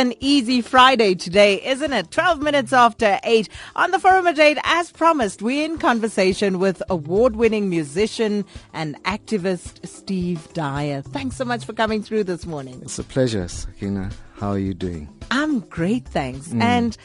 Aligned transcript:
An 0.00 0.14
easy 0.18 0.62
Friday 0.62 1.14
today, 1.14 1.62
isn't 1.62 1.92
it? 1.92 2.10
12 2.10 2.40
minutes 2.40 2.72
after 2.72 3.20
8 3.22 3.50
on 3.76 3.90
the 3.90 3.98
Forum 3.98 4.26
at 4.26 4.38
8. 4.38 4.56
As 4.64 4.90
promised, 4.90 5.42
we're 5.42 5.62
in 5.62 5.76
conversation 5.76 6.58
with 6.58 6.82
award 6.88 7.36
winning 7.36 7.68
musician 7.68 8.46
and 8.72 8.96
activist 9.04 9.86
Steve 9.86 10.50
Dyer. 10.54 11.02
Thanks 11.02 11.36
so 11.36 11.44
much 11.44 11.66
for 11.66 11.74
coming 11.74 12.02
through 12.02 12.24
this 12.24 12.46
morning. 12.46 12.80
It's 12.82 12.98
a 12.98 13.04
pleasure, 13.04 13.46
Sakina. 13.46 14.10
How 14.38 14.52
are 14.52 14.58
you 14.58 14.72
doing? 14.72 15.06
I'm 15.30 15.60
great, 15.60 16.08
thanks. 16.08 16.48
Mm. 16.48 16.62
And, 16.62 16.96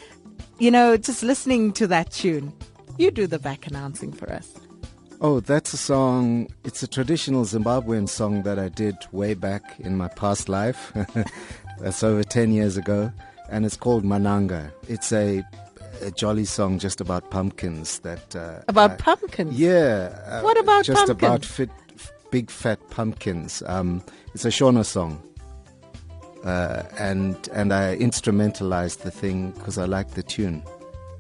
you 0.58 0.72
know, 0.72 0.96
just 0.96 1.22
listening 1.22 1.74
to 1.74 1.88
that 1.88 2.12
tune, 2.12 2.54
you 2.98 3.12
do 3.12 3.28
the 3.28 3.40
back 3.40 3.68
announcing 3.68 4.14
for 4.14 4.32
us. 4.32 4.54
Oh, 5.20 5.42
that's 5.42 5.74
a 5.74 5.78
song. 5.78 6.48
It's 6.64 6.82
a 6.82 6.88
traditional 6.88 7.44
Zimbabwean 7.44 8.08
song 8.08 8.44
that 8.44 8.58
I 8.58 8.70
did 8.70 8.96
way 9.12 9.34
back 9.34 9.80
in 9.80 9.98
my 9.98 10.08
past 10.08 10.48
life. 10.48 10.94
That's 11.80 12.04
over 12.04 12.24
10 12.24 12.52
years 12.52 12.78
ago. 12.78 13.12
And 13.50 13.66
it's 13.66 13.78
called 13.78 14.04
Mananga. 14.04 14.72
It's 14.88 15.12
a, 15.12 15.44
a 16.02 16.12
jolly 16.12 16.46
song 16.46 16.80
just 16.80 17.00
about 17.00 17.30
pumpkins. 17.30 18.00
That 18.00 18.36
uh, 18.36 18.62
About 18.68 18.92
uh, 18.92 18.96
pumpkins? 18.98 19.60
Yeah. 19.60 20.18
Uh, 20.26 20.42
what 20.42 20.58
about 20.60 20.86
Just 20.86 20.98
pumpkins? 21.06 21.18
about 21.18 21.46
fit, 21.46 21.70
big 22.32 22.50
fat 22.50 22.80
pumpkins. 22.90 23.62
Um, 23.68 24.04
it's 24.34 24.46
a 24.46 24.50
Shona 24.50 24.84
song. 24.86 25.22
Uh, 26.44 26.84
and 27.00 27.50
and 27.54 27.74
I 27.74 27.98
instrumentalized 27.98 29.00
the 29.00 29.10
thing 29.10 29.50
because 29.52 29.80
I 29.80 29.86
like 29.86 30.12
the 30.12 30.22
tune. 30.22 30.62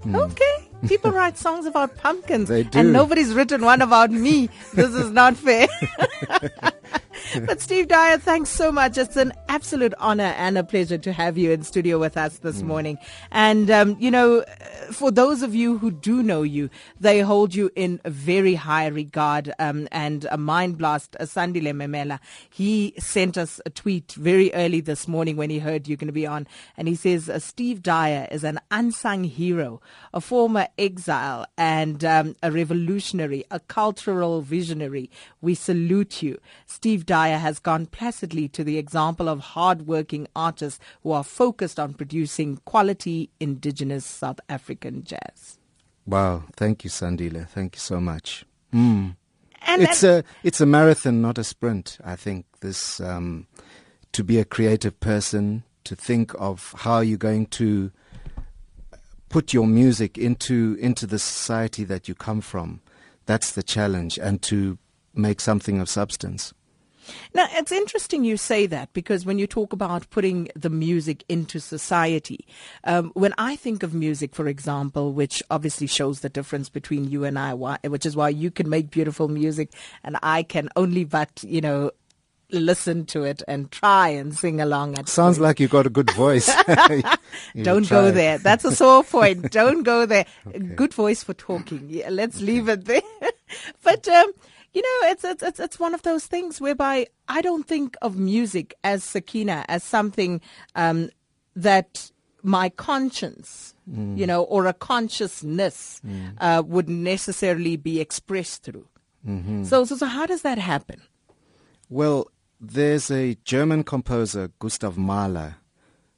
Mm. 0.03 0.31
Okay. 0.31 0.69
People 0.88 1.11
write 1.19 1.38
songs 1.38 1.65
about 1.65 1.97
pumpkins. 1.97 2.47
They 2.47 2.61
do. 2.61 2.77
And 2.79 2.94
nobody's 2.94 3.33
written 3.33 3.61
one 3.65 3.81
about 3.81 4.11
me. 4.11 4.50
This 4.75 4.94
is 4.94 5.09
not 5.12 5.35
fair. 5.35 5.68
but 7.47 7.59
Steve 7.59 7.88
Dyer, 7.88 8.19
thanks 8.19 8.50
so 8.50 8.71
much. 8.71 8.97
It's 9.00 9.15
an 9.15 9.33
absolute 9.56 9.94
honor 10.00 10.34
and 10.38 10.57
a 10.57 10.66
pleasure 10.66 10.98
to 10.98 11.13
have 11.13 11.38
you 11.38 11.50
in 11.50 11.63
studio 11.63 11.98
with 11.98 12.18
us 12.18 12.40
this 12.40 12.62
mm. 12.62 12.66
morning. 12.66 12.98
And, 13.31 13.72
um, 13.72 13.96
you 14.02 14.12
know, 14.12 14.44
for 14.92 15.12
those 15.12 15.42
of 15.44 15.56
you 15.56 15.78
who 15.78 15.92
do 15.92 16.22
know 16.22 16.44
you, 16.44 16.69
they 17.00 17.22
hold 17.22 17.56
you 17.56 17.72
in 17.74 18.02
very 18.04 18.56
high 18.56 18.88
regard. 18.88 19.54
Um, 19.57 19.88
and 19.94 20.28
a 20.30 20.38
mind 20.38 20.78
blast, 20.78 21.16
Sandile 21.22 21.72
Memela, 21.72 22.19
he 22.50 22.96
sent 23.00 23.38
us 23.38 23.62
a 23.66 23.69
tweet 23.69 24.12
very 24.19 24.54
early 24.54 24.81
this 24.81 25.07
morning 25.07 25.38
when 25.38 25.50
he 25.50 25.60
heard 25.60 25.88
you're 25.88 25.96
going 25.96 26.07
to 26.07 26.12
be 26.12 26.28
on. 26.28 26.48
And 26.75 26.90
he 26.90 26.96
says, 26.96 27.30
uh, 27.30 27.40
Steve 27.40 27.81
Dyer 27.81 28.28
is 28.31 28.44
an 28.44 28.60
unsung 28.72 29.24
hero, 29.24 29.80
a 30.13 30.19
former 30.19 30.68
exile 30.78 31.46
and 31.57 32.04
um, 32.04 32.36
a 32.44 32.52
revolutionary, 32.52 33.46
a 33.50 33.62
cultural 33.62 34.42
visionary. 34.42 35.10
We 35.40 35.56
salute 35.56 36.22
you. 36.22 36.40
Steve 36.66 37.06
Dyer 37.06 37.38
has 37.38 37.60
gone 37.60 37.86
placidly 37.86 38.50
to 38.50 38.66
the 38.66 38.78
example 38.78 39.30
of 39.30 39.44
hard-working 39.53 40.27
artists 40.36 40.80
who 41.03 41.12
are 41.12 41.24
focused 41.24 41.80
on 41.80 41.94
producing 41.94 42.57
quality 42.65 43.30
indigenous 43.39 44.06
South 44.06 44.39
African 44.50 45.03
jazz. 45.03 45.59
Wow. 46.06 46.44
Thank 46.56 46.83
you, 46.83 46.89
Sandile. 46.89 47.47
Thank 47.47 47.75
you 47.75 47.80
so 47.80 48.00
much. 48.00 48.45
Mm. 48.74 49.15
And 49.68 49.81
it's 49.81 50.03
a 50.03 50.24
it's 50.44 50.62
a 50.62 50.65
marathon, 50.65 51.21
not 51.21 51.38
a 51.38 51.44
sprint. 51.44 51.97
I 52.03 52.15
think 52.15 52.45
this 52.59 53.00
um, 53.00 53.47
to 54.12 54.24
be 54.24 54.38
a 54.39 54.45
creative 54.45 55.00
person, 55.00 55.63
to 55.86 55.95
think 55.95 56.33
of 56.38 56.74
how 56.77 57.00
you're 57.00 57.18
going 57.18 57.47
to 57.47 57.92
put 59.30 59.53
your 59.53 59.65
music 59.65 60.18
into 60.18 60.77
into 60.80 61.07
the 61.07 61.18
society 61.18 61.83
that 61.86 62.07
you 62.07 62.13
come 62.13 62.42
from. 62.42 62.80
That's 63.25 63.53
the 63.53 63.63
challenge, 63.63 64.19
and 64.19 64.39
to 64.44 64.77
make 65.15 65.42
something 65.42 65.81
of 65.81 65.89
substance. 65.89 66.53
Now, 67.34 67.48
it's 67.52 67.72
interesting 67.72 68.24
you 68.24 68.38
say 68.38 68.66
that 68.68 68.92
because 68.94 69.25
when 69.25 69.40
you 69.40 69.48
talk 69.48 69.74
about 69.74 70.10
putting 70.10 70.50
the 70.56 70.69
music 70.69 71.24
into 71.30 71.60
society, 71.60 72.46
um, 72.84 73.12
when 73.13 73.34
I 73.38 73.56
think 73.56 73.84
of 73.84 73.94
music, 73.94 74.36
for 74.36 74.48
example, 74.48 75.13
which 75.13 75.42
obviously 75.50 75.88
shows 75.88 76.22
the 76.22 76.30
difference 76.30 76.69
between 76.69 77.10
you 77.10 77.24
and 77.24 77.38
I, 77.38 77.54
why, 77.54 77.78
which 77.84 78.06
is 78.06 78.16
why 78.16 78.30
you 78.30 78.52
can 78.52 78.69
make 78.69 78.90
beautiful 78.92 79.28
music 79.28 79.72
and 80.04 80.18
I 80.24 80.44
can 80.44 80.69
only 80.75 81.04
but, 81.04 81.44
you 81.44 81.62
know, 81.62 81.92
listen 82.52 83.06
to 83.07 83.24
it 83.24 83.42
and 83.48 83.72
try 83.72 84.10
and 84.10 84.36
sing 84.36 84.62
along 84.62 84.98
at 84.98 85.10
Sounds 85.10 85.38
points. 85.38 85.44
like 85.44 85.60
you 85.60 85.68
got 85.68 85.86
a 85.86 85.90
good 85.90 86.12
voice. 86.12 86.52
Don't 87.62 87.90
go 87.90 88.12
there. 88.12 88.38
That's 88.38 88.66
a 88.66 88.72
sore 88.75 89.04
point. 89.04 89.52
Don't 89.52 89.84
go 89.84 90.06
there. 90.06 90.25
Good 90.75 90.94
voice 90.94 91.24
for 91.24 91.34
talking. 91.34 91.88
Yeah, 91.90 92.10
let's 92.10 92.42
leave 92.42 92.69
it 92.69 92.86
there. 92.86 93.02
but 93.84 94.07
um, 94.07 94.31
you 94.75 94.81
know, 94.81 95.10
it's, 95.10 95.24
it's 95.24 95.42
it's 95.42 95.60
it's 95.60 95.80
one 95.80 95.94
of 95.94 96.01
those 96.04 96.27
things 96.27 96.60
whereby 96.60 97.07
I 97.30 97.42
don't 97.42 97.66
think 97.66 97.95
of 98.01 98.18
music 98.18 98.75
as 98.83 99.04
Sakina 99.04 99.63
as 99.69 99.83
something 99.83 100.42
um, 100.75 101.10
that 101.56 102.12
my 102.44 102.69
conscience, 102.69 103.74
you 103.88 104.27
know, 104.27 104.44
or 104.44 104.68
a 104.68 104.74
consciousness 104.74 106.01
uh, 106.39 106.62
would 106.66 106.89
necessarily 106.89 107.77
be 107.77 108.00
expressed 108.00 108.63
through. 108.63 108.88
So, 109.63 109.86
so 109.86 109.95
so 109.95 110.06
how 110.06 110.27
does 110.27 110.44
that 110.44 110.60
happen? 110.60 111.01
Well, 111.89 112.30
there's 112.62 113.10
a 113.10 113.36
German 113.44 113.83
composer, 113.83 114.51
Gustav 114.60 114.98
Mahler, 114.98 115.56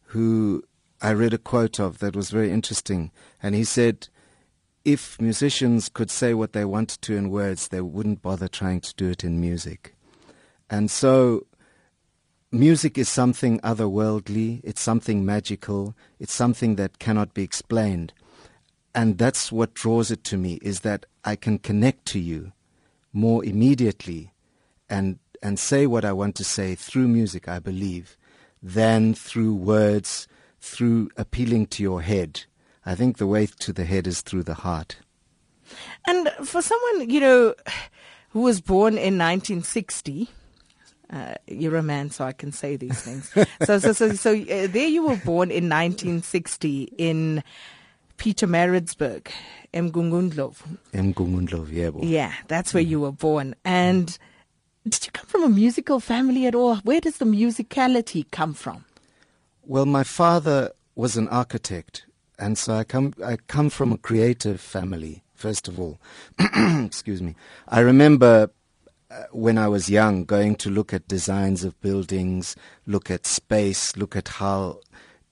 who 0.08 0.64
I 1.02 1.12
read 1.12 1.34
a 1.34 1.38
quote 1.38 1.80
of 1.80 2.00
that 2.00 2.16
was 2.16 2.32
very 2.32 2.52
interesting. 2.52 3.12
And 3.42 3.56
he 3.56 3.64
said, 3.64 4.10
if 4.88 5.20
musicians 5.20 5.90
could 5.90 6.10
say 6.10 6.34
what 6.34 6.54
they 6.54 6.64
wanted 6.64 7.02
to 7.02 7.18
in 7.18 7.30
words, 7.30 7.68
they 7.68 7.82
wouldn't 7.82 8.22
bother 8.22 8.48
trying 8.48 8.80
to 8.80 8.96
do 8.96 9.10
it 9.10 9.22
in 9.22 9.42
music. 9.42 9.94
And 10.70 10.90
so, 10.90 11.46
music 12.54 12.98
is 12.98 13.10
something 13.10 13.60
otherworldly, 13.60 14.62
it's 14.64 14.80
something 14.80 15.26
magical, 15.26 15.94
it's 16.20 16.34
something 16.34 16.78
that 16.78 17.00
cannot 17.00 17.34
be 17.34 17.44
explained. 17.44 18.14
And 18.96 19.18
that's 19.18 19.52
what 19.52 19.74
draws 19.74 20.10
it 20.10 20.24
to 20.24 20.38
me, 20.38 20.54
is 20.62 20.80
that 20.80 21.06
I 21.26 21.36
can 21.36 21.60
connect 21.60 22.06
to 22.14 22.20
you 22.20 22.54
more 23.12 23.44
immediately 23.44 24.32
and 24.90 25.20
and 25.44 25.60
say 25.60 25.86
what 25.86 26.06
I 26.06 26.14
want 26.14 26.36
to 26.36 26.46
say 26.46 26.76
through 26.76 27.10
music, 27.10 27.50
I 27.50 27.60
believe, 27.60 28.18
than 28.64 29.14
through 29.14 29.54
words, 29.54 30.30
through 30.62 31.10
appealing 31.18 31.68
to 31.68 31.84
your 31.84 32.02
head. 32.02 32.46
I 32.88 32.96
think 32.96 33.18
the 33.18 33.28
way 33.28 33.46
to 33.46 33.74
the 33.74 33.84
head 33.84 34.08
is 34.08 34.22
through 34.22 34.44
the 34.44 34.54
heart. 34.54 34.96
And 36.08 36.30
for 36.44 36.62
someone, 36.62 37.10
you 37.10 37.20
know, 37.20 37.54
who 38.30 38.40
was 38.40 38.62
born 38.62 38.94
in 38.94 39.18
1960, 39.18 40.30
uh, 41.12 41.36
you're 41.48 41.76
a 41.76 41.84
man, 41.84 42.10
so 42.12 42.24
I 42.24 42.32
can 42.32 42.54
say 42.54 42.78
these 42.78 43.02
things. 43.02 43.30
so, 43.66 43.80
so, 43.80 43.92
so, 43.92 44.14
so 44.14 44.34
uh, 44.34 44.68
there 44.68 44.88
you 44.88 45.06
were 45.06 45.18
born 45.18 45.52
in 45.52 45.68
1960 45.68 46.94
in 46.98 47.44
Pietermaritzburg, 48.18 49.28
Mgungundlov. 49.74 50.62
Mgungundlov, 50.94 51.68
yebo. 51.68 52.00
Yeah, 52.02 52.32
that's 52.48 52.74
where 52.74 52.84
you 52.84 53.02
were 53.02 53.12
born. 53.12 53.54
And 53.66 54.18
did 54.88 55.06
you 55.06 55.12
come 55.12 55.26
from 55.26 55.44
a 55.44 55.50
musical 55.50 56.00
family 56.00 56.46
at 56.48 56.56
all? 56.56 56.78
Where 56.78 57.02
does 57.02 57.18
the 57.18 57.26
musicality 57.26 58.32
come 58.32 58.54
from? 58.54 58.86
Well, 59.66 59.86
my 59.86 60.06
father 60.06 60.72
was 60.96 61.18
an 61.18 61.28
architect, 61.28 62.06
and 62.40 62.58
so 62.58 62.74
I 62.74 62.84
come 62.84 63.14
I 63.24 63.38
come 63.48 63.70
from 63.70 63.92
a 63.92 63.98
creative 63.98 64.60
family. 64.60 65.24
First 65.34 65.68
of 65.68 65.80
all, 65.80 66.00
excuse 66.40 67.22
me. 67.22 67.36
I 67.68 67.80
remember 67.82 68.50
uh, 69.10 69.24
when 69.32 69.58
I 69.58 69.68
was 69.68 69.90
young 69.90 70.26
going 70.26 70.56
to 70.58 70.70
look 70.70 70.94
at 70.94 71.08
designs 71.08 71.64
of 71.64 71.80
buildings, 71.80 72.56
look 72.86 73.10
at 73.12 73.26
space, 73.26 73.96
look 73.96 74.16
at 74.16 74.28
how 74.28 74.80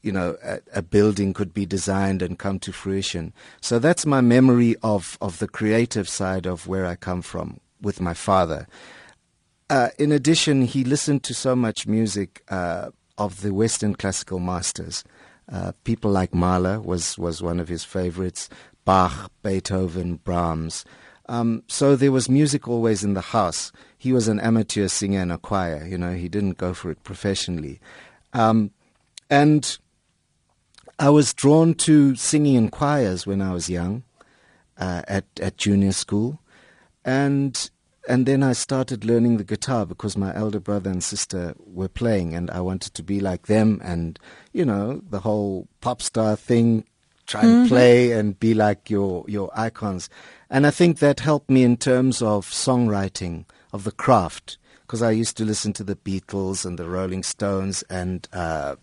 you 0.01 0.11
know 0.11 0.37
a, 0.43 0.59
a 0.73 0.81
building 0.81 1.33
could 1.33 1.53
be 1.53 1.65
designed 1.65 2.21
and 2.21 2.39
come 2.39 2.59
to 2.59 2.71
fruition. 2.71 3.33
So 3.61 3.79
that's 3.79 4.05
my 4.05 4.21
memory 4.21 4.75
of 4.83 5.17
of 5.21 5.39
the 5.39 5.47
creative 5.47 6.07
side 6.07 6.45
of 6.45 6.67
where 6.67 6.85
I 6.85 6.95
come 6.95 7.21
from 7.21 7.59
with 7.81 7.99
my 7.99 8.13
father. 8.13 8.67
Uh, 9.69 9.89
in 9.97 10.11
addition, 10.11 10.61
he 10.61 10.83
listened 10.83 11.23
to 11.23 11.33
so 11.33 11.55
much 11.55 11.87
music 11.87 12.43
uh, 12.49 12.91
of 13.17 13.41
the 13.41 13.53
Western 13.53 13.95
classical 13.95 14.39
masters. 14.39 15.03
Uh, 15.51 15.71
people 15.83 16.11
like 16.11 16.33
Mahler 16.33 16.79
was, 16.79 17.17
was 17.17 17.41
one 17.41 17.59
of 17.59 17.67
his 17.67 17.83
favorites, 17.83 18.49
Bach, 18.83 19.31
Beethoven, 19.43 20.15
Brahms. 20.17 20.85
Um, 21.27 21.63
so 21.67 21.95
there 21.95 22.11
was 22.11 22.29
music 22.29 22.67
always 22.67 23.03
in 23.03 23.13
the 23.13 23.21
house. 23.21 23.71
He 23.97 24.13
was 24.13 24.27
an 24.27 24.39
amateur 24.39 24.87
singer 24.87 25.21
in 25.21 25.31
a 25.31 25.37
choir, 25.37 25.85
you 25.85 25.97
know, 25.97 26.13
he 26.13 26.29
didn't 26.29 26.57
go 26.57 26.73
for 26.73 26.91
it 26.91 27.03
professionally. 27.03 27.79
Um, 28.33 28.71
and 29.29 29.77
I 30.99 31.09
was 31.09 31.33
drawn 31.33 31.73
to 31.75 32.15
singing 32.15 32.55
in 32.55 32.69
choirs 32.69 33.25
when 33.25 33.41
I 33.41 33.53
was 33.53 33.69
young 33.69 34.03
uh, 34.77 35.01
at, 35.07 35.25
at 35.41 35.57
junior 35.57 35.91
school. 35.91 36.39
And 37.03 37.69
and 38.07 38.25
then 38.25 38.43
I 38.43 38.53
started 38.53 39.05
learning 39.05 39.37
the 39.37 39.43
guitar 39.43 39.85
because 39.85 40.17
my 40.17 40.35
elder 40.35 40.59
brother 40.59 40.89
and 40.89 41.03
sister 41.03 41.55
were 41.59 41.87
playing, 41.87 42.33
and 42.33 42.49
I 42.51 42.61
wanted 42.61 42.93
to 42.95 43.03
be 43.03 43.19
like 43.19 43.47
them. 43.47 43.81
And 43.83 44.19
you 44.53 44.65
know, 44.65 45.01
the 45.09 45.19
whole 45.19 45.67
pop 45.81 46.01
star 46.01 46.35
thing, 46.35 46.85
try 47.27 47.41
and 47.41 47.67
play 47.67 48.11
and 48.11 48.39
be 48.39 48.53
like 48.53 48.89
your 48.89 49.25
your 49.27 49.49
icons. 49.53 50.09
And 50.49 50.67
I 50.67 50.71
think 50.71 50.99
that 50.99 51.19
helped 51.19 51.49
me 51.49 51.63
in 51.63 51.77
terms 51.77 52.21
of 52.21 52.49
songwriting 52.49 53.45
of 53.73 53.83
the 53.83 53.91
craft, 53.91 54.57
because 54.81 55.01
I 55.01 55.11
used 55.11 55.37
to 55.37 55.45
listen 55.45 55.73
to 55.73 55.83
the 55.83 55.95
Beatles 55.95 56.65
and 56.65 56.77
the 56.79 56.89
Rolling 56.89 57.23
Stones 57.23 57.83
and. 57.89 58.27
Uh, 58.33 58.75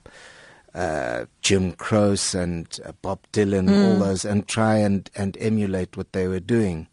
uh, 0.74 1.26
Jim 1.42 1.72
Croce 1.72 2.34
and 2.34 2.80
uh, 2.86 2.92
Bob 3.02 3.20
Dylan, 3.30 3.68
all 3.68 3.98
those, 3.98 4.24
and 4.24 4.48
try 4.48 4.76
and, 4.76 5.10
and 5.14 5.36
emulate 5.38 5.98
what 5.98 6.14
they 6.14 6.26
were 6.26 6.40
doing. 6.40 6.86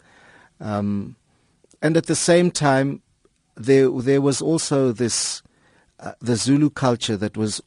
Um, 0.60 1.16
and 1.82 1.98
at 1.98 2.06
the 2.08 2.16
same 2.16 2.52
time, 2.52 3.02
there 3.56 3.90
there 3.90 4.22
was 4.22 4.42
also 4.42 4.92
this 4.92 5.42
uh, 6.00 6.14
the 6.22 6.36
Zulu 6.36 6.70
culture 6.70 7.18
that 7.18 7.38
was 7.38 7.62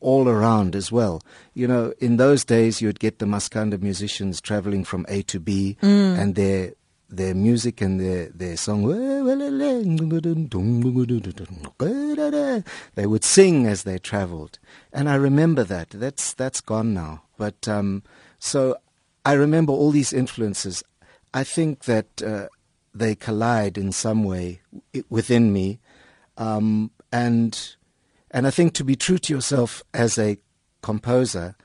all 0.00 0.28
around 0.28 0.76
as 0.76 0.92
well. 0.92 1.22
You 1.54 1.66
know, 1.66 1.92
in 1.98 2.18
those 2.18 2.44
days, 2.44 2.80
you'd 2.82 3.00
get 3.00 3.18
the 3.18 3.26
Maskanda 3.26 3.80
musicians 3.80 4.40
traveling 4.40 4.84
from 4.84 5.06
A 5.08 5.22
to 5.22 5.40
B, 5.40 5.76
and 5.80 6.34
their 6.34 6.74
their 7.08 7.34
music 7.34 7.80
and 7.80 8.00
their 8.00 8.28
their 8.28 8.56
song. 8.56 8.82
They 12.94 13.06
would 13.06 13.24
sing 13.24 13.66
as 13.66 13.82
they 13.84 13.98
traveled, 13.98 14.58
and 14.92 15.08
I 15.08 15.14
remember 15.14 15.64
that. 15.64 15.90
That's 15.90 16.34
that's 16.34 16.60
gone 16.60 16.92
now. 16.94 17.22
But 17.38 17.66
um, 17.68 18.02
so 18.38 18.76
I 19.24 19.32
remember 19.32 19.72
all 19.72 19.90
these 19.90 20.12
influences. 20.12 20.84
I 21.32 21.44
think 21.44 21.84
that. 21.84 22.22
Uh, 22.22 22.48
they 22.94 23.14
collide 23.14 23.76
in 23.76 23.92
some 23.92 24.24
way 24.24 24.60
within 25.08 25.52
me, 25.52 25.80
um, 26.36 26.90
and 27.12 27.76
and 28.30 28.46
I 28.46 28.50
think 28.50 28.74
to 28.74 28.84
be 28.84 28.96
true 28.96 29.18
to 29.18 29.32
yourself 29.32 29.82
as 29.92 30.18
a 30.18 30.38
composer, 30.82 31.56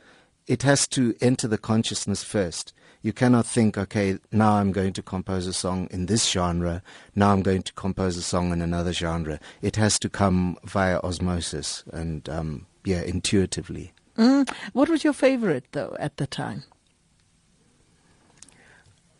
it 0.47 0.63
has 0.63 0.87
to 0.89 1.15
enter 1.21 1.47
the 1.47 1.57
consciousness 1.57 2.23
first. 2.23 2.73
You 3.01 3.13
cannot 3.13 3.45
think, 3.45 3.77
okay, 3.77 4.17
now 4.31 4.53
I'm 4.53 4.71
going 4.71 4.93
to 4.93 5.01
compose 5.01 5.47
a 5.47 5.53
song 5.53 5.87
in 5.89 6.07
this 6.07 6.29
genre. 6.29 6.83
Now 7.15 7.31
I'm 7.31 7.41
going 7.41 7.63
to 7.63 7.73
compose 7.73 8.17
a 8.17 8.21
song 8.21 8.51
in 8.51 8.61
another 8.61 8.91
genre. 8.91 9.39
It 9.61 9.77
has 9.77 9.97
to 9.99 10.09
come 10.09 10.57
via 10.65 10.99
osmosis 10.99 11.83
and 11.93 12.27
um, 12.27 12.65
yeah, 12.83 13.01
intuitively. 13.01 13.93
Mm. 14.17 14.49
What 14.73 14.89
was 14.89 15.03
your 15.03 15.13
favorite, 15.13 15.65
though, 15.71 15.95
at 15.97 16.17
the 16.17 16.27
time? 16.27 16.63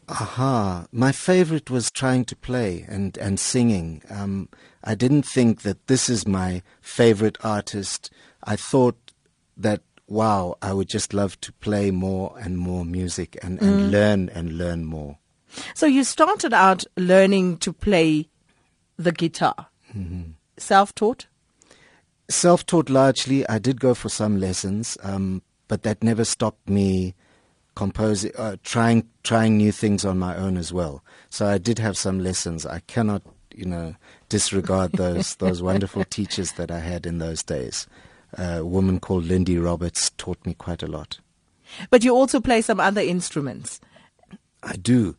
Aha, 0.09 0.87
my 0.91 1.11
favorite 1.11 1.69
was 1.69 1.91
trying 1.91 2.25
to 2.25 2.35
play 2.35 2.83
and, 2.87 3.15
and 3.19 3.39
singing. 3.39 4.01
Um, 4.09 4.49
I 4.83 4.95
didn't 4.95 5.21
think 5.23 5.61
that 5.61 5.85
this 5.85 6.09
is 6.09 6.27
my 6.27 6.63
favorite 6.81 7.37
artist. 7.43 8.09
I 8.43 8.55
thought 8.55 8.97
that, 9.55 9.81
wow, 10.07 10.57
I 10.63 10.73
would 10.73 10.89
just 10.89 11.13
love 11.13 11.39
to 11.41 11.53
play 11.53 11.91
more 11.91 12.33
and 12.39 12.57
more 12.57 12.85
music 12.85 13.37
and, 13.43 13.61
and 13.61 13.91
learn 13.91 14.29
and 14.29 14.57
learn 14.57 14.85
more. 14.85 15.19
So 15.75 15.85
you 15.85 16.03
started 16.03 16.53
out 16.53 16.85
learning 16.97 17.57
to 17.57 17.71
play 17.71 18.29
the 18.97 19.11
guitar. 19.11 19.67
Self-taught? 20.57 21.27
Self 22.29 22.65
taught 22.65 22.89
largely. 22.89 23.47
I 23.47 23.59
did 23.59 23.79
go 23.79 23.93
for 23.93 24.09
some 24.09 24.39
lessons, 24.39 24.97
um, 25.03 25.43
but 25.67 25.83
that 25.83 26.03
never 26.03 26.25
stopped 26.25 26.67
me 26.67 27.15
composing, 27.75 28.31
uh, 28.37 28.57
trying 28.63 29.07
trying 29.23 29.57
new 29.57 29.71
things 29.71 30.05
on 30.05 30.17
my 30.19 30.35
own 30.35 30.57
as 30.57 30.71
well. 30.73 31.03
So 31.29 31.47
I 31.47 31.57
did 31.57 31.79
have 31.79 31.97
some 31.97 32.19
lessons. 32.19 32.65
I 32.65 32.79
cannot, 32.87 33.21
you 33.53 33.65
know, 33.65 33.95
disregard 34.29 34.93
those 34.93 35.35
those 35.39 35.61
wonderful 35.61 36.03
teachers 36.05 36.53
that 36.53 36.71
I 36.71 36.79
had 36.79 37.05
in 37.05 37.19
those 37.19 37.43
days. 37.43 37.87
Uh, 38.37 38.57
a 38.59 38.65
woman 38.65 38.99
called 38.99 39.25
Lindy 39.25 39.57
Roberts 39.57 40.11
taught 40.17 40.45
me 40.45 40.53
quite 40.53 40.83
a 40.83 40.87
lot. 40.87 41.19
But 41.89 42.03
you 42.03 42.13
also 42.15 42.39
play 42.39 42.61
some 42.61 42.79
other 42.79 43.01
instruments. 43.01 43.79
I 44.61 44.73
do. 44.75 45.15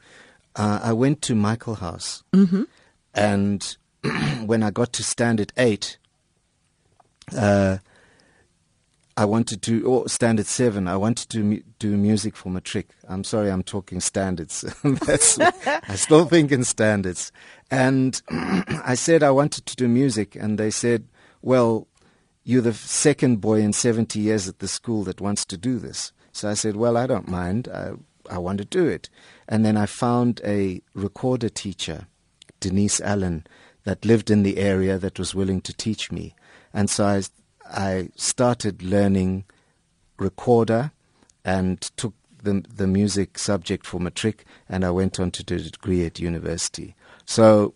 Uh, 0.57 0.81
I 0.83 0.93
went 0.93 1.23
to 1.23 1.35
Michael 1.35 1.77
House, 1.77 2.23
Mm-hmm. 2.33 2.63
and 3.15 3.77
when 4.47 4.63
I 4.63 4.71
got 4.71 4.93
to 4.95 5.03
stand 5.05 5.41
at 5.41 5.53
eight, 5.57 5.97
uh, 7.37 7.79
I 9.17 9.25
wanted 9.25 9.63
to, 9.63 9.85
or 9.85 10.03
oh, 10.03 10.07
standard 10.07 10.47
seven, 10.47 10.89
I 10.89 10.97
wanted 10.97 11.29
to 11.31 11.63
do 11.79 11.97
music 11.97 12.37
for 12.37 12.49
matric. 12.49 12.91
I'm 13.09 13.25
sorry, 13.25 13.51
I'm 13.51 13.63
talking 13.63 14.01
standards. 14.01 14.65
That's, 14.85 15.39
I 15.39 15.97
still 15.97 16.25
think 16.27 16.53
in 16.53 16.65
standards. 16.65 17.33
And 17.71 18.21
I 18.31 18.95
said 18.95 19.23
I 19.23 19.31
wanted 19.31 19.67
to 19.67 19.77
do 19.77 19.89
music, 19.89 20.37
and 20.37 20.59
they 20.59 20.71
said, 20.71 21.09
well, 21.43 21.89
you're 22.45 22.63
the 22.63 22.73
second 22.73 23.41
boy 23.41 23.61
in 23.61 23.73
70 23.73 24.19
years 24.19 24.49
at 24.49 24.61
the 24.61 24.69
school 24.69 25.05
that 25.05 25.21
wants 25.21 25.45
to 25.47 25.57
do 25.57 25.79
this. 25.79 26.13
So 26.33 26.49
I 26.49 26.55
said, 26.55 26.77
well, 26.77 26.97
I 26.97 27.07
don't 27.07 27.29
mind. 27.29 27.69
I, 27.69 27.93
I 28.31 28.39
want 28.39 28.59
to 28.59 28.65
do 28.65 28.87
it. 28.87 29.11
And 29.49 29.65
then 29.65 29.77
I 29.77 29.87
found 29.87 30.41
a 30.45 30.81
recorder 30.95 31.49
teacher, 31.49 32.07
Denise 32.61 33.01
Allen, 33.01 33.47
that 33.85 34.05
lived 34.05 34.31
in 34.31 34.43
the 34.43 34.59
area 34.59 34.99
that 34.99 35.19
was 35.19 35.35
willing 35.35 35.61
to 35.63 35.75
teach 35.75 36.13
me. 36.13 36.35
And 36.73 36.89
so 36.89 37.07
I, 37.07 37.23
I 37.71 38.11
started 38.17 38.83
learning 38.83 39.45
recorder 40.19 40.93
and 41.45 41.81
took 41.97 42.15
the, 42.43 42.65
the 42.75 42.87
music 42.87 43.39
subject 43.39 43.87
for 43.87 44.01
matric, 44.01 44.45
and 44.69 44.85
I 44.85 44.91
went 44.91 45.21
on 45.21 45.31
to 45.33 45.45
do 45.45 45.57
a 45.57 45.61
degree 45.61 46.05
at 46.05 46.19
university. 46.19 46.95
So 47.25 47.75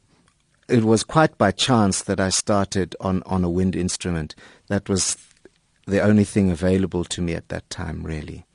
it 0.69 0.85
was 0.85 1.05
quite 1.05 1.37
by 1.39 1.51
chance 1.51 2.03
that 2.03 2.21
I 2.21 2.31
started 2.31 2.97
on, 3.01 3.23
on 3.27 3.45
a 3.45 3.51
wind 3.51 3.77
instrument. 3.77 4.35
That 4.69 4.89
was 4.89 5.17
the 5.87 6.01
only 6.01 6.25
thing 6.25 6.51
available 6.51 7.05
to 7.05 7.21
me 7.21 7.35
at 7.35 7.49
that 7.49 7.69
time, 7.71 8.03
really, 8.03 8.47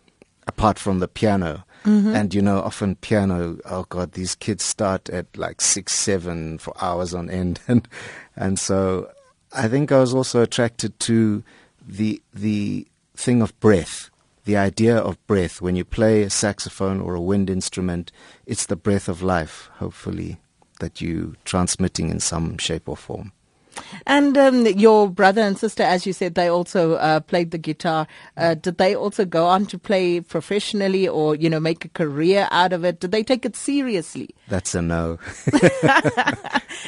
apart 0.48 0.80
from 0.80 1.00
the 1.00 1.08
piano. 1.08 1.64
Mm-hmm. 1.86 2.14
And 2.14 2.34
you 2.34 2.42
know, 2.42 2.60
often 2.60 2.96
piano. 2.96 3.58
Oh 3.64 3.86
God, 3.88 4.12
these 4.12 4.36
kids 4.36 4.66
start 4.66 5.10
at 5.10 5.26
like 5.38 5.62
six, 5.62 5.94
seven 5.94 6.58
for 6.58 6.74
hours 6.82 7.14
on 7.14 7.30
end, 7.30 7.62
and 7.70 7.88
and 8.36 8.60
so 8.60 9.10
I 9.52 9.68
think 9.68 9.92
I 9.92 10.00
was 10.00 10.14
also 10.14 10.42
attracted 10.42 11.00
to 11.02 11.44
the 11.86 12.22
the 12.34 12.88
thing 13.16 13.42
of 13.42 13.60
breath, 13.60 14.10
the 14.46 14.58
idea 14.58 14.98
of 14.98 15.26
breath. 15.28 15.62
When 15.62 15.76
you 15.76 15.84
play 15.84 16.24
a 16.24 16.30
saxophone 16.30 17.02
or 17.02 17.16
a 17.16 17.22
wind 17.22 17.50
instrument, 17.50 18.12
it's 18.46 18.66
the 18.66 18.76
breath 18.76 19.10
of 19.10 19.22
life. 19.24 19.70
Hopefully, 19.76 20.38
that 20.80 21.02
you 21.02 21.36
transmitting 21.46 22.10
in 22.10 22.20
some 22.20 22.58
shape 22.58 22.88
or 22.88 22.98
form. 22.98 23.32
And 24.06 24.38
um, 24.38 24.66
your 24.66 25.10
brother 25.10 25.42
and 25.42 25.58
sister, 25.58 25.84
as 25.84 26.06
you 26.06 26.14
said, 26.14 26.36
they 26.36 26.48
also 26.48 26.96
uh, 26.96 27.22
played 27.22 27.52
the 27.52 27.58
guitar. 27.58 28.08
Uh, 28.36 28.56
did 28.56 28.78
they 28.78 28.96
also 28.96 29.24
go 29.24 29.46
on 29.46 29.66
to 29.68 29.80
play 29.80 30.20
professionally 30.20 31.08
or, 31.08 31.36
you 31.36 31.50
know, 31.50 31.60
make 31.60 31.86
a 31.86 31.90
career 31.90 32.48
out 32.52 32.74
of 32.74 32.84
it? 32.84 33.00
Did 33.00 33.12
they 33.12 33.24
take 33.24 33.46
it 33.46 33.56
seriously? 33.56 34.30
That's 34.50 34.76
a 34.76 34.82
no. 34.82 35.18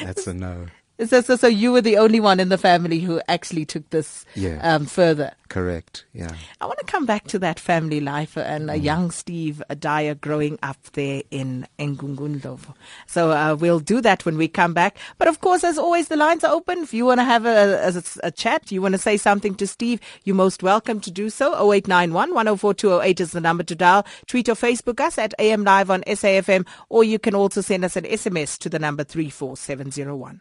That's 0.02 0.26
a 0.26 0.34
no. 0.34 0.66
So, 1.06 1.20
so, 1.20 1.36
so 1.36 1.46
you 1.46 1.72
were 1.72 1.80
the 1.80 1.96
only 1.98 2.20
one 2.20 2.40
in 2.40 2.48
the 2.48 2.58
family 2.58 3.00
who 3.00 3.20
actually 3.28 3.64
took 3.64 3.88
this 3.90 4.24
Yeah. 4.34 4.58
um, 4.62 4.86
further. 4.86 5.32
Correct. 5.48 6.06
Yeah. 6.14 6.30
I 6.62 6.66
want 6.66 6.78
to 6.78 6.86
come 6.86 7.04
back 7.04 7.24
to 7.28 7.38
that 7.40 7.60
family 7.60 8.00
life 8.00 8.38
and 8.38 8.70
a 8.70 8.76
young 8.76 9.10
Steve 9.10 9.62
Dyer 9.78 10.14
growing 10.14 10.58
up 10.62 10.78
there 10.94 11.22
in 11.30 11.66
Mgungundlovu. 11.78 12.72
So 13.06 13.30
uh, 13.32 13.54
we'll 13.60 13.78
do 13.80 14.00
that 14.00 14.24
when 14.24 14.38
we 14.38 14.48
come 14.48 14.72
back. 14.72 14.96
But 15.18 15.28
of 15.28 15.40
course, 15.42 15.62
as 15.62 15.76
always, 15.76 16.08
the 16.08 16.16
lines 16.16 16.42
are 16.42 16.54
open. 16.54 16.78
If 16.78 16.94
you 16.94 17.04
want 17.04 17.20
to 17.20 17.24
have 17.24 17.44
a, 17.44 17.86
a, 17.94 18.02
a 18.28 18.30
chat, 18.30 18.72
you 18.72 18.80
want 18.80 18.92
to 18.92 18.98
say 18.98 19.18
something 19.18 19.54
to 19.56 19.66
Steve, 19.66 20.00
you're 20.24 20.36
most 20.36 20.62
welcome 20.62 21.00
to 21.00 21.10
do 21.10 21.28
so. 21.28 21.52
0891 21.52 22.30
104 22.34 22.72
208 22.74 23.20
is 23.20 23.32
the 23.32 23.40
number 23.40 23.62
to 23.64 23.74
dial. 23.74 24.06
Tweet 24.26 24.48
or 24.48 24.54
Facebook 24.54 25.00
us 25.00 25.18
at 25.18 25.34
AM 25.38 25.64
Live 25.64 25.90
on 25.90 26.02
SAFM, 26.06 26.66
or 26.88 27.04
you 27.04 27.18
can 27.18 27.34
also 27.34 27.60
send 27.60 27.84
us 27.84 27.96
an 27.96 28.04
SMS 28.04 28.56
to 28.58 28.70
the 28.70 28.78
number 28.78 29.04
34701. 29.04 30.40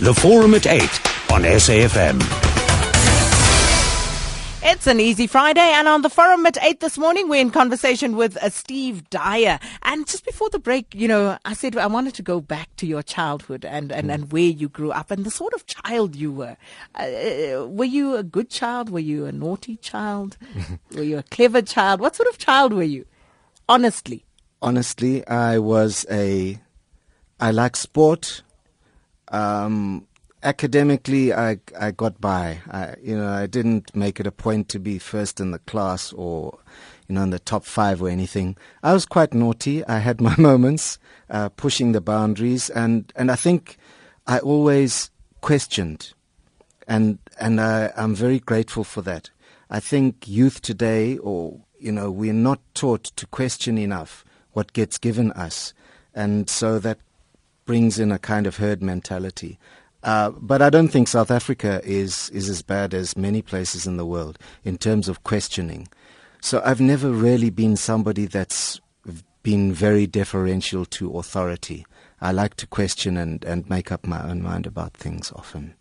The 0.00 0.12
Forum 0.12 0.54
at 0.54 0.66
8 0.66 0.80
on 1.32 1.42
SAFM. 1.42 2.20
It's 4.66 4.86
an 4.88 4.98
easy 4.98 5.26
Friday, 5.28 5.60
and 5.60 5.86
on 5.86 6.02
the 6.02 6.10
forum 6.10 6.44
at 6.46 6.58
8 6.60 6.80
this 6.80 6.98
morning, 6.98 7.28
we're 7.28 7.40
in 7.40 7.50
conversation 7.50 8.16
with 8.16 8.36
uh, 8.38 8.50
Steve 8.50 9.08
Dyer. 9.08 9.60
And 9.82 10.06
just 10.06 10.24
before 10.24 10.50
the 10.50 10.58
break, 10.58 10.94
you 10.94 11.06
know, 11.06 11.38
I 11.44 11.54
said 11.54 11.76
I 11.76 11.86
wanted 11.86 12.14
to 12.14 12.22
go 12.22 12.40
back 12.40 12.74
to 12.76 12.86
your 12.86 13.02
childhood 13.02 13.64
and, 13.64 13.92
and, 13.92 14.10
and 14.10 14.32
where 14.32 14.42
you 14.42 14.68
grew 14.68 14.90
up 14.90 15.12
and 15.12 15.24
the 15.24 15.30
sort 15.30 15.54
of 15.54 15.64
child 15.66 16.16
you 16.16 16.32
were. 16.32 16.56
Uh, 16.96 17.66
were 17.68 17.84
you 17.84 18.16
a 18.16 18.24
good 18.24 18.50
child? 18.50 18.90
Were 18.90 18.98
you 18.98 19.26
a 19.26 19.32
naughty 19.32 19.76
child? 19.76 20.36
were 20.94 21.02
you 21.04 21.18
a 21.18 21.22
clever 21.22 21.62
child? 21.62 22.00
What 22.00 22.16
sort 22.16 22.28
of 22.28 22.38
child 22.38 22.72
were 22.72 22.82
you? 22.82 23.06
Honestly. 23.68 24.24
Honestly, 24.60 25.26
I 25.28 25.58
was 25.58 26.04
a. 26.10 26.58
I 27.38 27.52
like 27.52 27.76
sport. 27.76 28.42
Um, 29.34 30.06
academically, 30.44 31.32
I 31.32 31.58
I 31.78 31.90
got 31.90 32.20
by. 32.20 32.60
I, 32.70 32.94
you 33.02 33.16
know, 33.16 33.28
I 33.28 33.46
didn't 33.46 33.94
make 33.96 34.20
it 34.20 34.26
a 34.26 34.32
point 34.32 34.68
to 34.68 34.78
be 34.78 34.98
first 34.98 35.40
in 35.40 35.50
the 35.50 35.58
class 35.60 36.12
or, 36.12 36.56
you 37.08 37.16
know, 37.16 37.22
in 37.22 37.30
the 37.30 37.40
top 37.40 37.64
five 37.64 38.00
or 38.00 38.08
anything. 38.08 38.56
I 38.84 38.92
was 38.92 39.06
quite 39.06 39.34
naughty. 39.34 39.84
I 39.86 39.98
had 39.98 40.20
my 40.20 40.36
moments, 40.38 40.98
uh, 41.30 41.48
pushing 41.48 41.92
the 41.92 42.00
boundaries, 42.00 42.70
and 42.70 43.12
and 43.16 43.30
I 43.32 43.36
think 43.36 43.76
I 44.28 44.38
always 44.38 45.10
questioned, 45.40 46.12
and 46.86 47.18
and 47.40 47.60
I, 47.60 47.92
I'm 47.96 48.14
very 48.14 48.38
grateful 48.38 48.84
for 48.84 49.02
that. 49.02 49.30
I 49.68 49.80
think 49.80 50.28
youth 50.28 50.60
today, 50.60 51.18
or 51.18 51.60
you 51.80 51.90
know, 51.90 52.08
we're 52.08 52.32
not 52.32 52.60
taught 52.74 53.04
to 53.16 53.26
question 53.26 53.78
enough 53.78 54.24
what 54.52 54.72
gets 54.74 54.96
given 54.96 55.32
us, 55.32 55.74
and 56.14 56.48
so 56.48 56.78
that 56.78 56.98
brings 57.64 57.98
in 57.98 58.12
a 58.12 58.18
kind 58.18 58.46
of 58.46 58.56
herd 58.56 58.82
mentality. 58.82 59.58
Uh, 60.02 60.30
but 60.30 60.60
I 60.60 60.68
don't 60.68 60.88
think 60.88 61.08
South 61.08 61.30
Africa 61.30 61.80
is, 61.84 62.28
is 62.30 62.48
as 62.50 62.60
bad 62.60 62.92
as 62.92 63.16
many 63.16 63.40
places 63.40 63.86
in 63.86 63.96
the 63.96 64.04
world 64.04 64.38
in 64.62 64.76
terms 64.76 65.08
of 65.08 65.24
questioning. 65.24 65.88
So 66.42 66.60
I've 66.64 66.80
never 66.80 67.10
really 67.10 67.48
been 67.48 67.76
somebody 67.76 68.26
that's 68.26 68.80
been 69.42 69.72
very 69.72 70.06
deferential 70.06 70.84
to 70.86 71.16
authority. 71.16 71.86
I 72.20 72.32
like 72.32 72.54
to 72.56 72.66
question 72.66 73.16
and, 73.16 73.44
and 73.44 73.68
make 73.68 73.90
up 73.90 74.06
my 74.06 74.22
own 74.28 74.42
mind 74.42 74.66
about 74.66 74.94
things 74.94 75.32
often. 75.34 75.74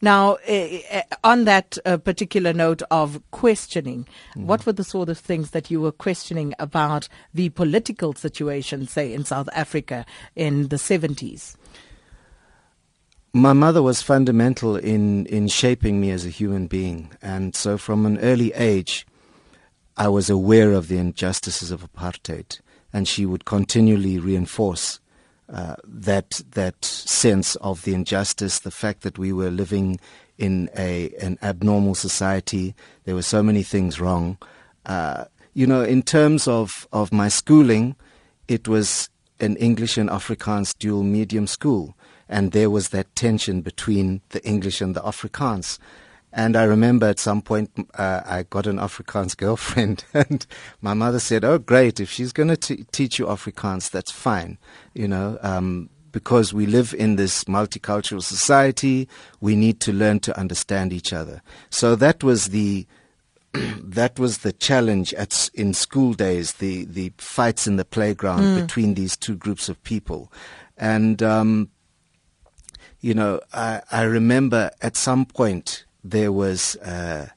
Now, 0.00 0.36
uh, 0.48 1.02
on 1.24 1.44
that 1.44 1.78
uh, 1.84 1.96
particular 1.96 2.52
note 2.52 2.82
of 2.90 3.20
questioning, 3.30 4.06
what 4.34 4.66
were 4.66 4.72
the 4.72 4.84
sort 4.84 5.08
of 5.08 5.18
things 5.18 5.50
that 5.50 5.70
you 5.70 5.80
were 5.80 5.92
questioning 5.92 6.54
about 6.58 7.08
the 7.34 7.50
political 7.50 8.12
situation, 8.12 8.86
say, 8.86 9.12
in 9.12 9.24
South 9.24 9.48
Africa 9.52 10.04
in 10.34 10.68
the 10.68 10.76
70s? 10.76 11.56
My 13.34 13.54
mother 13.54 13.82
was 13.82 14.02
fundamental 14.02 14.76
in, 14.76 15.24
in 15.26 15.48
shaping 15.48 16.00
me 16.00 16.10
as 16.10 16.26
a 16.26 16.30
human 16.30 16.66
being. 16.66 17.10
And 17.22 17.56
so 17.56 17.78
from 17.78 18.04
an 18.04 18.18
early 18.18 18.52
age, 18.52 19.06
I 19.96 20.08
was 20.08 20.28
aware 20.28 20.72
of 20.72 20.88
the 20.88 20.98
injustices 20.98 21.70
of 21.70 21.90
apartheid. 21.90 22.60
And 22.92 23.08
she 23.08 23.24
would 23.24 23.46
continually 23.46 24.18
reinforce 24.18 25.00
uh, 25.52 25.76
that, 25.84 26.40
that 26.52 26.84
sense 26.84 27.56
of 27.56 27.82
the 27.82 27.94
injustice, 27.94 28.60
the 28.60 28.70
fact 28.70 29.02
that 29.02 29.18
we 29.18 29.32
were 29.32 29.50
living 29.50 30.00
in 30.38 30.70
a, 30.76 31.10
an 31.20 31.38
abnormal 31.42 31.94
society. 31.94 32.74
There 33.04 33.14
were 33.14 33.22
so 33.22 33.42
many 33.42 33.62
things 33.62 34.00
wrong. 34.00 34.38
Uh, 34.86 35.26
you 35.54 35.66
know, 35.66 35.82
in 35.82 36.02
terms 36.02 36.48
of, 36.48 36.88
of 36.92 37.12
my 37.12 37.28
schooling, 37.28 37.94
it 38.48 38.66
was 38.66 39.10
an 39.40 39.56
English 39.56 39.98
and 39.98 40.08
Afrikaans 40.08 40.76
dual 40.78 41.02
medium 41.02 41.46
school 41.46 41.94
and 42.32 42.52
there 42.52 42.70
was 42.70 42.88
that 42.88 43.14
tension 43.14 43.60
between 43.60 44.22
the 44.30 44.42
English 44.44 44.80
and 44.80 44.96
the 44.96 45.02
Afrikaans. 45.02 45.78
And 46.32 46.56
I 46.56 46.64
remember 46.64 47.06
at 47.06 47.18
some 47.18 47.42
point 47.42 47.70
uh, 47.94 48.22
I 48.24 48.44
got 48.44 48.66
an 48.66 48.78
Afrikaans 48.78 49.36
girlfriend, 49.36 50.04
and 50.14 50.46
my 50.80 50.94
mother 50.94 51.20
said, 51.20 51.44
"Oh, 51.44 51.58
great! 51.58 52.00
If 52.00 52.10
she's 52.10 52.32
going 52.32 52.54
to 52.56 52.84
teach 52.84 53.18
you 53.18 53.26
Afrikaans, 53.26 53.90
that's 53.90 54.10
fine, 54.10 54.58
you 54.94 55.06
know." 55.06 55.38
Um, 55.42 55.90
because 56.10 56.52
we 56.52 56.66
live 56.66 56.94
in 56.94 57.16
this 57.16 57.44
multicultural 57.44 58.22
society, 58.22 59.08
we 59.40 59.56
need 59.56 59.80
to 59.80 59.92
learn 59.92 60.20
to 60.20 60.38
understand 60.38 60.92
each 60.92 61.12
other. 61.12 61.40
So 61.70 61.96
that 61.96 62.22
was 62.22 62.48
the 62.48 62.86
that 63.52 64.18
was 64.18 64.38
the 64.38 64.52
challenge 64.52 65.12
at 65.14 65.50
in 65.52 65.74
school 65.74 66.14
days, 66.14 66.54
the 66.54 66.86
the 66.86 67.12
fights 67.18 67.66
in 67.66 67.76
the 67.76 67.84
playground 67.84 68.58
between 68.60 68.94
these 68.94 69.16
two 69.16 69.36
groups 69.36 69.68
of 69.68 69.82
people, 69.82 70.32
and. 70.76 71.22
Um, 71.22 71.68
you 73.04 73.14
know, 73.14 73.40
I, 73.52 73.82
I 73.90 74.02
remember 74.02 74.70
at 74.80 74.96
some 74.96 75.26
point 75.26 75.84
there 76.04 76.32
was 76.32 76.76
uh, 76.76 77.28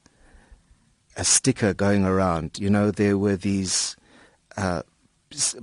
a 1.16 1.24
sticker 1.24 1.74
going 1.74 2.06
around. 2.06 2.60
You 2.60 2.70
know, 2.70 2.92
there 2.92 3.18
were 3.18 3.36
these 3.36 3.96
uh, 4.58 4.82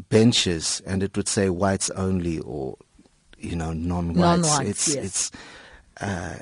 benches, 0.08 0.82
and 0.86 1.02
it 1.02 1.16
would 1.16 1.28
say 1.28 1.48
whites 1.48 1.90
only 1.90 2.38
or 2.40 2.76
you 3.38 3.56
know 3.56 3.72
non-whites. 3.72 4.18
Non-whites, 4.18 4.68
it's 4.68 4.94
yes. 4.94 5.04
it's 5.04 5.30
uh, 6.00 6.38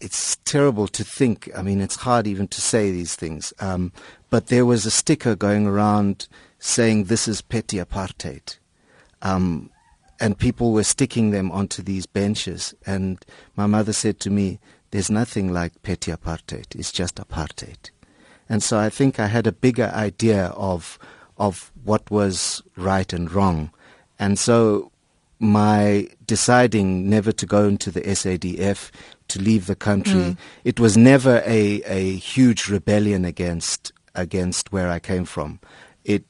it's 0.00 0.36
terrible 0.44 0.86
to 0.88 1.04
think. 1.04 1.50
I 1.56 1.62
mean, 1.62 1.80
it's 1.80 1.96
hard 1.96 2.26
even 2.26 2.48
to 2.48 2.60
say 2.60 2.90
these 2.90 3.16
things. 3.16 3.52
Um, 3.60 3.92
but 4.30 4.48
there 4.48 4.66
was 4.66 4.84
a 4.84 4.90
sticker 4.90 5.34
going 5.34 5.66
around 5.66 6.28
saying 6.58 7.04
this 7.04 7.28
is 7.28 7.40
petty 7.40 7.78
apartheid. 7.78 8.58
Um, 9.22 9.70
and 10.20 10.38
people 10.38 10.72
were 10.72 10.84
sticking 10.84 11.30
them 11.30 11.50
onto 11.50 11.82
these 11.82 12.06
benches. 12.06 12.74
And 12.86 13.24
my 13.56 13.66
mother 13.66 13.92
said 13.92 14.20
to 14.20 14.30
me, 14.30 14.60
There's 14.94 15.10
nothing 15.10 15.52
like 15.52 15.82
petty 15.82 16.12
apartheid, 16.12 16.76
it's 16.76 16.92
just 16.92 17.16
apartheid. 17.16 17.90
And 18.48 18.62
so 18.62 18.78
I 18.78 18.90
think 18.90 19.18
I 19.18 19.26
had 19.26 19.44
a 19.44 19.50
bigger 19.50 19.90
idea 19.92 20.52
of, 20.54 21.00
of 21.36 21.72
what 21.82 22.08
was 22.12 22.62
right 22.76 23.12
and 23.12 23.28
wrong. 23.32 23.72
And 24.20 24.38
so 24.38 24.92
my 25.40 26.06
deciding 26.24 27.10
never 27.10 27.32
to 27.32 27.44
go 27.44 27.64
into 27.64 27.90
the 27.90 28.02
SADF, 28.02 28.92
to 29.26 29.42
leave 29.42 29.66
the 29.66 29.74
country, 29.74 30.36
it 30.62 30.78
was 30.78 30.96
never 30.96 31.42
a, 31.44 31.82
a 31.86 32.14
huge 32.14 32.68
rebellion 32.68 33.24
against 33.24 33.92
against 34.14 34.70
where 34.70 34.88
I 34.88 35.00
came 35.00 35.24
from. 35.24 35.58
It 36.04 36.24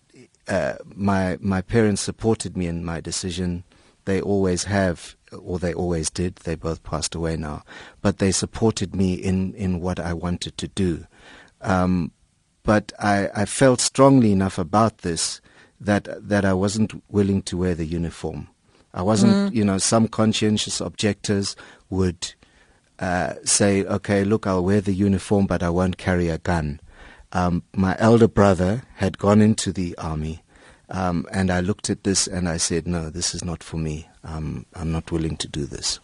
uh, 0.49 0.77
my 0.95 1.37
my 1.43 1.61
parents 1.61 2.01
supported 2.01 2.57
me 2.57 2.67
in 2.67 2.83
my 2.83 3.03
decision. 3.03 3.65
They 4.07 4.23
always 4.23 4.65
have, 4.65 5.17
or 5.43 5.59
they 5.59 5.75
always 5.75 6.11
did. 6.11 6.37
They 6.37 6.55
both 6.55 6.83
passed 6.83 7.15
away 7.15 7.37
now, 7.37 7.63
but 8.03 8.19
they 8.19 8.33
supported 8.33 8.95
me 8.95 9.15
in 9.15 9.55
in 9.55 9.81
what 9.81 9.99
I 9.99 10.13
wanted 10.13 10.57
to 10.59 10.69
do. 10.69 11.07
Um, 11.61 12.13
but 12.63 12.93
I, 12.99 13.29
I 13.35 13.45
felt 13.45 13.81
strongly 13.81 14.33
enough 14.33 14.59
about 14.59 14.99
this 14.99 15.41
that 15.81 16.09
that 16.29 16.45
I 16.45 16.53
wasn't 16.53 17.03
willing 17.11 17.43
to 17.43 17.57
wear 17.57 17.75
the 17.75 17.87
uniform. 17.87 18.49
I 18.95 19.03
wasn't, 19.03 19.53
you 19.55 19.65
know, 19.65 19.79
some 19.79 20.07
conscientious 20.07 20.81
objectors 20.81 21.57
would 21.91 22.33
uh, 23.01 23.35
say, 23.43 23.85
okay, 23.85 24.23
look, 24.23 24.47
I'll 24.47 24.65
wear 24.65 24.81
the 24.81 24.95
uniform, 24.95 25.47
but 25.47 25.65
I 25.65 25.69
won't 25.71 25.99
carry 25.99 26.29
a 26.29 26.39
gun. 26.39 26.81
Um, 27.33 27.65
my 27.75 27.97
elder 27.99 28.29
brother 28.29 28.85
had 28.95 29.19
gone 29.19 29.41
into 29.43 29.73
the 29.73 29.99
army, 29.99 30.45
um, 30.91 31.27
and 31.33 31.51
I 31.51 31.59
looked 31.59 31.91
at 31.91 32.05
this 32.05 32.29
and 32.29 32.49
I 32.49 32.57
said, 32.57 32.87
no, 32.87 33.11
this 33.11 33.35
is 33.35 33.45
not 33.45 33.65
for 33.65 33.79
me. 33.79 34.09
Um, 34.25 34.67
I'm 34.75 34.91
not 34.91 35.13
willing 35.13 35.37
to 35.39 35.49
do 35.49 35.67
this. 35.67 36.01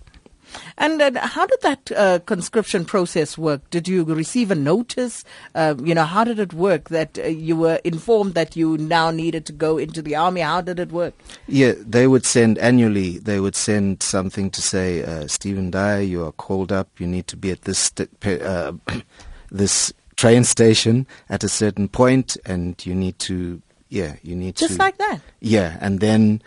And 0.79 1.17
how 1.17 1.47
did 1.47 1.61
that 1.63 1.93
uh, 1.93 2.19
conscription 2.21 2.85
process 2.85 3.39
work? 3.39 3.69
Did 3.71 3.87
you 3.87 4.05
receive 4.05 4.51
a 4.51 4.55
notice? 4.55 5.25
Uh, 5.55 5.75
you 5.83 5.95
know, 5.95 6.05
how 6.05 6.25
did 6.25 6.39
it 6.39 6.53
work 6.53 6.89
that 6.89 7.19
uh, 7.19 7.27
you 7.27 7.57
were 7.57 7.81
informed 7.85 8.35
that 8.35 8.57
you 8.57 8.77
now 8.79 9.11
needed 9.11 9.47
to 9.47 9.53
go 9.53 9.79
into 9.79 10.03
the 10.03 10.17
army? 10.17 10.41
How 10.41 10.61
did 10.61 10.79
it 10.79 10.93
work? 10.93 11.15
Yeah, 11.47 11.75
they 11.79 12.07
would 12.07 12.25
send 12.25 12.59
annually. 12.59 13.19
They 13.19 13.41
would 13.41 13.57
send 13.57 14.03
something 14.03 14.51
to 14.51 14.63
say, 14.63 15.03
uh, 15.03 15.27
Stephen 15.27 15.71
Dyer, 15.71 16.01
you 16.01 16.25
are 16.25 16.33
called 16.33 16.73
up. 16.73 16.89
You 16.99 17.07
need 17.07 17.27
to 17.29 17.37
be 17.37 17.51
at 17.51 17.63
this 17.63 17.79
st- 17.79 18.11
uh, 18.27 18.73
this 19.51 19.93
train 20.17 20.45
station 20.45 21.07
at 21.29 21.45
a 21.45 21.49
certain 21.49 21.89
point, 21.89 22.37
and 22.45 22.85
you 22.85 22.95
need 22.95 23.19
to, 23.21 23.63
yeah, 23.89 24.17
you 24.23 24.35
need 24.35 24.57
Just 24.57 24.59
to. 24.59 24.69
Just 24.69 24.81
like 24.81 24.99
that. 24.99 25.21
Yeah, 25.41 25.79
and 25.81 26.01
then 26.01 26.43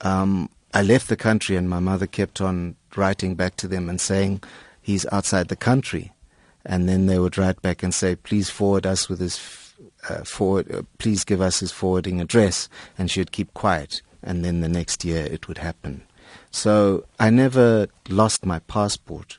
um, 0.00 0.48
I 0.74 0.82
left 0.82 1.08
the 1.08 1.16
country, 1.16 1.54
and 1.56 1.70
my 1.70 1.78
mother 1.78 2.08
kept 2.08 2.40
on 2.40 2.74
writing 2.96 3.36
back 3.36 3.54
to 3.56 3.68
them 3.68 3.88
and 3.88 4.00
saying 4.00 4.42
he's 4.82 5.06
outside 5.12 5.46
the 5.46 5.56
country, 5.56 6.12
and 6.66 6.88
then 6.88 7.06
they 7.06 7.18
would 7.18 7.38
write 7.38 7.62
back 7.62 7.84
and 7.84 7.94
say, 7.94 8.16
please 8.16 8.50
forward 8.50 8.84
us 8.84 9.08
with 9.08 9.20
his 9.20 9.38
uh, 10.08 10.24
forward, 10.24 10.70
uh, 10.72 10.82
please 10.98 11.24
give 11.24 11.40
us 11.40 11.60
his 11.60 11.70
forwarding 11.70 12.20
address, 12.20 12.68
and 12.98 13.08
she 13.08 13.20
would 13.20 13.32
keep 13.32 13.54
quiet, 13.54 14.02
and 14.22 14.44
then 14.44 14.60
the 14.60 14.68
next 14.68 15.04
year 15.04 15.24
it 15.24 15.46
would 15.46 15.58
happen. 15.58 16.02
So 16.50 17.04
I 17.20 17.30
never 17.30 17.86
lost 18.08 18.44
my 18.44 18.58
passport, 18.60 19.38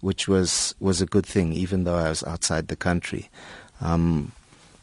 which 0.00 0.26
was 0.26 0.74
was 0.80 1.00
a 1.00 1.06
good 1.06 1.26
thing, 1.26 1.52
even 1.52 1.84
though 1.84 1.96
I 1.96 2.08
was 2.08 2.24
outside 2.24 2.68
the 2.68 2.76
country. 2.76 3.28
Um, 3.80 4.32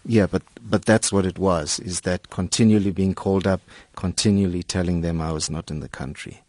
yeah, 0.05 0.27
but 0.27 0.43
but 0.61 0.85
that's 0.85 1.11
what 1.11 1.25
it 1.25 1.37
was: 1.39 1.79
is 1.79 2.01
that 2.01 2.29
continually 2.29 2.91
being 2.91 3.13
called 3.15 3.47
up, 3.47 3.61
continually 3.95 4.63
telling 4.63 5.01
them 5.01 5.21
I 5.21 5.31
was 5.31 5.49
not 5.49 5.71
in 5.71 5.79
the 5.79 5.89
country. 5.89 6.41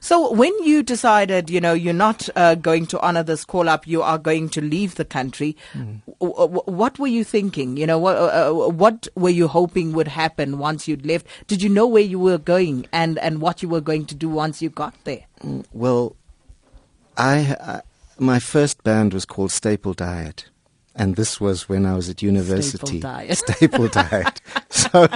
So 0.00 0.32
when 0.32 0.52
you 0.62 0.82
decided, 0.82 1.48
you 1.48 1.60
know, 1.60 1.72
you're 1.72 1.94
not 1.94 2.28
uh, 2.36 2.54
going 2.56 2.86
to 2.88 3.00
honor 3.00 3.22
this 3.22 3.44
call 3.44 3.70
up, 3.70 3.86
you 3.86 4.02
are 4.02 4.18
going 4.18 4.50
to 4.50 4.60
leave 4.60 4.96
the 4.96 5.04
country. 5.04 5.56
Mm. 5.72 6.02
w- 6.20 6.36
w- 6.36 6.62
what 6.66 6.98
were 6.98 7.06
you 7.06 7.24
thinking? 7.24 7.78
You 7.78 7.86
know, 7.86 7.98
what, 7.98 8.16
uh, 8.16 8.50
uh, 8.50 8.68
what 8.68 9.08
were 9.14 9.30
you 9.30 9.48
hoping 9.48 9.92
would 9.92 10.08
happen 10.08 10.58
once 10.58 10.86
you'd 10.86 11.06
left? 11.06 11.26
Did 11.46 11.62
you 11.62 11.70
know 11.70 11.86
where 11.86 12.02
you 12.02 12.18
were 12.18 12.36
going 12.36 12.86
and, 12.92 13.18
and 13.20 13.40
what 13.40 13.62
you 13.62 13.68
were 13.70 13.80
going 13.80 14.04
to 14.06 14.14
do 14.14 14.28
once 14.28 14.60
you 14.60 14.68
got 14.68 14.94
there? 15.04 15.24
Well, 15.72 16.16
I, 17.16 17.56
I 17.58 17.80
my 18.18 18.38
first 18.38 18.84
band 18.84 19.14
was 19.14 19.24
called 19.24 19.50
Staple 19.50 19.94
Diet, 19.94 20.48
and 20.94 21.16
this 21.16 21.40
was 21.40 21.68
when 21.68 21.86
I 21.86 21.94
was 21.94 22.08
at 22.08 22.22
university. 22.22 23.00
Diet. 23.00 23.38
Staple 23.48 23.88
Diet. 23.88 24.40
So, 24.68 25.08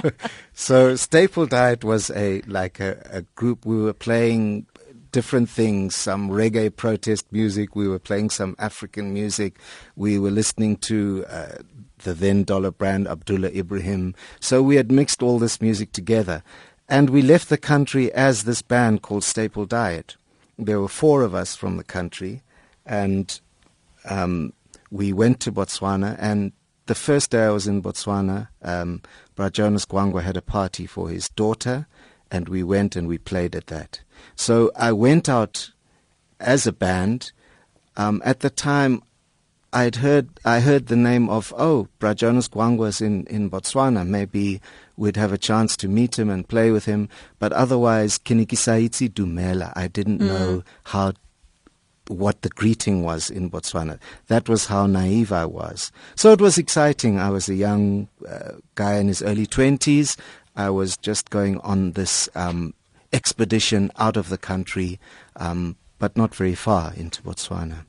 so 0.53 0.95
Staple 0.95 1.45
Diet 1.45 1.83
was 1.83 2.09
a 2.11 2.41
like 2.41 2.79
a, 2.79 2.97
a 3.11 3.21
group. 3.35 3.65
We 3.65 3.81
were 3.81 3.93
playing 3.93 4.65
different 5.11 5.49
things, 5.49 5.95
some 5.95 6.29
reggae 6.29 6.75
protest 6.75 7.25
music. 7.31 7.75
We 7.75 7.87
were 7.87 7.99
playing 7.99 8.31
some 8.31 8.55
African 8.59 9.13
music. 9.13 9.59
We 9.95 10.19
were 10.19 10.31
listening 10.31 10.77
to. 10.77 11.25
Uh, 11.29 11.57
the 12.03 12.13
then 12.13 12.43
dollar 12.43 12.69
brand 12.69 13.07
Abdullah 13.07 13.49
Ibrahim. 13.49 14.13
So 14.39 14.61
we 14.61 14.75
had 14.75 14.91
mixed 14.91 15.23
all 15.23 15.39
this 15.39 15.59
music 15.59 15.91
together. 15.93 16.43
And 16.89 17.09
we 17.09 17.21
left 17.21 17.49
the 17.49 17.57
country 17.57 18.11
as 18.13 18.43
this 18.43 18.61
band 18.61 19.01
called 19.01 19.23
Staple 19.23 19.65
Diet. 19.65 20.15
There 20.57 20.79
were 20.79 20.87
four 20.87 21.23
of 21.23 21.35
us 21.35 21.55
from 21.55 21.77
the 21.77 21.83
country, 21.83 22.41
and 22.85 23.39
um, 24.05 24.53
we 24.91 25.13
went 25.13 25.39
to 25.41 25.51
Botswana. 25.51 26.15
And 26.19 26.51
the 26.85 26.95
first 26.95 27.31
day 27.31 27.45
I 27.45 27.49
was 27.49 27.67
in 27.67 27.81
Botswana, 27.81 28.47
um, 28.61 29.01
Bra 29.35 29.49
Jonas 29.49 29.85
Gwangwa 29.85 30.23
had 30.23 30.37
a 30.37 30.41
party 30.41 30.85
for 30.85 31.09
his 31.09 31.29
daughter, 31.29 31.87
and 32.31 32.49
we 32.49 32.63
went 32.63 32.95
and 32.95 33.07
we 33.07 33.17
played 33.17 33.55
at 33.55 33.67
that. 33.67 34.01
So 34.35 34.71
I 34.75 34.91
went 34.91 35.29
out 35.29 35.71
as 36.39 36.67
a 36.67 36.71
band. 36.71 37.31
Um, 37.95 38.21
at 38.25 38.41
the 38.41 38.49
time, 38.49 39.01
I'd 39.73 39.97
heard 39.97 40.29
I 40.45 40.61
heard 40.61 40.87
the 40.87 40.95
name 40.95 41.29
of 41.29 41.53
oh 41.57 41.87
Bra 41.99 42.13
Jonas 42.13 42.47
Gwangwa's 42.47 43.01
in 43.01 43.25
in 43.27 43.49
Botswana. 43.49 44.07
Maybe 44.07 44.61
we'd 44.95 45.17
have 45.17 45.33
a 45.33 45.37
chance 45.37 45.75
to 45.77 45.87
meet 45.87 46.17
him 46.17 46.29
and 46.29 46.47
play 46.47 46.71
with 46.71 46.85
him. 46.85 47.09
But 47.37 47.51
otherwise, 47.51 48.17
Kinikisaitsi 48.17 49.09
Dumela. 49.09 49.73
I 49.75 49.87
didn't 49.87 50.21
know 50.21 50.63
how 50.85 51.13
what 52.09 52.41
the 52.41 52.49
greeting 52.49 53.03
was 53.03 53.29
in 53.29 53.49
Botswana. 53.49 53.99
That 54.27 54.49
was 54.49 54.65
how 54.65 54.85
naive 54.85 55.31
I 55.31 55.45
was. 55.45 55.91
So 56.15 56.31
it 56.31 56.41
was 56.41 56.57
exciting. 56.57 57.19
I 57.19 57.29
was 57.29 57.49
a 57.49 57.55
young 57.55 58.07
uh, 58.27 58.53
guy 58.75 58.95
in 58.95 59.07
his 59.07 59.21
early 59.21 59.45
twenties. 59.45 60.17
I 60.55 60.69
was 60.69 60.97
just 60.97 61.29
going 61.29 61.59
on 61.59 61.91
this 61.91 62.29
um, 62.35 62.73
expedition 63.13 63.91
out 63.97 64.17
of 64.17 64.29
the 64.29 64.37
country, 64.37 64.99
um, 65.35 65.75
but 65.99 66.17
not 66.17 66.33
very 66.33 66.55
far 66.55 66.93
into 66.95 67.21
Botswana. 67.21 67.85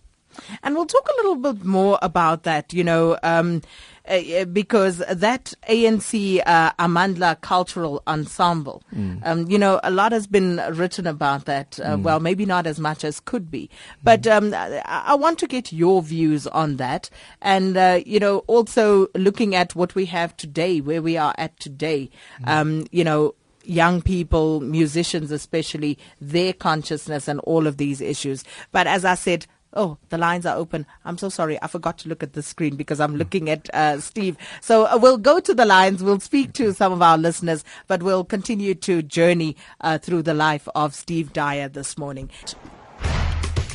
And 0.62 0.74
we'll 0.74 0.86
talk 0.86 1.08
a 1.08 1.16
little 1.16 1.36
bit 1.36 1.64
more 1.64 1.98
about 2.00 2.44
that, 2.44 2.72
you 2.72 2.84
know, 2.84 3.18
um, 3.22 3.62
uh, 4.08 4.40
uh, 4.40 4.44
because 4.46 4.98
that 5.10 5.52
ANC 5.68 6.40
uh, 6.46 6.72
Amandla 6.78 7.40
Cultural 7.40 8.02
Ensemble, 8.06 8.82
um, 9.24 9.46
you 9.50 9.58
know, 9.58 9.80
a 9.82 9.90
lot 9.90 10.12
has 10.12 10.26
been 10.26 10.60
written 10.72 11.06
about 11.06 11.44
that. 11.44 11.78
Uh, 11.80 11.96
Well, 11.98 12.20
maybe 12.20 12.46
not 12.46 12.66
as 12.66 12.78
much 12.78 13.04
as 13.04 13.20
could 13.20 13.50
be. 13.50 13.68
But 14.02 14.26
um, 14.26 14.54
I, 14.54 14.82
I 14.86 15.14
want 15.14 15.38
to 15.40 15.46
get 15.46 15.72
your 15.72 16.02
views 16.02 16.46
on 16.46 16.76
that. 16.76 17.10
And, 17.42 17.76
uh, 17.76 18.00
you 18.06 18.18
know, 18.20 18.38
also 18.46 19.08
looking 19.14 19.54
at 19.54 19.74
what 19.74 19.94
we 19.94 20.06
have 20.06 20.36
today, 20.36 20.80
where 20.80 21.02
we 21.02 21.16
are 21.16 21.34
at 21.38 21.58
today, 21.60 22.10
um, 22.44 22.86
you 22.90 23.04
know, 23.04 23.34
young 23.64 24.00
people, 24.00 24.60
musicians 24.60 25.30
especially, 25.30 25.98
their 26.20 26.52
consciousness 26.54 27.28
and 27.28 27.40
all 27.40 27.66
of 27.66 27.76
these 27.76 28.00
issues. 28.00 28.42
But 28.72 28.86
as 28.86 29.04
I 29.04 29.14
said, 29.14 29.46
Oh, 29.74 29.98
the 30.08 30.18
lines 30.18 30.46
are 30.46 30.56
open. 30.56 30.86
I'm 31.04 31.18
so 31.18 31.28
sorry. 31.28 31.60
I 31.62 31.66
forgot 31.66 31.98
to 31.98 32.08
look 32.08 32.22
at 32.22 32.32
the 32.32 32.42
screen 32.42 32.76
because 32.76 33.00
I'm 33.00 33.16
looking 33.16 33.50
at 33.50 33.72
uh, 33.74 34.00
Steve. 34.00 34.36
So 34.60 34.86
uh, 34.86 34.98
we'll 35.00 35.18
go 35.18 35.40
to 35.40 35.54
the 35.54 35.66
lines. 35.66 36.02
We'll 36.02 36.20
speak 36.20 36.54
to 36.54 36.72
some 36.72 36.92
of 36.92 37.02
our 37.02 37.18
listeners, 37.18 37.64
but 37.86 38.02
we'll 38.02 38.24
continue 38.24 38.74
to 38.76 39.02
journey 39.02 39.56
uh, 39.80 39.98
through 39.98 40.22
the 40.22 40.34
life 40.34 40.68
of 40.74 40.94
Steve 40.94 41.32
Dyer 41.32 41.68
this 41.68 41.98
morning. 41.98 42.30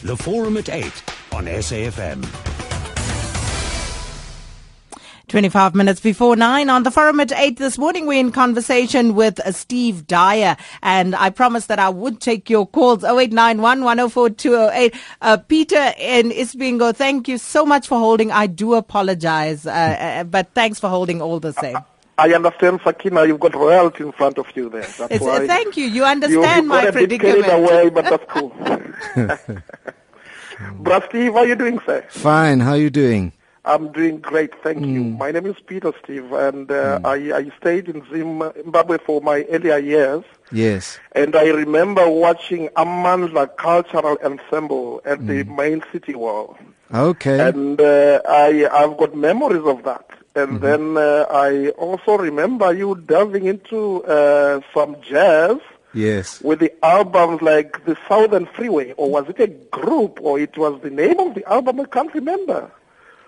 The 0.02 0.18
Forum 0.18 0.58
at 0.58 0.70
8 0.70 0.84
on 1.32 1.46
SAFM. 1.46 2.63
25 5.34 5.74
minutes 5.74 6.00
before 6.00 6.36
9 6.36 6.70
on 6.70 6.84
the 6.84 6.92
forum 6.92 7.20
at 7.20 7.32
8 7.32 7.58
this 7.58 7.80
morning. 7.80 8.06
We're 8.06 8.20
in 8.20 8.32
conversation 8.32 9.16
with 9.16 9.40
uh, 9.40 9.52
Steve 9.52 10.06
Dyer. 10.06 10.56
And 10.84 11.16
I 11.16 11.32
promised 11.32 11.70
that 11.70 11.80
I 11.80 11.90
would 11.90 12.22
take 12.22 12.52
your 12.52 12.68
calls 12.68 13.04
0891 13.04 13.82
104 13.82 14.30
208. 14.30 14.94
Uh, 15.22 15.38
Peter 15.38 15.92
in 15.98 16.30
Isbingo, 16.30 16.96
thank 16.96 17.28
you 17.28 17.40
so 17.40 17.66
much 17.66 17.88
for 17.88 17.98
holding. 17.98 18.30
I 18.30 18.46
do 18.46 18.76
apologize, 18.76 19.66
uh, 19.66 19.72
uh, 19.72 20.24
but 20.26 20.54
thanks 20.54 20.80
for 20.80 20.88
holding 20.88 21.20
all 21.20 21.40
the 21.40 21.54
same. 21.54 21.80
I 22.20 22.32
understand, 22.32 22.82
Sakina, 22.84 23.26
you've 23.26 23.40
got 23.40 23.56
royalty 23.56 24.04
in 24.04 24.12
front 24.12 24.38
of 24.38 24.46
you 24.54 24.70
there. 24.70 24.82
That's 24.82 25.20
why 25.20 25.46
uh, 25.46 25.48
thank 25.48 25.78
you. 25.78 25.86
You 25.86 25.96
you, 25.96 26.06
understand 26.06 26.66
you 26.66 26.70
my 26.70 26.84
got 26.84 26.96
a 26.96 27.08
bit 27.08 27.20
carried 27.20 27.44
predicament. 27.44 27.72
away, 27.72 27.90
but 27.90 28.06
that's 28.06 28.32
cool. 28.32 28.50
Brother 30.84 31.08
Steve, 31.10 31.34
how 31.34 31.40
are 31.40 31.48
you 31.48 31.56
doing, 31.56 31.80
sir? 31.88 32.06
Fine. 32.12 32.60
How 32.60 32.74
are 32.74 32.78
you 32.78 32.92
doing? 32.92 33.34
I'm 33.66 33.92
doing 33.94 34.20
great, 34.20 34.52
thank 34.62 34.86
you. 34.86 35.02
Mm. 35.04 35.18
My 35.18 35.32
name 35.32 35.46
is 35.46 35.56
Peter 35.66 35.94
Steve, 36.04 36.32
and 36.34 36.70
uh, 36.70 37.00
I, 37.06 37.16
I 37.34 37.52
stayed 37.60 37.88
in 37.88 38.04
Zimbabwe 38.12 38.98
for 39.06 39.22
my 39.22 39.44
earlier 39.50 39.78
years. 39.78 40.24
Yes. 40.52 41.00
And 41.14 41.34
I 41.36 41.48
remember 41.48 42.10
watching 42.10 42.68
Amandla 42.76 43.56
Cultural 43.56 44.18
Ensemble 44.24 45.02
at 45.06 45.26
the 45.28 45.46
Mm. 45.46 45.56
main 45.56 45.84
city 45.94 46.14
wall. 46.14 46.58
Okay. 46.94 47.40
And 47.40 47.80
uh, 47.80 48.22
I, 48.28 48.68
I've 48.72 48.98
got 48.98 49.16
memories 49.16 49.66
of 49.66 49.84
that. 49.86 50.08
And 50.36 50.60
Mm-hmm. 50.60 50.66
then 50.66 50.98
uh, 50.98 51.26
I 51.32 51.70
also 51.70 52.18
remember 52.18 52.74
you 52.74 52.96
delving 53.08 53.46
into 53.46 54.04
uh, 54.06 54.60
some 54.74 54.98
jazz 55.02 55.58
yes. 55.94 56.42
with 56.42 56.60
the 56.60 56.72
albums 56.84 57.42
like 57.42 57.86
the 57.86 57.96
Southern 58.10 58.46
Freeway, 58.48 58.92
or 58.98 59.10
was 59.10 59.30
it 59.30 59.40
a 59.40 59.48
group, 59.48 60.20
or 60.22 60.38
it 60.40 60.58
was 60.58 60.82
the 60.82 60.90
name 60.90 61.20
of 61.20 61.34
the 61.36 61.46
album? 61.50 61.80
I 61.80 61.86
can't 61.86 62.14
remember. 62.14 62.70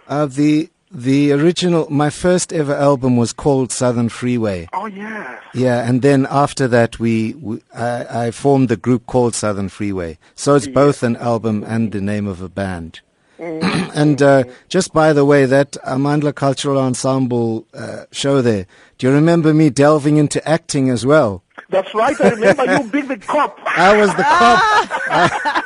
Uh, 0.07 0.25
the 0.25 0.69
the 0.91 1.31
original, 1.33 1.89
my 1.89 2.09
first 2.09 2.53
ever 2.53 2.73
album 2.73 3.17
was 3.17 3.33
called 3.33 3.71
Southern 3.71 4.07
Freeway. 4.07 4.69
Oh 4.71 4.85
yes. 4.85 5.41
Yeah, 5.53 5.87
and 5.87 6.01
then 6.01 6.25
after 6.29 6.67
that, 6.69 6.99
we, 6.99 7.33
we 7.35 7.61
I, 7.73 8.27
I 8.27 8.31
formed 8.31 8.69
the 8.69 8.77
group 8.77 9.05
called 9.05 9.35
Southern 9.35 9.67
Freeway. 9.69 10.17
So 10.35 10.55
it's 10.55 10.67
both 10.67 11.03
an 11.03 11.17
album 11.17 11.63
and 11.67 11.91
the 11.91 12.01
name 12.01 12.27
of 12.27 12.41
a 12.41 12.49
band. 12.49 13.01
and 13.39 14.21
uh, 14.21 14.45
just 14.69 14.93
by 14.93 15.11
the 15.11 15.25
way, 15.25 15.45
that 15.45 15.73
Amandla 15.85 16.33
Cultural 16.33 16.77
Ensemble 16.79 17.65
uh, 17.73 18.05
show 18.11 18.41
there, 18.41 18.65
do 18.97 19.07
you 19.07 19.13
remember 19.13 19.53
me 19.53 19.69
delving 19.69 20.15
into 20.15 20.47
acting 20.47 20.89
as 20.89 21.05
well? 21.05 21.43
That's 21.69 21.93
right. 21.93 22.15
I 22.21 22.29
remember 22.29 22.65
you 22.65 22.83
being 22.91 23.07
the 23.07 23.17
cop. 23.17 23.59
I 23.65 23.97
was 23.97 24.15
the 24.15 24.23
cop. 24.23 25.61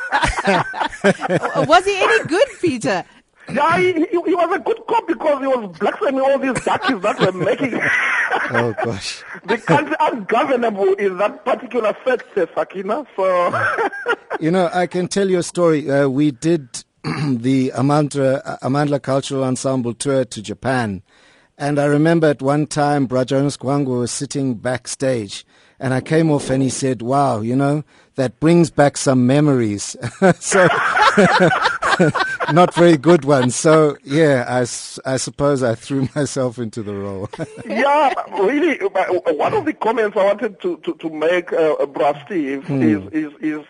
Was 1.68 1.84
he 1.84 1.96
any 1.96 2.24
good, 2.26 2.48
Peter? 2.60 3.04
Yeah, 3.54 3.78
he, 3.78 3.92
he, 3.92 4.06
he 4.10 4.34
was 4.34 4.56
a 4.56 4.58
good 4.60 4.80
cop 4.88 5.06
because 5.06 5.40
he 5.40 5.46
was 5.46 5.78
blacksmithing 5.78 6.20
all 6.20 6.38
these 6.38 6.62
duckies 6.64 7.00
that 7.02 7.18
were 7.20 7.32
making 7.32 7.74
Oh 8.52 8.74
gosh. 8.84 9.22
the 9.44 9.58
country 9.58 9.96
ungovernable 10.00 10.94
in 10.94 11.18
that 11.18 11.44
particular 11.44 11.96
sector, 12.04 12.48
Sakina. 12.54 13.06
So, 13.16 13.74
You 14.40 14.50
know, 14.50 14.70
I 14.72 14.86
can 14.86 15.08
tell 15.08 15.28
you 15.28 15.38
a 15.38 15.42
story. 15.42 15.90
Uh, 15.90 16.08
we 16.08 16.30
did 16.30 16.68
the 17.04 17.72
Amandla, 17.74 18.58
Amandla 18.60 19.00
Cultural 19.02 19.44
Ensemble 19.44 19.94
tour 19.94 20.24
to 20.24 20.42
Japan. 20.42 21.02
And 21.58 21.78
I 21.78 21.84
remember 21.84 22.26
at 22.28 22.40
one 22.40 22.66
time, 22.66 23.06
Bra 23.06 23.24
Jonas 23.24 23.56
Gwangwa 23.56 23.98
was 24.00 24.10
sitting 24.10 24.54
backstage. 24.54 25.44
And 25.78 25.92
I 25.94 26.00
came 26.00 26.30
off 26.30 26.50
and 26.50 26.62
he 26.62 26.68
said, 26.70 27.00
wow, 27.02 27.40
you 27.40 27.56
know, 27.56 27.84
that 28.16 28.38
brings 28.40 28.70
back 28.70 28.96
some 28.96 29.26
memories. 29.26 29.96
so, 30.40 30.68
not 32.52 32.74
very 32.74 32.96
good 32.96 33.24
ones. 33.24 33.56
So, 33.56 33.96
yeah, 34.04 34.44
I, 34.48 34.60
I 34.60 35.16
suppose 35.16 35.62
I 35.62 35.74
threw 35.74 36.08
myself 36.14 36.58
into 36.58 36.82
the 36.82 36.94
role. 36.94 37.28
yeah, 37.66 38.12
really, 38.38 38.78
one 38.78 39.54
of 39.54 39.64
the 39.64 39.72
comments 39.72 40.16
I 40.16 40.24
wanted 40.24 40.60
to, 40.60 40.76
to, 40.78 40.94
to 40.94 41.10
make, 41.10 41.52
uh, 41.52 41.74
uh, 41.74 41.86
Bra 41.86 42.24
Steve, 42.24 42.70
is, 42.70 43.02
is, 43.12 43.32
is 43.40 43.66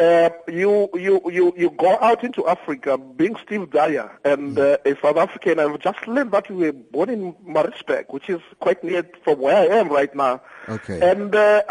uh, 0.00 0.28
you, 0.48 0.88
you, 0.94 1.20
you, 1.30 1.52
you 1.56 1.70
go 1.70 1.96
out 2.00 2.24
into 2.24 2.46
Africa 2.48 2.98
being 2.98 3.36
Steve 3.44 3.70
Dyer 3.70 4.10
and 4.24 4.58
uh, 4.58 4.78
a 4.84 4.96
South 5.00 5.16
African. 5.16 5.60
I've 5.60 5.78
just 5.78 6.06
learned 6.08 6.32
that 6.32 6.48
you 6.48 6.56
were 6.56 6.72
born 6.72 7.10
in 7.10 7.34
Maritzburg, 7.46 8.06
which 8.08 8.28
is 8.28 8.40
quite 8.60 8.82
near 8.82 9.08
from 9.22 9.38
where 9.40 9.56
I 9.56 9.76
am 9.76 9.88
right 9.88 10.12
now. 10.14 10.40
Okay. 10.68 11.00
And 11.10 11.34
uh, 11.34 11.62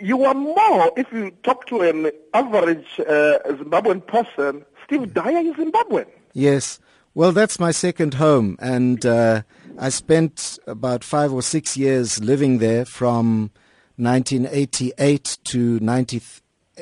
you 0.00 0.24
are 0.24 0.34
more, 0.34 0.90
if 0.96 1.10
you 1.12 1.30
talk 1.42 1.66
to 1.66 1.80
an 1.82 2.10
average 2.34 2.86
uh, 3.00 3.38
Zimbabwean 3.46 4.06
person, 4.06 4.64
Steve 4.84 5.12
Dyer 5.12 5.38
is 5.40 5.54
Zimbabwean. 5.56 6.06
Yes. 6.32 6.78
Well, 7.14 7.32
that's 7.32 7.58
my 7.58 7.72
second 7.72 8.14
home, 8.14 8.56
and 8.60 9.04
uh, 9.04 9.42
I 9.78 9.88
spent 9.88 10.58
about 10.68 11.02
five 11.02 11.32
or 11.32 11.42
six 11.42 11.76
years 11.76 12.22
living 12.22 12.58
there 12.58 12.84
from 12.84 13.50
1988 13.96 15.38
to 15.44 15.80
90, 15.80 16.22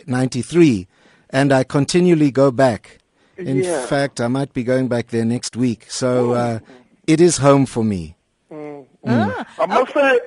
93, 0.06 0.86
and 1.30 1.52
I 1.52 1.64
continually 1.64 2.30
go 2.30 2.50
back. 2.50 2.98
In 3.38 3.58
Yeah. 3.58 3.86
fact, 3.86 4.20
I 4.20 4.28
might 4.28 4.52
be 4.52 4.62
going 4.62 4.88
back 4.88 5.08
there 5.08 5.24
next 5.24 5.56
week. 5.56 5.86
So 5.90 6.32
uh, 6.32 6.58
it 7.06 7.20
is 7.20 7.38
home 7.38 7.66
for 7.66 7.84
me. 7.84 8.14
I 9.08 9.66
must 9.66 9.92
say, 9.94 10.20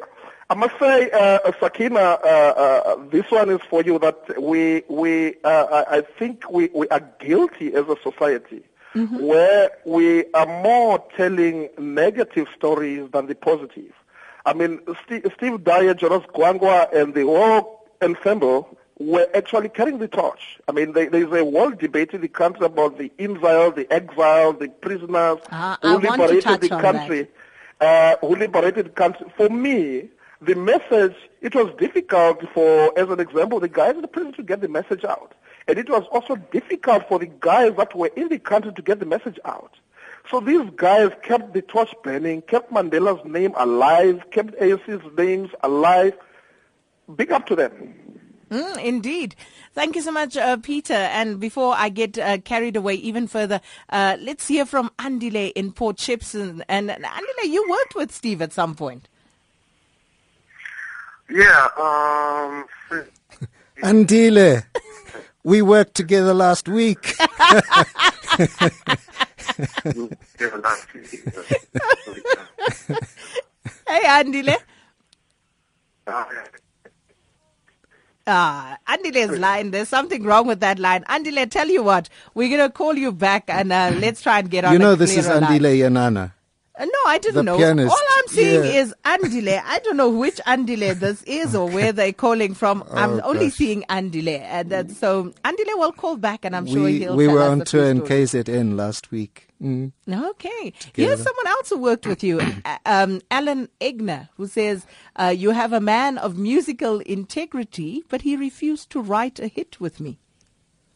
I 0.52 0.56
must 0.56 0.80
say, 0.80 1.12
uh, 1.12 1.52
Sakina, 1.60 2.00
uh, 2.00 2.26
uh, 2.26 2.96
this 3.12 3.30
one 3.30 3.52
is 3.52 3.62
for 3.70 3.84
you. 3.84 4.00
That 4.00 4.42
we, 4.42 4.84
we, 4.90 5.36
uh, 5.44 5.84
I 5.88 6.02
think 6.18 6.50
we, 6.50 6.70
we 6.74 6.88
are 6.90 7.02
guilty 7.20 7.74
as 7.76 7.86
a 7.88 7.96
society, 8.02 8.64
where 9.20 9.70
we 9.86 10.26
are 10.34 10.48
more 10.48 11.04
telling 11.16 11.70
negative 11.78 12.48
stories 12.56 13.10
than 13.12 13.28
the 13.28 13.36
positive. 13.36 13.94
I 14.46 14.54
mean, 14.54 14.80
Steve, 15.06 15.32
Steve 15.38 15.64
Dyer, 15.64 15.94
Jonas 15.94 16.24
Gwangwa, 16.34 16.92
and 16.94 17.14
the 17.14 17.26
whole 17.26 17.86
ensemble 18.02 18.76
were 18.98 19.28
actually 19.36 19.70
carrying 19.70 20.00
the 20.00 20.08
torch. 20.08 20.60
I 20.68 20.72
mean, 20.72 20.94
there 20.94 21.16
is 21.16 21.32
a 21.32 21.46
world 21.46 21.78
debate 21.78 22.12
in 22.14 22.22
the 22.22 22.28
country 22.28 22.66
about 22.66 22.98
the 22.98 23.12
exile, 23.20 23.72
the 23.72 23.88
exile, 23.94 24.54
the 24.54 24.68
prisoners 24.70 25.38
Ah, 25.52 25.78
who 25.82 25.88
I 25.90 25.96
want 25.96 26.04
to 26.22 26.28
liberated 26.28 26.62
the 26.62 26.70
country 26.70 27.28
uh, 27.82 28.16
who 28.22 28.36
liberated 28.36 28.86
the 28.88 28.90
country. 28.90 29.28
For 29.38 29.50
me, 29.50 30.10
the 30.42 30.56
message, 30.56 31.16
it 31.42 31.54
was 31.54 31.74
difficult 31.78 32.42
for, 32.54 32.98
as 32.98 33.10
an 33.10 33.20
example, 33.20 33.60
the 33.60 33.68
guys 33.68 33.96
in 33.96 34.02
the 34.02 34.08
prison 34.08 34.34
to 34.34 34.44
get 34.44 34.62
the 34.62 34.70
message 34.70 35.04
out. 35.04 35.34
And 35.68 35.78
it 35.78 35.90
was 35.90 36.04
also 36.12 36.36
difficult 36.36 37.08
for 37.08 37.20
the 37.20 37.28
guys 37.28 37.74
that 37.78 37.94
were 37.94 38.12
in 38.16 38.30
the 38.30 38.40
country 38.40 38.72
to 38.74 38.82
get 38.82 39.00
the 39.00 39.06
message 39.06 39.40
out. 39.46 39.76
So 40.30 40.40
these 40.40 40.70
guys 40.76 41.12
kept 41.24 41.54
the 41.54 41.62
torch 41.62 41.94
burning, 42.04 42.42
kept 42.44 42.72
Mandela's 42.72 43.24
name 43.26 43.54
alive, 43.58 44.24
kept 44.32 44.56
ANC's 44.60 45.04
names 45.18 45.50
alive. 45.62 46.14
Big 47.16 47.32
up 47.32 47.46
to 47.48 47.56
them. 47.56 47.94
Mm, 48.50 48.84
indeed. 48.84 49.36
Thank 49.74 49.96
you 49.96 50.02
so 50.02 50.12
much, 50.12 50.38
uh, 50.38 50.58
Peter. 50.58 50.94
And 50.94 51.40
before 51.40 51.76
I 51.76 51.90
get 51.90 52.18
uh, 52.18 52.40
carried 52.40 52.76
away 52.76 52.96
even 52.96 53.28
further, 53.28 53.62
uh, 53.90 54.18
let's 54.20 54.48
hear 54.48 54.66
from 54.66 54.90
Andile 54.98 55.52
in 55.54 55.72
Port 55.72 55.98
Shepstone. 55.98 56.64
And, 56.68 56.90
and 56.90 57.04
Andile, 57.04 57.46
you 57.46 57.68
worked 57.70 57.96
with 57.96 58.12
Steve 58.12 58.42
at 58.42 58.54
some 58.54 58.76
point. 58.76 59.08
Yeah, 61.32 61.68
um, 61.78 62.66
Andile, 63.84 64.64
we 65.44 65.62
worked 65.62 65.94
together 65.96 66.34
last 66.34 66.68
week. 66.68 67.14
yeah, 67.20 67.62
last 70.64 70.94
week. 70.94 71.24
Hey, 73.88 74.04
Andile. 74.06 74.56
Uh, 76.08 76.26
Ah, 78.32 78.78
Andile's 78.88 79.40
line. 79.40 79.72
There's 79.72 79.90
something 79.90 80.22
wrong 80.22 80.46
with 80.46 80.60
that 80.60 80.78
line. 80.78 81.04
Andile, 81.10 81.50
tell 81.50 81.68
you 81.68 81.82
what, 81.82 82.10
we're 82.36 82.48
going 82.56 82.62
to 82.62 82.70
call 82.72 82.94
you 82.96 83.12
back 83.12 83.46
and 83.48 83.72
uh, 83.74 83.92
let's 83.98 84.22
try 84.22 84.38
and 84.38 84.52
get 84.52 84.66
on 84.66 84.74
you 84.74 84.78
know 84.78 84.94
a 84.94 84.96
this 84.96 85.18
is 85.18 85.26
clearer 85.26 85.42
line. 85.42 85.60
Andile 85.60 85.80
Yenana. 85.80 86.32
Uh, 86.80 86.86
no, 86.86 87.00
I 87.08 87.18
didn't 87.18 87.36
The 87.36 87.44
know. 87.44 87.58
pianist. 87.58 87.92
All 87.92 88.06
I'm 88.18 88.28
seeing 88.30 88.64
Yeah. 88.64 88.82
is 88.82 88.94
Andile. 89.04 89.62
I 89.66 89.80
don't 89.80 89.98
know 89.98 90.10
which 90.10 90.38
Andile 90.48 90.98
this 90.98 91.22
is 91.24 91.54
or 91.54 91.70
where 91.70 91.92
they're 91.92 92.14
calling 92.14 92.54
from. 92.54 92.84
I'm 92.90 93.16
Oh, 93.20 93.22
only 93.32 93.50
seeing 93.50 93.84
Andile. 93.90 94.40
And 94.42 94.96
so 94.96 95.34
Andile 95.44 95.78
will 95.78 95.92
call 95.92 96.16
back 96.16 96.46
and 96.46 96.56
I'm 96.56 96.66
sure 96.66 96.88
he'll 96.88 97.18
we 97.18 97.28
were 97.28 97.42
on 97.42 97.62
tour 97.66 97.84
in. 97.84 98.02
KZN 98.02 98.78
last 98.78 99.12
week. 99.12 99.48
Mm. 99.62 99.92
Okay. 100.10 100.72
Here's 100.96 101.22
someone 101.22 101.48
else 101.48 101.70
who 101.70 101.80
worked 101.80 102.08
with 102.08 102.24
you, 102.24 102.40
uh, 102.66 102.78
um, 102.86 103.20
Alan 103.30 103.68
Egner, 103.82 104.30
who 104.38 104.48
says 104.48 104.86
uh, 105.18 105.34
you 105.36 105.50
have 105.52 105.74
a 105.74 105.82
man 105.82 106.18
of 106.18 106.38
musical 106.38 107.02
integrity, 107.02 108.06
but 108.08 108.22
he 108.22 108.38
refused 108.38 108.90
to 108.92 109.02
write 109.02 109.38
a 109.38 109.48
hit 109.48 109.82
with 109.82 110.00
me. 110.00 110.18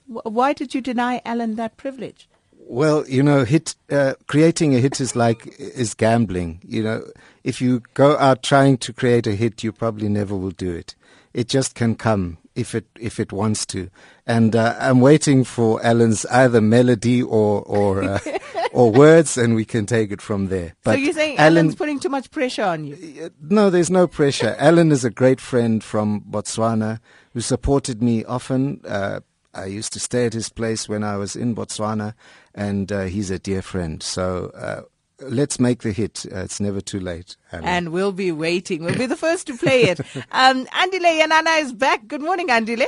Wh- 0.08 0.26
Why 0.26 0.54
did 0.54 0.74
you 0.74 0.80
deny 0.80 1.22
Alan 1.26 1.56
that 1.56 1.76
privilege? 1.76 2.30
Well, 2.65 3.08
you 3.08 3.21
know, 3.21 3.43
hit 3.43 3.76
uh, 3.91 4.13
creating 4.28 4.76
a 4.76 4.80
hit 4.80 4.99
is 4.99 5.15
like 5.15 5.47
is 5.60 5.93
gambling. 5.93 6.62
You 6.65 6.84
know, 6.84 7.04
if 7.43 7.62
you 7.62 7.82
go 7.93 8.17
out 8.17 8.43
trying 8.43 8.78
to 8.80 8.93
create 8.93 9.28
a 9.28 9.36
hit, 9.36 9.63
you 9.63 9.71
probably 9.71 10.10
never 10.10 10.36
will 10.36 10.52
do 10.52 10.71
it. 10.71 10.95
It 11.34 11.49
just 11.49 11.76
can 11.76 11.95
come 11.95 12.38
if 12.56 12.76
it 12.76 12.86
if 12.99 13.19
it 13.19 13.32
wants 13.32 13.65
to. 13.67 13.89
And 14.26 14.56
uh, 14.56 14.76
I'm 14.80 15.02
waiting 15.02 15.43
for 15.43 15.84
Alan's 15.86 16.26
either 16.28 16.62
melody 16.62 17.21
or 17.21 17.63
or 17.63 18.04
uh, 18.04 18.19
or 18.71 18.91
words, 18.91 19.38
and 19.38 19.56
we 19.56 19.65
can 19.65 19.86
take 19.86 20.12
it 20.12 20.21
from 20.21 20.47
there. 20.47 20.76
so 20.84 20.93
you're 20.93 21.13
saying 21.13 21.38
Alan's 21.38 21.76
putting 21.76 21.99
too 21.99 22.10
much 22.10 22.32
pressure 22.32 22.63
on 22.63 22.86
you? 22.86 23.30
No, 23.41 23.69
there's 23.69 23.91
no 23.91 24.08
pressure. 24.08 24.56
Alan 24.58 24.91
is 24.91 25.04
a 25.04 25.10
great 25.10 25.41
friend 25.41 25.84
from 25.84 26.21
Botswana 26.21 26.99
who 27.34 27.41
supported 27.41 28.02
me 28.02 28.23
often. 28.26 28.82
Uh, 28.88 29.19
I 29.54 29.66
used 29.66 29.94
to 29.94 30.00
stay 30.00 30.26
at 30.26 30.34
his 30.34 30.50
place 30.50 30.89
when 30.89 31.04
I 31.04 31.18
was 31.18 31.36
in 31.36 31.56
Botswana, 31.56 32.16
and 32.56 32.92
uh, 32.92 33.04
he's 33.04 33.30
a 33.30 33.39
dear 33.39 33.62
friend. 33.62 34.02
So 34.02 34.52
uh, 34.56 34.82
let's 35.20 35.60
make 35.60 35.84
the 35.84 35.92
hit. 35.92 36.26
Uh, 36.32 36.39
it's 36.39 36.60
never 36.60 36.82
too 36.82 37.00
late. 37.00 37.36
Alan. 37.52 37.66
And 37.66 37.89
we'll 37.89 38.12
be 38.12 38.32
waiting. 38.32 38.84
We'll 38.84 38.98
be 38.98 39.06
the 39.06 39.18
first 39.18 39.48
to 39.48 39.58
play 39.58 39.84
it. 39.84 40.00
Um, 40.32 40.66
Andile 40.68 41.22
Yenana 41.22 41.62
is 41.62 41.74
back. 41.74 42.08
Good 42.08 42.22
morning, 42.22 42.48
Andile. 42.48 42.88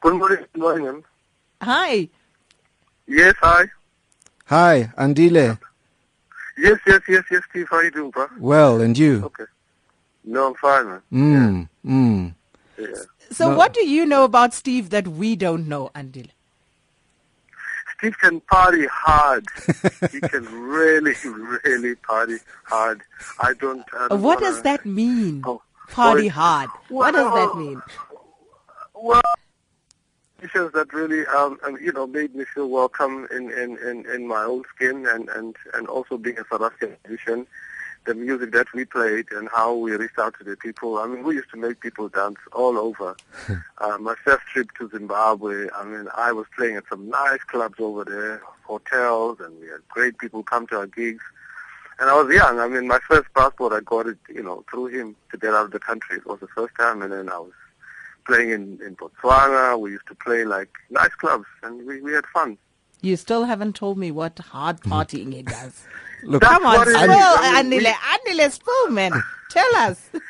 Good 0.00 0.14
morning, 0.14 0.46
good 0.52 0.60
morning. 0.60 1.04
Hi. 1.60 2.08
Yes, 3.06 3.34
hi. 3.40 3.66
Hi, 4.46 4.92
Andile. 4.96 5.58
Yes, 6.58 6.78
yes, 6.86 7.00
yes, 7.08 7.24
yes, 7.30 7.42
Steve. 7.50 7.66
How 7.70 7.80
you 7.80 7.90
doing, 7.90 8.10
bro? 8.10 8.26
Well, 8.38 8.80
and 8.80 8.96
you? 8.96 9.24
Okay. 9.24 9.44
No, 10.24 10.48
I'm 10.48 10.54
fine, 10.54 10.86
man. 10.86 11.02
Mm, 11.12 11.68
mm. 11.84 12.34
Yeah. 12.78 13.02
So, 13.32 13.50
No. 13.50 13.56
what 13.56 13.72
do 13.72 13.86
you 13.86 14.04
know 14.06 14.24
about 14.24 14.52
Steve 14.54 14.90
that 14.90 15.08
we 15.08 15.34
don't 15.36 15.66
know, 15.68 15.90
Andile? 15.94 16.30
Steve 17.98 18.18
can 18.18 18.40
party 18.40 18.86
hard. 18.90 19.46
he 20.10 20.20
can 20.32 20.44
really, 20.60 21.14
really 21.64 21.94
party 21.96 22.38
hard. 22.64 23.02
I 23.40 23.54
don't. 23.54 23.84
I 23.94 24.08
don't 24.08 24.20
What 24.20 24.40
wanna- 24.40 24.40
does 24.40 24.62
that 24.62 24.84
mean? 24.84 25.42
Oh, 25.46 25.62
Party 25.88 26.22
sorry. 26.22 26.28
hard. 26.28 26.70
What 26.88 27.12
does 27.12 27.32
that 27.34 27.56
mean? 27.56 27.80
Well, 28.94 29.22
musicians 30.40 30.72
that 30.72 30.92
really, 30.92 31.26
um, 31.26 31.58
um, 31.64 31.76
you 31.80 31.92
know, 31.92 32.06
made 32.06 32.34
me 32.34 32.44
feel 32.54 32.68
welcome 32.68 33.26
in, 33.30 33.50
in, 33.52 33.78
in, 33.78 34.06
in 34.12 34.26
my 34.26 34.42
own 34.44 34.64
skin 34.74 35.06
and, 35.06 35.28
and, 35.28 35.54
and 35.74 35.86
also 35.88 36.16
being 36.18 36.38
a 36.38 36.44
South 36.50 36.62
African 36.62 36.96
musician, 37.06 37.46
the 38.04 38.14
music 38.14 38.52
that 38.52 38.66
we 38.74 38.84
played 38.84 39.26
and 39.32 39.48
how 39.54 39.74
we 39.74 39.92
reached 39.92 40.18
out 40.18 40.36
to 40.38 40.44
the 40.44 40.56
people. 40.56 40.98
I 40.98 41.06
mean, 41.06 41.22
we 41.22 41.36
used 41.36 41.50
to 41.50 41.56
make 41.56 41.80
people 41.80 42.08
dance 42.08 42.38
all 42.52 42.78
over. 42.78 43.16
uh, 43.78 43.98
my 43.98 44.14
first 44.24 44.44
trip 44.52 44.68
to 44.78 44.88
Zimbabwe, 44.88 45.68
I 45.74 45.84
mean, 45.84 46.08
I 46.14 46.32
was 46.32 46.46
playing 46.56 46.76
at 46.76 46.84
some 46.88 47.08
nice 47.08 47.42
clubs 47.44 47.76
over 47.78 48.04
there, 48.04 48.42
hotels, 48.64 49.38
and 49.40 49.60
we 49.60 49.68
had 49.68 49.86
great 49.88 50.18
people 50.18 50.42
come 50.42 50.66
to 50.68 50.78
our 50.78 50.86
gigs. 50.86 51.22
And 51.98 52.10
I 52.10 52.20
was 52.20 52.34
young. 52.34 52.58
I 52.58 52.66
mean, 52.66 52.88
my 52.88 52.98
first 53.08 53.28
passport, 53.34 53.72
I 53.72 53.80
got 53.80 54.06
it, 54.06 54.18
you 54.28 54.42
know, 54.42 54.64
through 54.70 54.86
him 54.86 55.14
to 55.30 55.38
get 55.38 55.54
out 55.54 55.66
of 55.66 55.70
the 55.70 55.78
country. 55.78 56.16
It 56.16 56.26
was 56.26 56.40
the 56.40 56.48
first 56.48 56.74
time, 56.76 57.02
and 57.02 57.12
then 57.12 57.28
I 57.28 57.38
was 57.38 57.52
playing 58.26 58.50
in, 58.50 58.80
in 58.84 58.96
Botswana. 58.96 59.78
We 59.78 59.92
used 59.92 60.06
to 60.08 60.14
play 60.16 60.44
like 60.44 60.70
nice 60.90 61.14
clubs, 61.14 61.46
and 61.62 61.86
we, 61.86 62.00
we 62.00 62.12
had 62.12 62.26
fun. 62.26 62.58
You 63.02 63.16
still 63.16 63.44
haven't 63.44 63.74
told 63.76 63.98
me 63.98 64.10
what 64.10 64.38
hard 64.38 64.80
hmm. 64.80 64.92
partying 64.92 65.34
he 65.34 65.42
does. 65.42 65.84
Look, 66.24 66.42
Come 66.42 66.64
on, 66.64 66.78
what 66.78 66.88
it 66.88 66.94
spill, 66.94 67.10
is. 67.10 67.16
I 67.18 67.62
mean, 67.64 67.80
Andile. 67.80 67.92
Andile, 67.92 68.50
spill, 68.50 68.90
man. 68.90 69.12
Tell 69.50 69.76
us. 69.76 70.10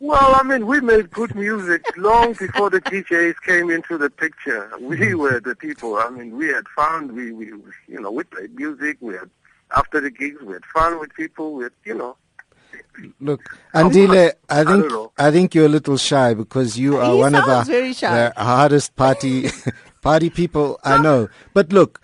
Well, 0.00 0.34
I 0.38 0.42
mean, 0.42 0.66
we 0.66 0.82
made 0.82 1.10
good 1.12 1.34
music 1.34 1.82
long 1.96 2.34
before 2.34 2.68
the 2.68 2.80
DJs 2.82 3.36
came 3.46 3.70
into 3.70 3.96
the 3.96 4.10
picture. 4.10 4.70
We 4.78 4.98
hmm. 4.98 5.18
were 5.18 5.40
the 5.40 5.56
people. 5.56 5.96
I 5.96 6.10
mean, 6.10 6.36
we 6.36 6.48
had 6.48 6.68
fun. 6.76 7.14
We, 7.14 7.32
we, 7.32 7.46
you 7.88 8.00
know, 8.00 8.10
we 8.10 8.24
played 8.24 8.54
music. 8.54 8.98
We 9.00 9.14
had 9.14 9.30
after 9.74 10.00
the 10.02 10.10
gigs, 10.10 10.42
we 10.42 10.52
had 10.52 10.64
fun 10.66 11.00
with 11.00 11.14
people. 11.14 11.54
We 11.54 11.62
had, 11.64 11.72
you 11.86 11.94
know, 11.94 12.16
Look, 13.20 13.40
Andile, 13.74 14.32
I 14.48 14.60
I 14.60 14.64
think 14.64 14.90
know. 14.90 15.12
I 15.18 15.30
think 15.30 15.54
you're 15.54 15.66
a 15.66 15.68
little 15.68 15.96
shy 15.96 16.34
because 16.34 16.78
you 16.78 16.96
are 16.98 17.12
He 17.12 17.18
one 17.18 17.34
of 17.34 17.48
our 17.48 17.64
very 17.64 17.92
shy. 17.92 18.30
the 18.36 18.40
hardest 18.40 18.94
party 18.94 19.48
party 20.04 20.30
people 20.30 20.78
I 20.84 21.02
know. 21.02 21.28
But 21.52 21.72
look, 21.72 22.00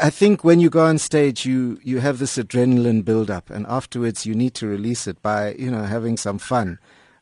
I 0.00 0.10
think 0.10 0.44
when 0.44 0.60
you 0.60 0.70
go 0.70 0.84
on 0.84 0.98
stage, 0.98 1.44
you 1.44 1.80
you 1.82 2.00
have 2.00 2.18
this 2.18 2.36
adrenaline 2.36 3.04
build 3.04 3.30
up, 3.30 3.50
and 3.50 3.66
afterwards 3.66 4.26
you 4.26 4.34
need 4.34 4.54
to 4.54 4.66
release 4.66 5.06
it 5.06 5.20
by 5.22 5.54
you 5.54 5.70
know 5.70 5.84
having 5.84 6.16
some 6.16 6.38
fun. 6.38 6.78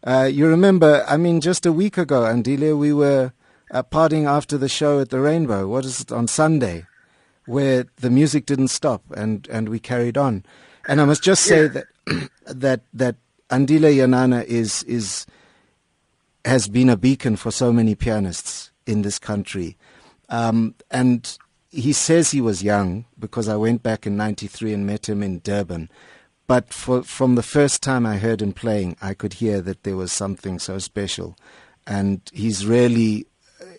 Uh, 0.06 0.28
you 0.30 0.46
remember, 0.46 1.02
I 1.08 1.16
mean, 1.16 1.40
just 1.40 1.64
a 1.64 1.72
week 1.72 1.96
ago, 1.96 2.24
Andile, 2.24 2.76
we 2.76 2.92
were 2.92 3.32
uh, 3.70 3.82
partying 3.82 4.26
after 4.26 4.58
the 4.58 4.68
show 4.68 5.00
at 5.00 5.08
the 5.08 5.18
Rainbow. 5.18 5.66
What 5.66 5.86
is 5.86 6.02
it 6.02 6.12
on 6.12 6.26
Sunday? 6.26 6.84
where 7.46 7.86
the 7.96 8.10
music 8.10 8.46
didn't 8.46 8.68
stop 8.68 9.02
and, 9.16 9.46
and 9.50 9.68
we 9.68 9.78
carried 9.78 10.16
on. 10.16 10.44
And 10.88 11.00
I 11.00 11.04
must 11.04 11.22
just 11.22 11.44
say 11.44 11.68
that 11.68 11.84
that 12.46 12.82
that 12.92 13.16
Andile 13.50 13.94
Yenana 13.94 14.44
is 14.44 14.82
is 14.84 15.26
has 16.44 16.68
been 16.68 16.90
a 16.90 16.96
beacon 16.96 17.36
for 17.36 17.50
so 17.50 17.72
many 17.72 17.94
pianists 17.94 18.70
in 18.86 19.02
this 19.02 19.18
country. 19.18 19.76
Um, 20.28 20.74
and 20.90 21.36
he 21.70 21.92
says 21.92 22.30
he 22.30 22.40
was 22.40 22.62
young 22.62 23.04
because 23.18 23.48
I 23.48 23.56
went 23.56 23.82
back 23.82 24.06
in 24.06 24.16
93 24.16 24.72
and 24.72 24.86
met 24.86 25.08
him 25.08 25.22
in 25.22 25.40
Durban. 25.40 25.90
But 26.46 26.72
for, 26.72 27.02
from 27.02 27.34
the 27.34 27.42
first 27.42 27.82
time 27.82 28.04
I 28.04 28.16
heard 28.16 28.42
him 28.42 28.52
playing, 28.52 28.96
I 29.00 29.14
could 29.14 29.34
hear 29.34 29.60
that 29.62 29.82
there 29.82 29.96
was 29.96 30.12
something 30.12 30.58
so 30.58 30.78
special. 30.78 31.36
And 31.86 32.20
he's 32.32 32.66
really 32.66 33.26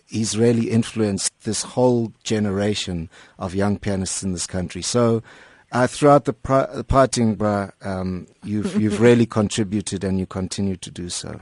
he's 0.06 0.38
really 0.38 0.70
influenced 0.70 1.32
this 1.44 1.62
whole 1.62 2.12
generation 2.22 3.10
of 3.38 3.54
young 3.54 3.78
pianists 3.78 4.22
in 4.22 4.32
this 4.32 4.46
country. 4.46 4.82
So, 4.82 5.22
uh, 5.72 5.86
throughout 5.86 6.24
the, 6.24 6.34
the 6.74 6.84
parting, 6.84 7.34
bra, 7.34 7.70
um, 7.82 8.26
you've 8.44 8.80
you've 8.80 9.00
really 9.08 9.26
contributed, 9.26 10.04
and 10.04 10.18
you 10.18 10.26
continue 10.26 10.76
to 10.76 10.90
do 10.90 11.08
so. 11.08 11.40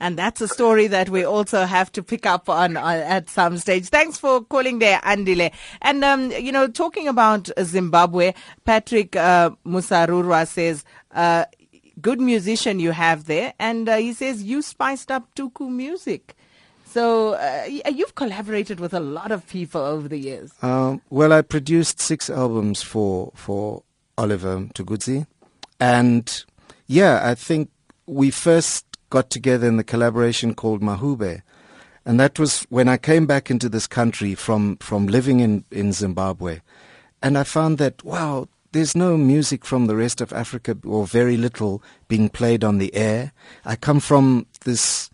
And 0.00 0.18
that's 0.18 0.40
a 0.40 0.48
story 0.48 0.86
that 0.88 1.08
we 1.08 1.24
also 1.24 1.64
have 1.64 1.90
to 1.92 2.02
pick 2.02 2.26
up 2.26 2.48
on 2.48 2.76
uh, 2.76 3.02
at 3.06 3.28
some 3.28 3.58
stage. 3.58 3.88
Thanks 3.88 4.18
for 4.18 4.42
calling 4.44 4.78
there, 4.78 5.00
Andile. 5.00 5.52
And, 5.82 6.04
um, 6.04 6.30
you 6.32 6.52
know, 6.52 6.68
talking 6.68 7.08
about 7.08 7.50
Zimbabwe, 7.62 8.32
Patrick 8.64 9.16
uh, 9.16 9.50
Musarurwa 9.66 10.46
says, 10.46 10.84
uh, 11.12 11.44
good 12.00 12.20
musician 12.20 12.80
you 12.80 12.92
have 12.92 13.24
there. 13.24 13.54
And 13.58 13.88
uh, 13.88 13.96
he 13.96 14.12
says, 14.12 14.42
you 14.42 14.62
spiced 14.62 15.10
up 15.10 15.34
Tuku 15.34 15.68
music. 15.68 16.34
So 16.90 17.34
uh, 17.34 17.64
you've 17.66 18.14
collaborated 18.14 18.80
with 18.80 18.94
a 18.94 19.00
lot 19.00 19.30
of 19.30 19.46
people 19.46 19.82
over 19.82 20.08
the 20.08 20.16
years. 20.16 20.50
Um, 20.62 21.02
well, 21.10 21.34
I 21.34 21.42
produced 21.42 22.00
six 22.00 22.30
albums 22.30 22.82
for 22.82 23.30
for 23.34 23.82
Oliver 24.16 24.56
Mtukudzi, 24.56 25.26
and 25.78 26.44
yeah, 26.86 27.20
I 27.22 27.34
think 27.34 27.68
we 28.06 28.30
first 28.30 28.87
got 29.10 29.30
together 29.30 29.66
in 29.66 29.76
the 29.76 29.84
collaboration 29.84 30.54
called 30.54 30.82
Mahube, 30.82 31.42
and 32.04 32.18
that 32.20 32.38
was 32.38 32.62
when 32.70 32.88
I 32.88 32.96
came 32.96 33.26
back 33.26 33.50
into 33.50 33.68
this 33.68 33.86
country 33.86 34.34
from 34.34 34.76
from 34.78 35.06
living 35.06 35.40
in 35.40 35.64
in 35.70 35.92
Zimbabwe, 35.92 36.60
and 37.22 37.38
I 37.38 37.44
found 37.44 37.78
that 37.78 38.04
wow. 38.04 38.48
There's 38.72 38.94
no 38.94 39.16
music 39.16 39.64
from 39.64 39.86
the 39.86 39.96
rest 39.96 40.20
of 40.20 40.30
Africa, 40.30 40.76
or 40.84 41.06
very 41.06 41.38
little, 41.38 41.82
being 42.06 42.28
played 42.28 42.62
on 42.62 42.76
the 42.76 42.94
air. 42.94 43.32
I 43.64 43.76
come 43.76 43.98
from 43.98 44.44
this 44.66 45.08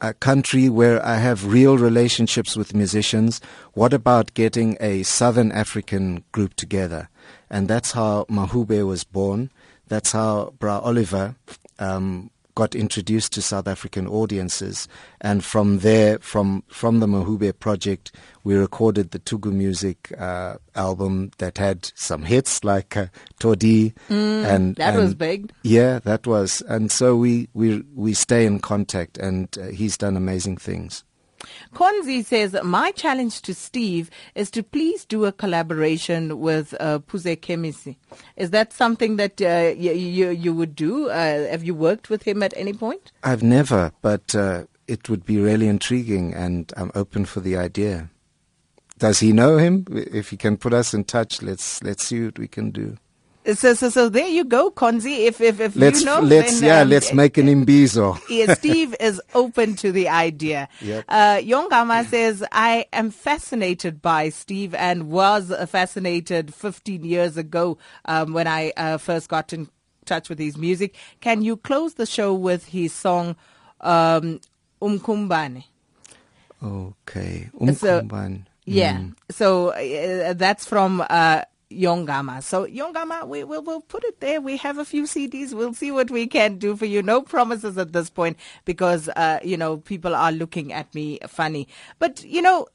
a 0.00 0.14
country 0.14 0.68
where 0.68 1.04
I 1.04 1.16
have 1.16 1.44
real 1.46 1.76
relationships 1.76 2.56
with 2.56 2.74
musicians. 2.74 3.40
What 3.74 3.92
about 3.92 4.34
getting 4.34 4.76
a 4.80 5.02
Southern 5.02 5.52
African 5.52 6.24
group 6.32 6.54
together? 6.54 7.08
And 7.50 7.68
that's 7.68 7.92
how 7.92 8.24
Mahube 8.30 8.86
was 8.86 9.04
born. 9.04 9.50
That's 9.88 10.12
how 10.12 10.54
Bra 10.58 10.78
Oliver 10.78 11.34
um, 11.78 12.30
got 12.54 12.74
introduced 12.74 13.32
to 13.32 13.42
South 13.42 13.66
African 13.68 14.06
audiences. 14.06 14.88
And 15.20 15.44
from 15.44 15.78
there, 15.80 16.18
from 16.20 16.62
from 16.68 17.00
the 17.00 17.06
Mahube 17.06 17.58
project, 17.58 18.12
we 18.44 18.54
recorded 18.54 19.10
the 19.10 19.18
Tuku 19.18 19.52
Music 19.52 20.12
uh, 20.18 20.56
album 20.74 21.30
that 21.38 21.58
had 21.58 21.90
some 21.94 22.22
hits 22.22 22.64
like 22.64 22.96
uh, 22.96 23.06
Todii. 23.40 23.92
and 24.08 24.74
Mm, 24.74 24.76
that 24.76 24.96
was 24.96 25.14
big. 25.14 25.52
yeah, 25.62 25.98
that 26.00 26.26
was, 26.26 26.62
and 26.68 26.90
so 26.90 27.16
we 27.16 27.48
we 27.54 27.82
we 27.94 28.14
stay 28.14 28.46
in 28.46 28.60
contact, 28.60 29.18
and 29.18 29.48
uh, 29.58 29.66
he's 29.68 29.96
done 29.98 30.16
amazing 30.16 30.56
things. 30.56 31.04
Konzi 31.74 32.24
says, 32.24 32.56
My 32.64 32.90
challenge 32.92 33.42
to 33.42 33.54
Steve 33.54 34.10
is 34.34 34.50
to 34.50 34.62
please 34.62 35.04
do 35.04 35.24
a 35.24 35.32
collaboration 35.32 36.40
with 36.40 36.74
uh, 36.80 36.98
Puze 37.00 37.36
Kemisi. 37.40 37.96
Is 38.36 38.50
that 38.50 38.72
something 38.72 39.16
that 39.16 39.40
uh, 39.40 39.74
you, 39.76 39.92
you, 39.92 40.30
you 40.30 40.52
would 40.52 40.74
do? 40.74 41.10
Uh, 41.10 41.48
have 41.48 41.64
you 41.64 41.74
worked 41.74 42.10
with 42.10 42.24
him 42.24 42.42
at 42.42 42.52
any 42.56 42.72
point? 42.72 43.12
I've 43.22 43.42
never, 43.42 43.92
but 44.02 44.34
uh, 44.34 44.64
it 44.88 45.08
would 45.08 45.24
be 45.24 45.38
really 45.38 45.68
intriguing, 45.68 46.34
and 46.34 46.72
I'm 46.76 46.90
open 46.94 47.24
for 47.24 47.40
the 47.40 47.56
idea. 47.56 48.10
Does 48.98 49.20
he 49.20 49.32
know 49.32 49.56
him? 49.56 49.86
If 49.90 50.30
he 50.30 50.36
can 50.36 50.56
put 50.56 50.74
us 50.74 50.92
in 50.92 51.04
touch, 51.04 51.40
let's 51.40 51.82
let's 51.82 52.04
see 52.04 52.24
what 52.24 52.38
we 52.38 52.46
can 52.46 52.70
do. 52.70 52.98
So, 53.46 53.72
so, 53.72 53.88
so 53.88 54.08
there 54.10 54.28
you 54.28 54.44
go, 54.44 54.70
Konzi. 54.70 55.24
If, 55.26 55.40
if, 55.40 55.60
if 55.60 55.74
Let's 55.74 56.00
you 56.00 56.06
know, 56.06 56.20
let's 56.20 56.60
then, 56.60 56.68
yeah, 56.68 56.80
um, 56.82 56.90
let's 56.90 57.12
make 57.14 57.38
an 57.38 57.46
imbizo. 57.46 58.18
yeah, 58.28 58.52
Steve 58.54 58.94
is 59.00 59.20
open 59.34 59.76
to 59.76 59.92
the 59.92 60.10
idea. 60.10 60.68
Yep. 60.82 61.04
Uh, 61.08 61.36
Yongama 61.38 62.04
says, 62.06 62.44
I 62.52 62.84
am 62.92 63.10
fascinated 63.10 64.02
by 64.02 64.28
Steve 64.28 64.74
and 64.74 65.10
was 65.10 65.52
fascinated 65.70 66.52
15 66.54 67.02
years 67.04 67.38
ago 67.38 67.78
um, 68.04 68.34
when 68.34 68.46
I 68.46 68.72
uh, 68.76 68.98
first 68.98 69.30
got 69.30 69.54
in 69.54 69.70
touch 70.04 70.28
with 70.28 70.38
his 70.38 70.58
music. 70.58 70.94
Can 71.22 71.40
you 71.40 71.56
close 71.56 71.94
the 71.94 72.06
show 72.06 72.34
with 72.34 72.66
his 72.66 72.92
song, 72.92 73.36
um, 73.80 74.40
Umkumbane? 74.82 75.64
Okay, 76.62 77.48
So- 77.54 78.02
Umkumban. 78.02 78.44
Yeah. 78.66 79.02
So 79.30 79.70
uh, 79.70 80.34
that's 80.34 80.64
from 80.64 81.04
uh, 81.10 81.42
Yongama. 81.70 82.42
So 82.42 82.66
Yongama, 82.66 83.26
we 83.26 83.44
will 83.44 83.62
we'll 83.62 83.80
put 83.80 84.04
it 84.04 84.20
there. 84.20 84.40
We 84.40 84.56
have 84.58 84.78
a 84.78 84.84
few 84.84 85.04
CDs. 85.04 85.52
We'll 85.54 85.74
see 85.74 85.90
what 85.90 86.10
we 86.10 86.26
can 86.26 86.58
do 86.58 86.76
for 86.76 86.86
you. 86.86 87.02
No 87.02 87.22
promises 87.22 87.78
at 87.78 87.92
this 87.92 88.10
point 88.10 88.36
because 88.64 89.08
uh, 89.10 89.38
you 89.42 89.56
know 89.56 89.78
people 89.78 90.14
are 90.14 90.32
looking 90.32 90.72
at 90.72 90.92
me 90.94 91.18
funny. 91.28 91.68
But 91.98 92.24
you 92.24 92.42
know, 92.42 92.66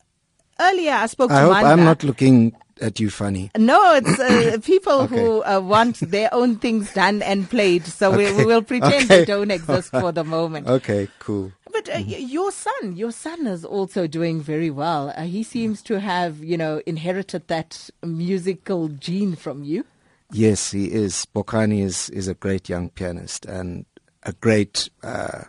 earlier 0.60 0.93
I 0.93 1.08
spoke 1.08 1.31
I 1.31 1.36
to 1.36 1.41
hope 1.41 1.51
Manda. 1.53 1.69
I'm 1.69 1.84
not 1.84 2.03
looking 2.03 2.55
at 2.81 2.99
you 2.99 3.10
funny? 3.10 3.51
No, 3.58 3.95
it's 3.95 4.19
uh, 4.19 4.58
people 4.63 5.08
who 5.08 5.43
uh, 5.43 5.60
want 5.60 5.99
their 5.99 6.34
own 6.34 6.58
things 6.58 6.93
done 6.93 7.21
and 7.21 7.49
played. 7.49 7.86
So 7.86 8.12
we, 8.12 8.31
we 8.34 8.45
will 8.45 8.62
pretend 8.62 9.05
Okay. 9.05 9.19
they 9.19 9.25
don't 9.25 9.51
exist 9.51 9.91
for 9.91 10.12
the 10.12 10.23
moment. 10.23 10.67
Okay, 10.67 11.08
cool. 11.19 11.51
But 11.71 11.89
uh, 11.89 11.93
y- 12.08 12.17
your 12.17 12.51
son, 12.51 12.95
your 12.95 13.12
son 13.12 13.47
is 13.47 13.65
also 13.65 14.08
doing 14.08 14.41
very 14.41 14.69
well. 14.69 15.13
Uh, 15.15 15.23
he 15.23 15.43
seems 15.43 15.82
to 15.84 15.99
have, 15.99 16.43
you 16.43 16.58
know, 16.58 16.82
inherited 16.86 17.47
that 17.47 17.89
musical 18.04 18.88
gene 18.89 19.36
from 19.36 19.63
you. 19.63 19.86
Yes, 20.32 20.71
he 20.71 20.91
is. 20.91 21.25
Bokani 21.36 21.82
is, 21.82 22.10
is 22.10 22.28
a 22.28 22.34
great 22.34 22.69
young 22.69 22.89
pianist 22.89 23.45
and 23.45 23.86
a 24.23 24.34
great 24.34 24.89
uh, 25.04 25.43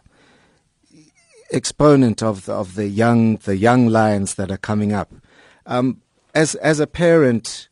exponent 1.50 2.22
of 2.22 2.46
the, 2.46 2.52
of 2.52 2.74
the 2.74 2.86
young 2.86 3.36
the 3.38 3.56
young 3.56 3.86
lions 3.86 4.34
that 4.34 4.50
are 4.50 4.56
coming 4.58 4.92
up. 4.92 5.12
Um, 5.64 6.02
as 6.34 6.54
as 6.56 6.80
a 6.80 6.86
parent, 6.86 7.68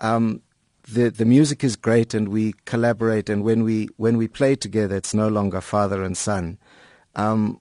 um, 0.00 0.42
the 0.86 1.10
the 1.10 1.24
music 1.24 1.64
is 1.64 1.76
great 1.76 2.14
and 2.14 2.28
we 2.28 2.54
collaborate 2.64 3.28
and 3.30 3.42
when 3.42 3.64
we 3.64 3.88
when 3.96 4.16
we 4.16 4.28
play 4.28 4.54
together, 4.56 4.96
it's 4.96 5.14
no 5.14 5.28
longer 5.28 5.60
father 5.60 6.02
and 6.02 6.16
son. 6.16 6.58
Um, 7.14 7.60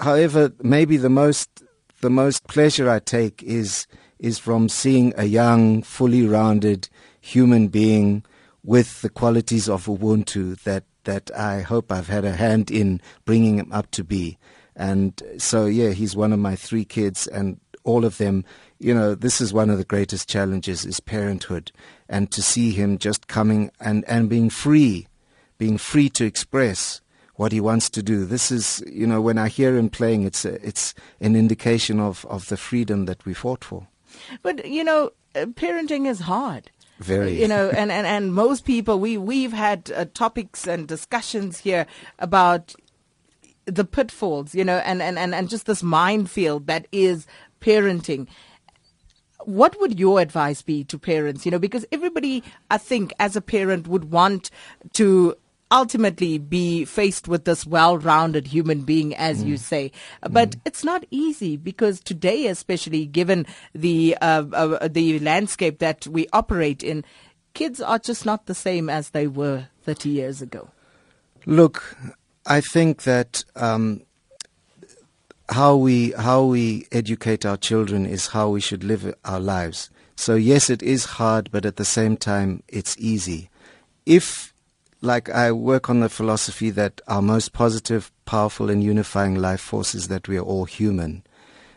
however, 0.00 0.52
maybe 0.62 0.96
the 0.96 1.10
most 1.10 1.64
the 2.00 2.10
most 2.10 2.46
pleasure 2.46 2.88
I 2.88 3.00
take 3.00 3.42
is 3.42 3.86
is 4.18 4.38
from 4.38 4.68
seeing 4.68 5.12
a 5.16 5.24
young, 5.24 5.82
fully 5.82 6.26
rounded 6.26 6.88
human 7.20 7.68
being 7.68 8.24
with 8.64 9.00
the 9.02 9.08
qualities 9.08 9.68
of 9.68 9.86
Ubuntu 9.86 10.60
that 10.62 10.84
that 11.04 11.30
I 11.36 11.60
hope 11.60 11.90
I've 11.90 12.08
had 12.08 12.24
a 12.24 12.32
hand 12.32 12.70
in 12.70 13.00
bringing 13.24 13.58
him 13.58 13.72
up 13.72 13.90
to 13.92 14.04
be. 14.04 14.38
And 14.76 15.20
so, 15.38 15.66
yeah, 15.66 15.90
he's 15.90 16.14
one 16.14 16.32
of 16.32 16.38
my 16.38 16.54
three 16.54 16.84
kids, 16.84 17.26
and 17.26 17.58
all 17.84 18.04
of 18.04 18.18
them. 18.18 18.44
You 18.78 18.94
know, 18.94 19.14
this 19.14 19.40
is 19.40 19.52
one 19.52 19.70
of 19.70 19.78
the 19.78 19.84
greatest 19.84 20.28
challenges 20.28 20.84
is 20.84 21.00
parenthood, 21.00 21.72
and 22.08 22.30
to 22.30 22.42
see 22.42 22.70
him 22.70 22.98
just 22.98 23.26
coming 23.26 23.70
and 23.80 24.04
and 24.08 24.28
being 24.28 24.50
free, 24.50 25.08
being 25.56 25.78
free 25.78 26.08
to 26.10 26.24
express 26.24 27.00
what 27.38 27.52
he 27.52 27.60
wants 27.60 27.88
to 27.88 28.02
do. 28.02 28.24
This 28.24 28.50
is, 28.50 28.82
you 28.92 29.06
know, 29.06 29.20
when 29.20 29.38
I 29.38 29.46
hear 29.46 29.76
him 29.76 29.90
playing, 29.90 30.24
it's 30.24 30.44
a, 30.44 30.54
it's 30.66 30.92
an 31.20 31.36
indication 31.36 32.00
of, 32.00 32.26
of 32.26 32.48
the 32.48 32.56
freedom 32.56 33.04
that 33.04 33.24
we 33.24 33.32
fought 33.32 33.64
for. 33.64 33.86
But, 34.42 34.66
you 34.66 34.82
know, 34.82 35.12
uh, 35.36 35.46
parenting 35.46 36.08
is 36.08 36.18
hard. 36.18 36.72
Very. 36.98 37.40
You 37.40 37.46
know, 37.46 37.70
and, 37.70 37.92
and, 37.92 38.08
and 38.08 38.34
most 38.34 38.64
people, 38.64 38.98
we, 38.98 39.16
we've 39.16 39.52
had 39.52 39.92
uh, 39.94 40.06
topics 40.14 40.66
and 40.66 40.88
discussions 40.88 41.60
here 41.60 41.86
about 42.18 42.74
the 43.66 43.84
pitfalls, 43.84 44.52
you 44.52 44.64
know, 44.64 44.78
and, 44.78 45.00
and, 45.00 45.16
and, 45.16 45.32
and 45.32 45.48
just 45.48 45.66
this 45.66 45.84
minefield 45.84 46.66
that 46.66 46.88
is 46.90 47.24
parenting. 47.60 48.26
What 49.44 49.80
would 49.80 50.00
your 50.00 50.18
advice 50.18 50.60
be 50.60 50.82
to 50.82 50.98
parents? 50.98 51.46
You 51.46 51.52
know, 51.52 51.60
because 51.60 51.86
everybody, 51.92 52.42
I 52.68 52.78
think, 52.78 53.12
as 53.20 53.36
a 53.36 53.40
parent 53.40 53.86
would 53.86 54.10
want 54.10 54.50
to 54.94 55.36
ultimately 55.70 56.38
be 56.38 56.84
faced 56.84 57.28
with 57.28 57.44
this 57.44 57.66
well-rounded 57.66 58.46
human 58.46 58.82
being 58.82 59.14
as 59.16 59.44
you 59.44 59.56
say 59.56 59.92
but 60.30 60.56
it's 60.64 60.82
not 60.82 61.04
easy 61.10 61.56
because 61.56 62.00
today 62.00 62.46
especially 62.46 63.04
given 63.04 63.44
the 63.74 64.16
uh, 64.22 64.44
uh, 64.52 64.88
the 64.88 65.18
landscape 65.18 65.78
that 65.78 66.06
we 66.06 66.26
operate 66.32 66.82
in 66.82 67.04
kids 67.52 67.80
are 67.80 67.98
just 67.98 68.24
not 68.24 68.46
the 68.46 68.54
same 68.54 68.88
as 68.88 69.10
they 69.10 69.26
were 69.26 69.68
30 69.82 70.08
years 70.08 70.40
ago 70.40 70.70
Look, 71.48 71.96
I 72.44 72.60
think 72.60 73.04
that 73.04 73.42
um, 73.56 74.02
how 75.48 75.76
we 75.76 76.12
how 76.12 76.44
we 76.44 76.86
educate 76.92 77.46
our 77.46 77.56
children 77.56 78.04
is 78.04 78.26
how 78.26 78.50
we 78.50 78.60
should 78.60 78.84
live 78.84 79.14
our 79.24 79.40
lives. 79.40 79.88
So 80.14 80.34
yes, 80.34 80.68
it 80.68 80.82
is 80.82 81.06
hard, 81.06 81.50
but 81.50 81.64
at 81.64 81.76
the 81.76 81.86
same 81.86 82.18
time, 82.18 82.62
it's 82.68 82.96
easy. 82.98 83.48
If 84.04 84.47
like 85.00 85.28
I 85.30 85.52
work 85.52 85.88
on 85.88 86.00
the 86.00 86.08
philosophy 86.08 86.70
that 86.70 87.00
our 87.06 87.22
most 87.22 87.52
positive, 87.52 88.10
powerful, 88.24 88.70
and 88.70 88.82
unifying 88.82 89.36
life 89.36 89.60
force 89.60 89.94
is 89.94 90.08
that 90.08 90.28
we 90.28 90.36
are 90.36 90.42
all 90.42 90.64
human. 90.64 91.22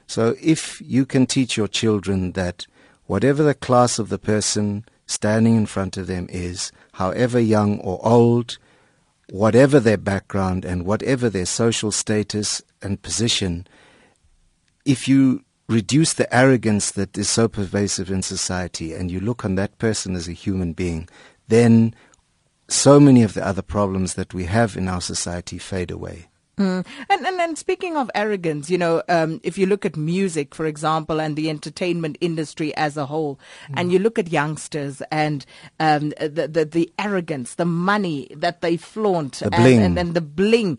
So 0.07 0.35
if 0.41 0.81
you 0.83 1.05
can 1.05 1.25
teach 1.25 1.55
your 1.55 1.67
children 1.67 2.33
that 2.33 2.65
whatever 3.05 3.43
the 3.43 3.53
class 3.53 3.99
of 3.99 4.09
the 4.09 4.17
person 4.17 4.85
standing 5.05 5.55
in 5.55 5.65
front 5.65 5.97
of 5.97 6.07
them 6.07 6.27
is, 6.29 6.71
however 6.93 7.39
young 7.39 7.79
or 7.79 7.99
old, 8.05 8.57
whatever 9.29 9.79
their 9.79 9.97
background 9.97 10.65
and 10.65 10.85
whatever 10.85 11.29
their 11.29 11.45
social 11.45 11.91
status 11.91 12.61
and 12.81 13.01
position, 13.01 13.67
if 14.83 15.07
you 15.07 15.43
reduce 15.69 16.13
the 16.13 16.33
arrogance 16.35 16.91
that 16.91 17.17
is 17.17 17.29
so 17.29 17.47
pervasive 17.47 18.11
in 18.11 18.21
society 18.21 18.93
and 18.93 19.09
you 19.09 19.19
look 19.19 19.45
on 19.45 19.55
that 19.55 19.77
person 19.77 20.15
as 20.15 20.27
a 20.27 20.33
human 20.33 20.73
being, 20.73 21.07
then 21.47 21.95
so 22.71 22.99
many 22.99 23.23
of 23.23 23.33
the 23.33 23.45
other 23.45 23.61
problems 23.61 24.13
that 24.15 24.33
we 24.33 24.45
have 24.45 24.77
in 24.77 24.87
our 24.87 25.01
society 25.01 25.57
fade 25.57 25.91
away. 25.91 26.27
Mm. 26.57 26.85
And, 27.09 27.25
and 27.25 27.41
and 27.41 27.57
speaking 27.57 27.97
of 27.97 28.11
arrogance, 28.13 28.69
you 28.69 28.77
know, 28.77 29.01
um, 29.09 29.39
if 29.41 29.57
you 29.57 29.65
look 29.65 29.85
at 29.85 29.97
music, 29.97 30.53
for 30.53 30.65
example, 30.65 31.19
and 31.19 31.35
the 31.35 31.49
entertainment 31.49 32.17
industry 32.21 32.75
as 32.75 32.97
a 32.97 33.05
whole, 33.05 33.39
and 33.73 33.91
you 33.91 33.99
look 33.99 34.19
at 34.19 34.31
youngsters 34.31 35.01
and 35.11 35.45
um, 35.79 36.09
the, 36.19 36.49
the 36.51 36.65
the 36.65 36.93
arrogance, 36.99 37.55
the 37.55 37.65
money 37.65 38.27
that 38.35 38.61
they 38.61 38.77
flaunt, 38.77 39.39
The 39.39 39.49
and, 39.55 39.83
and 39.83 39.99
and 39.99 40.13
the 40.13 40.21
bling. 40.21 40.77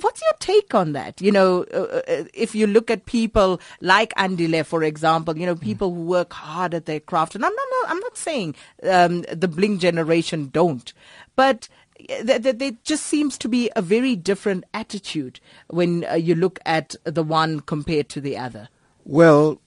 What's 0.00 0.22
your 0.22 0.32
take 0.40 0.74
on 0.74 0.92
that? 0.92 1.20
You 1.20 1.32
know, 1.32 1.64
uh, 1.74 2.02
uh, 2.08 2.24
if 2.32 2.54
you 2.54 2.66
look 2.66 2.90
at 2.90 3.06
people 3.06 3.60
like 3.80 4.14
Andile, 4.14 4.64
for 4.64 4.82
example, 4.82 5.36
you 5.36 5.46
know, 5.46 5.54
people 5.54 5.94
who 5.94 6.02
work 6.02 6.32
hard 6.32 6.74
at 6.74 6.86
their 6.86 7.00
craft, 7.00 7.34
and 7.34 7.44
I'm 7.44 7.52
not, 7.54 7.90
I'm 7.90 7.98
not 8.00 8.16
saying 8.16 8.54
um, 8.84 9.22
the 9.32 9.48
bling 9.48 9.78
generation 9.78 10.48
don't, 10.52 10.92
but 11.36 11.68
there 12.22 12.72
just 12.84 13.06
seems 13.06 13.38
to 13.38 13.48
be 13.48 13.70
a 13.76 13.82
very 13.82 14.16
different 14.16 14.64
attitude 14.74 15.40
when 15.68 16.04
uh, 16.04 16.14
you 16.14 16.34
look 16.34 16.58
at 16.64 16.96
the 17.04 17.22
one 17.22 17.60
compared 17.60 18.08
to 18.10 18.20
the 18.20 18.36
other. 18.36 18.68
Well, 19.04 19.60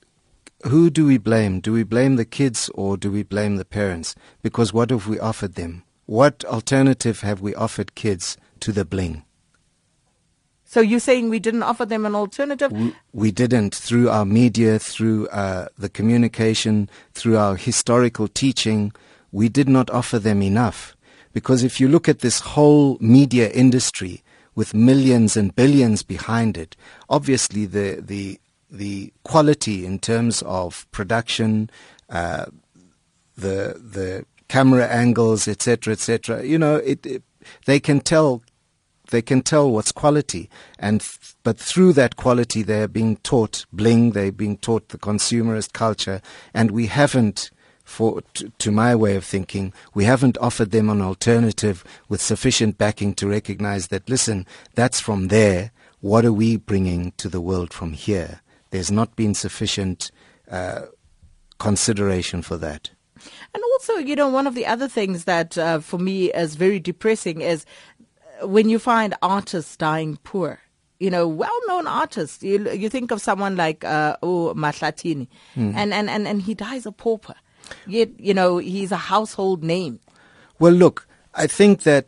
who 0.64 0.90
do 0.90 1.06
we 1.06 1.18
blame? 1.18 1.60
Do 1.60 1.74
we 1.74 1.84
blame 1.84 2.16
the 2.16 2.26
kids 2.26 2.70
or 2.74 2.98
do 2.98 3.12
we 3.12 3.24
blame 3.24 3.58
the 3.58 3.66
parents? 3.66 4.16
Because 4.42 4.74
what 4.74 4.90
have 4.90 5.08
we 5.08 5.20
offered 5.20 5.56
them? 5.56 5.84
What 6.06 6.44
alternative 6.46 7.22
have 7.22 7.42
we 7.42 7.56
offered 7.56 7.96
kids 7.96 8.38
to 8.62 8.72
the 8.72 8.86
bling? 8.86 9.24
So 10.66 10.82
you're 10.82 11.00
saying 11.00 11.30
we 11.30 11.40
didn't 11.40 11.64
offer 11.64 11.86
them 11.86 12.06
an 12.06 12.16
alternative? 12.16 12.72
We 13.14 13.32
didn't 13.32 13.74
through 13.74 14.10
our 14.10 14.26
media, 14.26 14.80
through 14.80 15.28
uh, 15.28 15.68
the 15.78 15.90
communication, 15.90 16.90
through 17.14 17.38
our 17.38 17.56
historical 17.56 18.28
teaching. 18.28 18.92
We 19.32 19.48
did 19.48 19.70
not 19.70 19.90
offer 19.92 20.18
them 20.18 20.42
enough. 20.42 20.96
Because 21.34 21.64
if 21.64 21.80
you 21.80 21.88
look 21.88 22.10
at 22.10 22.20
this 22.20 22.40
whole 22.40 22.98
media 23.00 23.50
industry 23.52 24.24
with 24.56 24.74
millions 24.74 25.38
and 25.38 25.56
billions 25.56 26.02
behind 26.02 26.58
it, 26.58 26.76
obviously 27.10 27.66
the, 27.66 28.02
the, 28.02 28.40
the 28.72 29.14
quality 29.24 29.86
in 29.86 30.00
terms 30.00 30.42
of 30.44 30.90
production, 30.92 31.70
uh, 32.10 32.46
the, 33.38 33.80
the 33.80 34.26
camera 34.48 34.88
angles, 34.88 35.48
etc., 35.48 35.94
etc., 35.94 36.44
you 36.44 36.58
know, 36.58 36.78
it, 36.78 37.06
it, 37.06 37.22
they 37.66 37.80
can 37.80 38.00
tell 38.00 38.42
they 39.16 39.22
can 39.22 39.42
tell 39.42 39.72
what's 39.72 39.94
quality. 39.94 40.50
And 40.78 41.08
but 41.44 41.58
through 41.58 41.94
that 41.94 42.18
quality 42.18 42.64
they're 42.64 42.90
being 42.90 43.16
taught 43.18 43.66
bling 43.72 44.12
they're 44.12 44.30
being 44.44 44.58
taught 44.58 44.90
the 44.90 44.98
consumerist 44.98 45.72
culture. 45.72 46.22
And 46.54 46.72
we 46.72 46.88
haven't 46.88 47.50
for 47.86 48.22
t- 48.34 48.52
to 48.58 48.72
my 48.72 48.94
way 48.94 49.16
of 49.16 49.24
thinking 49.24 49.72
we 49.94 50.04
haven't 50.04 50.38
offered 50.40 50.72
them 50.72 50.90
an 50.90 51.02
alternative 51.02 51.86
with 52.10 52.22
sufficient 52.22 52.78
backing 52.78 53.14
to 53.14 53.26
recognize 53.26 53.88
that 53.88 54.10
listen 54.10 54.46
that's 54.74 55.00
from 55.00 55.30
there. 55.30 55.72
What 56.02 56.26
are 56.26 56.34
we 56.34 56.58
bringing 56.58 57.14
to 57.16 57.30
the 57.30 57.40
world 57.40 57.72
from 57.72 57.94
here? 57.94 58.42
There's 58.72 58.92
not 58.92 59.16
been 59.16 59.34
sufficient 59.34 60.12
uh, 60.52 60.88
consideration 61.58 62.42
for 62.42 62.58
that. 62.58 62.90
And 63.54 63.64
also, 63.74 63.96
you 63.96 64.16
know, 64.16 64.28
one 64.28 64.48
of 64.48 64.56
the 64.56 64.66
other 64.66 64.88
things 64.88 65.24
that 65.26 65.58
uh, 65.58 65.80
for 65.80 65.98
me 65.98 66.32
is 66.34 66.56
very 66.56 66.80
depressing 66.80 67.42
is 67.42 67.66
when 68.44 68.70
you 68.70 68.80
find 68.80 69.14
artists 69.22 69.78
dying 69.78 70.18
poor. 70.24 70.60
You 71.00 71.10
know, 71.10 71.28
well-known 71.28 71.88
artists. 71.88 72.42
You 72.42 72.72
you 72.72 72.90
think 72.90 73.12
of 73.12 73.22
someone 73.22 73.58
like 73.58 73.84
uh, 73.84 74.16
oh 74.24 74.54
Mahlathini, 74.56 75.28
and, 75.56 75.94
and 75.94 76.10
and 76.10 76.26
and 76.26 76.42
he 76.42 76.54
dies 76.54 76.86
a 76.86 76.92
pauper. 76.92 77.36
Yet 77.86 78.18
you 78.18 78.34
know 78.34 78.60
he's 78.60 78.94
a 78.94 78.98
household 78.98 79.62
name. 79.64 80.00
Well, 80.58 80.72
look, 80.72 81.06
I 81.34 81.48
think 81.48 81.84
that 81.84 82.08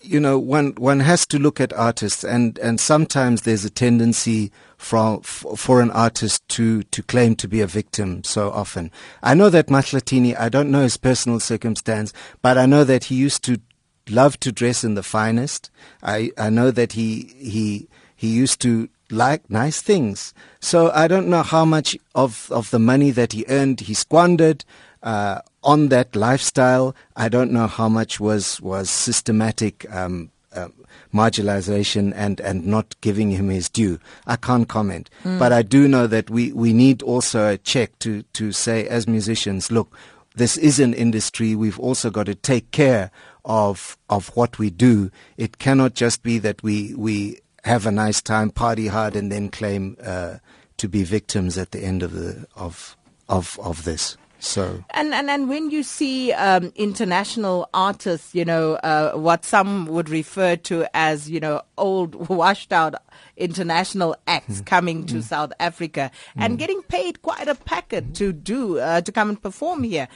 you 0.00 0.18
know 0.18 0.36
one 0.36 0.72
one 0.78 0.98
has 0.98 1.26
to 1.28 1.38
look 1.38 1.60
at 1.60 1.72
artists, 1.74 2.24
and 2.24 2.58
and 2.58 2.80
sometimes 2.80 3.42
there's 3.42 3.64
a 3.64 3.70
tendency 3.70 4.50
for 4.76 5.22
for 5.22 5.80
an 5.80 5.92
artist 5.92 6.42
to 6.48 6.82
to 6.82 7.02
claim 7.04 7.36
to 7.36 7.46
be 7.46 7.60
a 7.60 7.68
victim 7.68 8.24
so 8.24 8.50
often. 8.50 8.90
I 9.22 9.34
know 9.34 9.48
that 9.50 9.68
Mahlathini, 9.68 10.36
I 10.38 10.48
don't 10.48 10.72
know 10.72 10.82
his 10.82 10.96
personal 10.96 11.38
circumstance, 11.38 12.12
but 12.42 12.58
I 12.58 12.66
know 12.66 12.82
that 12.82 13.04
he 13.04 13.14
used 13.14 13.44
to 13.44 13.60
love 14.08 14.38
to 14.40 14.52
dress 14.52 14.84
in 14.84 14.94
the 14.94 15.02
finest. 15.02 15.70
I 16.02 16.30
I 16.38 16.50
know 16.50 16.70
that 16.70 16.92
he 16.92 17.34
he 17.38 17.88
he 18.16 18.28
used 18.28 18.60
to 18.62 18.88
like 19.10 19.48
nice 19.50 19.80
things. 19.80 20.34
So 20.60 20.90
I 20.92 21.08
don't 21.08 21.28
know 21.28 21.42
how 21.42 21.64
much 21.64 21.96
of, 22.14 22.48
of 22.50 22.70
the 22.70 22.78
money 22.78 23.10
that 23.10 23.32
he 23.32 23.44
earned 23.48 23.80
he 23.80 23.94
squandered 23.94 24.64
uh, 25.02 25.40
on 25.62 25.88
that 25.88 26.16
lifestyle. 26.16 26.94
I 27.16 27.28
don't 27.28 27.52
know 27.52 27.66
how 27.66 27.88
much 27.88 28.18
was 28.18 28.60
was 28.60 28.90
systematic 28.90 29.86
um, 29.94 30.30
uh, 30.54 30.68
marginalization 31.12 32.12
and, 32.16 32.40
and 32.40 32.66
not 32.66 32.94
giving 33.00 33.30
him 33.30 33.48
his 33.48 33.68
due. 33.68 34.00
I 34.26 34.36
can't 34.36 34.68
comment. 34.68 35.08
But 35.22 35.52
I 35.52 35.62
do 35.62 35.86
know 35.86 36.06
that 36.08 36.28
we, 36.28 36.52
we 36.52 36.72
need 36.72 37.02
also 37.02 37.52
a 37.52 37.58
check 37.58 37.96
to, 38.00 38.22
to 38.34 38.50
say 38.52 38.88
as 38.88 39.06
musicians, 39.06 39.70
look, 39.70 39.96
this 40.34 40.56
is 40.56 40.80
an 40.80 40.92
industry. 40.92 41.54
We've 41.54 41.78
also 41.78 42.10
got 42.10 42.26
to 42.26 42.34
take 42.34 42.70
care 42.72 43.12
of 43.44 43.96
of 44.08 44.28
what 44.36 44.58
we 44.58 44.70
do. 44.70 45.10
It 45.36 45.58
cannot 45.58 45.94
just 45.94 46.22
be 46.22 46.38
that 46.38 46.62
we 46.62 46.94
we 46.94 47.40
have 47.64 47.86
a 47.86 47.92
nice 47.92 48.20
time, 48.20 48.50
party 48.50 48.88
hard, 48.88 49.16
and 49.16 49.32
then 49.32 49.48
claim 49.48 49.96
uh, 50.02 50.36
to 50.76 50.88
be 50.88 51.02
victims 51.04 51.56
at 51.56 51.70
the 51.70 51.80
end 51.80 52.02
of 52.02 52.12
the 52.12 52.46
of 52.56 52.96
of 53.28 53.58
of 53.62 53.84
this. 53.84 54.16
So 54.38 54.84
And, 54.90 55.14
and 55.14 55.30
and 55.30 55.48
when 55.48 55.70
you 55.70 55.82
see 55.82 56.32
um, 56.32 56.70
international 56.76 57.68
artists, 57.72 58.34
you 58.34 58.44
know 58.44 58.74
uh, 58.74 59.12
what 59.12 59.44
some 59.44 59.86
would 59.86 60.10
refer 60.10 60.56
to 60.56 60.86
as 60.92 61.30
you 61.30 61.40
know 61.40 61.62
old 61.78 62.14
washed 62.28 62.72
out 62.72 62.94
international 63.36 64.14
acts 64.26 64.60
coming 64.60 65.06
to 65.06 65.22
South 65.22 65.52
Africa 65.58 66.10
and 66.36 66.58
getting 66.58 66.82
paid 66.82 67.22
quite 67.22 67.48
a 67.48 67.54
packet 67.54 68.14
to 68.14 68.32
do 68.32 68.78
uh, 68.78 69.00
to 69.00 69.10
come 69.10 69.30
and 69.30 69.40
perform 69.40 69.82
here, 69.82 70.08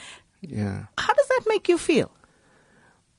yeah. 0.43 0.85
how 0.99 1.13
does 1.15 1.29
that 1.29 1.43
make 1.47 1.69
you 1.69 1.79
feel? 1.79 2.11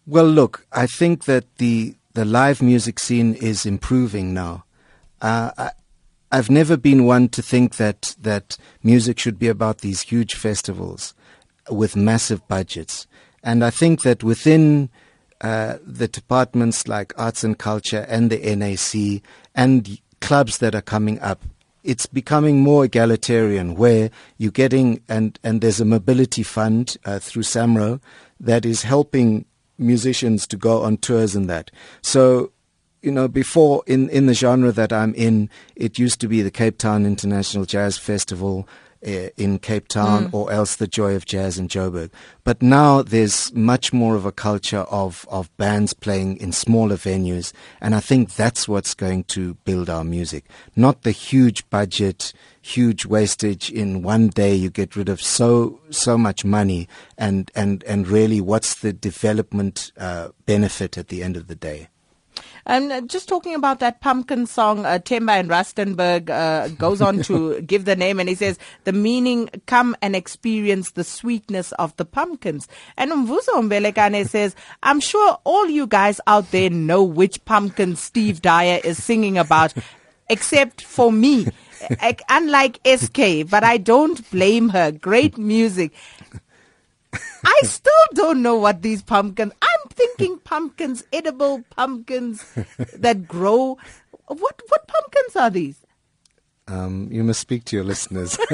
Well, 0.10 0.26
look, 0.26 0.66
I 0.72 0.88
think 0.88 1.26
that 1.26 1.45
the 1.57 1.93
the 2.16 2.26
live 2.26 2.64
music 2.64 2.97
scene 2.97 3.36
is 3.36 3.64
improving 3.64 4.34
now. 4.34 4.64
Uh, 5.22 5.51
I, 5.55 5.72
I've 6.32 6.49
never 6.49 6.78
been 6.78 7.05
one 7.05 7.30
to 7.30 7.43
think 7.43 7.76
that 7.76 8.16
that 8.20 8.57
music 8.82 9.20
should 9.20 9.38
be 9.38 9.47
about 9.47 9.80
these 9.80 10.01
huge 10.01 10.34
festivals 10.34 11.14
with 11.70 11.95
massive 11.95 12.47
budgets, 12.47 13.05
and 13.43 13.64
I 13.64 13.70
think 13.70 14.01
that 14.01 14.24
within 14.24 14.89
uh, 15.41 15.76
the 15.86 16.07
departments 16.07 16.88
like 16.88 17.14
arts 17.16 17.43
and 17.43 17.55
culture 17.55 18.07
and 18.10 18.32
the 18.32 18.55
NAC 18.55 19.22
and 19.53 19.99
clubs 20.22 20.57
that 20.57 20.74
are 20.74 20.82
coming 20.82 21.20
up, 21.20 21.43
it's 21.84 22.07
becoming 22.07 22.62
more 22.62 22.86
egalitarian 22.86 23.76
where 23.76 24.10
you're 24.39 24.51
getting 24.51 25.03
and 25.07 25.38
and 25.43 25.62
there's 25.62 25.80
a 25.80 25.86
mobility 25.86 26.41
fund 26.41 26.97
uh, 27.05 27.20
through 27.20 27.43
Samro 27.43 28.01
that 28.39 28.66
is 28.66 28.82
helping 28.82 29.45
musicians 29.80 30.45
to 30.47 30.57
go 30.57 30.84
on 30.84 30.97
tours 30.97 31.36
and 31.36 31.49
that. 31.49 31.71
So, 32.01 32.51
you 33.01 33.11
know, 33.11 33.27
before 33.27 33.84
in 33.88 34.09
in 34.09 34.25
the 34.25 34.34
genre 34.34 34.71
that 34.71 34.91
I'm 34.91 35.13
in, 35.15 35.49
it 35.75 35.97
used 35.97 36.19
to 36.21 36.27
be 36.27 36.41
the 36.41 36.51
Cape 36.51 36.77
Town 36.77 37.05
International 37.05 37.65
Jazz 37.65 37.97
Festival 37.97 38.67
uh, 39.05 39.30
in 39.38 39.59
Cape 39.59 39.88
Town 39.88 40.30
or 40.34 40.51
else 40.51 40.75
the 40.75 40.88
Joy 40.88 41.15
of 41.15 41.25
Jazz 41.25 41.57
in 41.57 41.67
Joburg. 41.67 42.11
But 42.43 42.61
now 42.61 43.01
there's 43.01 43.53
much 43.53 43.93
more 43.93 44.15
of 44.15 44.25
a 44.25 44.32
culture 44.32 44.86
of, 44.89 45.25
of 45.30 45.55
bands 45.57 45.93
playing 45.93 46.38
in 46.38 46.51
smaller 46.51 46.97
venues, 46.97 47.53
and 47.80 47.95
I 47.95 47.99
think 48.01 48.36
that's 48.36 48.67
what's 48.67 48.93
going 48.93 49.23
to 49.25 49.53
build 49.65 49.89
our 49.89 50.03
music. 50.03 50.45
Not 50.75 51.03
the 51.03 51.11
huge 51.11 51.69
budget, 51.69 52.34
huge 52.70 53.05
wastage 53.05 53.72
in 53.72 54.01
one 54.03 54.28
day 54.28 54.53
you 54.53 54.70
get 54.70 54.95
rid 54.95 55.09
of 55.09 55.22
so 55.22 55.80
so 55.89 56.17
much 56.17 56.45
money 56.45 56.88
and 57.17 57.51
and, 57.55 57.84
and 57.84 58.07
really 58.07 58.39
what's 58.41 58.76
the 58.76 58.93
development 58.93 59.91
uh, 59.97 60.30
benefit 60.45 60.97
at 60.97 61.07
the 61.07 61.24
end 61.24 61.36
of 61.36 61.47
the 61.47 61.55
day? 61.55 61.89
And 62.65 62.91
uh, 62.91 63.01
just 63.01 63.28
talking 63.28 63.55
about 63.55 63.80
that 63.80 63.99
pumpkin 63.99 64.45
song, 64.45 64.86
uh, 64.86 64.99
Temba 64.99 65.39
and 65.39 65.49
Rustenburg 65.49 66.30
uh, 66.30 66.67
goes 66.70 67.01
on 67.01 67.24
to 67.24 67.61
give 67.65 67.86
the 67.86 67.95
name 67.95 68.20
and 68.20 68.30
he 68.30 68.36
says, 68.36 68.59
the 68.84 68.93
meaning, 68.93 69.49
come 69.65 69.95
and 70.03 70.15
experience 70.15 70.91
the 70.91 71.03
sweetness 71.03 71.72
of 71.74 71.95
the 71.97 72.05
pumpkins. 72.05 72.67
And 72.95 73.11
Mvuzo 73.11 73.63
Mbelekane 73.63 74.28
says, 74.28 74.55
I'm 74.84 74.99
sure 74.99 75.39
all 75.45 75.67
you 75.67 75.88
guys 75.88 76.22
out 76.28 76.51
there 76.51 76.70
know 76.70 77.03
which 77.03 77.43
pumpkin 77.45 77.95
Steve 77.95 78.41
Dyer 78.41 78.80
is 78.84 79.03
singing 79.03 79.39
about, 79.39 79.74
except 80.30 80.84
for 80.84 81.11
me. 81.11 81.47
Like, 82.01 82.21
Unlike 82.30 82.80
SK, 82.86 83.49
but 83.49 83.63
I 83.63 83.77
don't 83.77 84.30
blame 84.32 84.69
her. 84.69 84.91
Great 84.91 85.38
music. 85.38 85.93
I 87.13 87.59
still 87.63 88.05
don't 88.13 88.41
know 88.41 88.55
what 88.55 88.82
these 88.82 89.01
pumpkins. 89.01 89.53
I'm 89.61 89.89
thinking 89.89 90.39
pumpkins, 90.39 91.03
edible 91.11 91.63
pumpkins 91.69 92.45
that 92.95 93.27
grow. 93.27 93.77
What 94.27 94.61
what 94.67 94.88
pumpkins 94.88 95.36
are 95.36 95.49
these? 95.49 95.77
Um, 96.70 97.07
you 97.11 97.24
must 97.24 97.39
speak 97.39 97.65
to 97.65 97.76
your 97.76 97.86
listeners. 97.86 98.38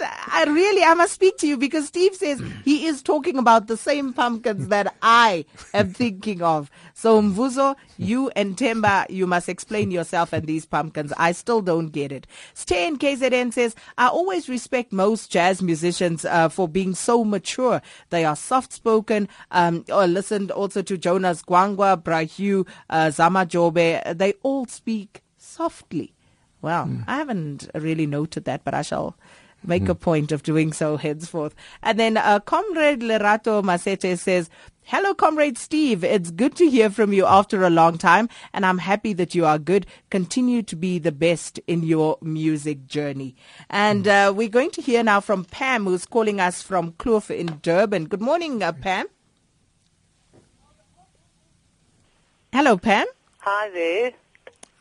I, 0.00 0.44
really 0.46 0.82
I 0.82 0.94
must 0.94 1.12
speak 1.12 1.38
to 1.38 1.46
you 1.46 1.56
because 1.56 1.86
Steve 1.86 2.14
says 2.14 2.42
he 2.64 2.86
is 2.86 3.02
talking 3.02 3.38
about 3.38 3.66
the 3.66 3.76
same 3.76 4.12
pumpkins 4.12 4.68
that 4.68 4.94
I 5.02 5.44
am 5.72 5.92
thinking 5.92 6.42
of. 6.42 6.70
So 6.92 7.20
Mvuzo, 7.20 7.76
you 7.96 8.30
and 8.30 8.56
Temba, 8.56 9.08
you 9.08 9.26
must 9.26 9.48
explain 9.48 9.90
yourself 9.90 10.32
and 10.32 10.46
these 10.46 10.66
pumpkins. 10.66 11.12
I 11.16 11.32
still 11.32 11.60
don't 11.62 11.88
get 11.88 12.12
it. 12.12 12.26
Stay 12.54 12.86
in 12.86 12.98
KZN 12.98 13.52
says, 13.52 13.74
I 13.96 14.08
always 14.08 14.48
respect 14.48 14.92
most 14.92 15.30
jazz 15.30 15.62
musicians 15.62 16.24
uh, 16.24 16.48
for 16.48 16.68
being 16.68 16.94
so 16.94 17.24
mature. 17.24 17.80
They 18.10 18.24
are 18.24 18.36
soft 18.36 18.72
spoken. 18.72 19.28
Um, 19.50 19.84
listened 19.88 20.50
also 20.50 20.82
to 20.82 20.98
Jonas 20.98 21.42
Gwangwa, 21.42 22.02
Bra 22.02 22.20
Hugh, 22.20 22.66
uh, 22.90 23.10
Zama 23.10 23.46
Jobe. 23.46 24.16
They 24.16 24.34
all 24.42 24.66
speak 24.66 25.22
softly. 25.38 26.13
Well, 26.64 26.88
I 27.06 27.18
haven't 27.18 27.68
really 27.74 28.06
noted 28.06 28.46
that, 28.46 28.64
but 28.64 28.72
I 28.72 28.80
shall 28.80 29.18
make 29.62 29.86
a 29.86 29.94
point 29.94 30.32
of 30.32 30.42
doing 30.42 30.72
so 30.72 30.96
henceforth. 30.96 31.54
And 31.82 32.00
then 32.00 32.16
uh, 32.16 32.40
Comrade 32.40 33.00
Lerato 33.00 33.62
Masete 33.62 34.18
says, 34.18 34.48
Hello, 34.84 35.12
Comrade 35.14 35.58
Steve. 35.58 36.02
It's 36.02 36.30
good 36.30 36.56
to 36.56 36.70
hear 36.70 36.88
from 36.88 37.12
you 37.12 37.26
after 37.26 37.64
a 37.64 37.68
long 37.70 37.98
time, 37.98 38.30
and 38.54 38.64
I'm 38.64 38.78
happy 38.78 39.12
that 39.12 39.34
you 39.34 39.44
are 39.44 39.58
good. 39.58 39.86
Continue 40.08 40.62
to 40.62 40.74
be 40.74 40.98
the 40.98 41.12
best 41.12 41.60
in 41.66 41.82
your 41.82 42.16
music 42.22 42.86
journey. 42.86 43.36
And 43.68 44.08
uh, 44.08 44.32
we're 44.34 44.48
going 44.48 44.70
to 44.70 44.80
hear 44.80 45.02
now 45.02 45.20
from 45.20 45.44
Pam, 45.44 45.84
who's 45.84 46.06
calling 46.06 46.40
us 46.40 46.62
from 46.62 46.92
Kloof 46.92 47.30
in 47.30 47.58
Durban. 47.60 48.06
Good 48.06 48.22
morning, 48.22 48.62
uh, 48.62 48.72
Pam. 48.72 49.06
Hello, 52.54 52.78
Pam. 52.78 53.06
Hi 53.40 53.68
there. 53.68 54.12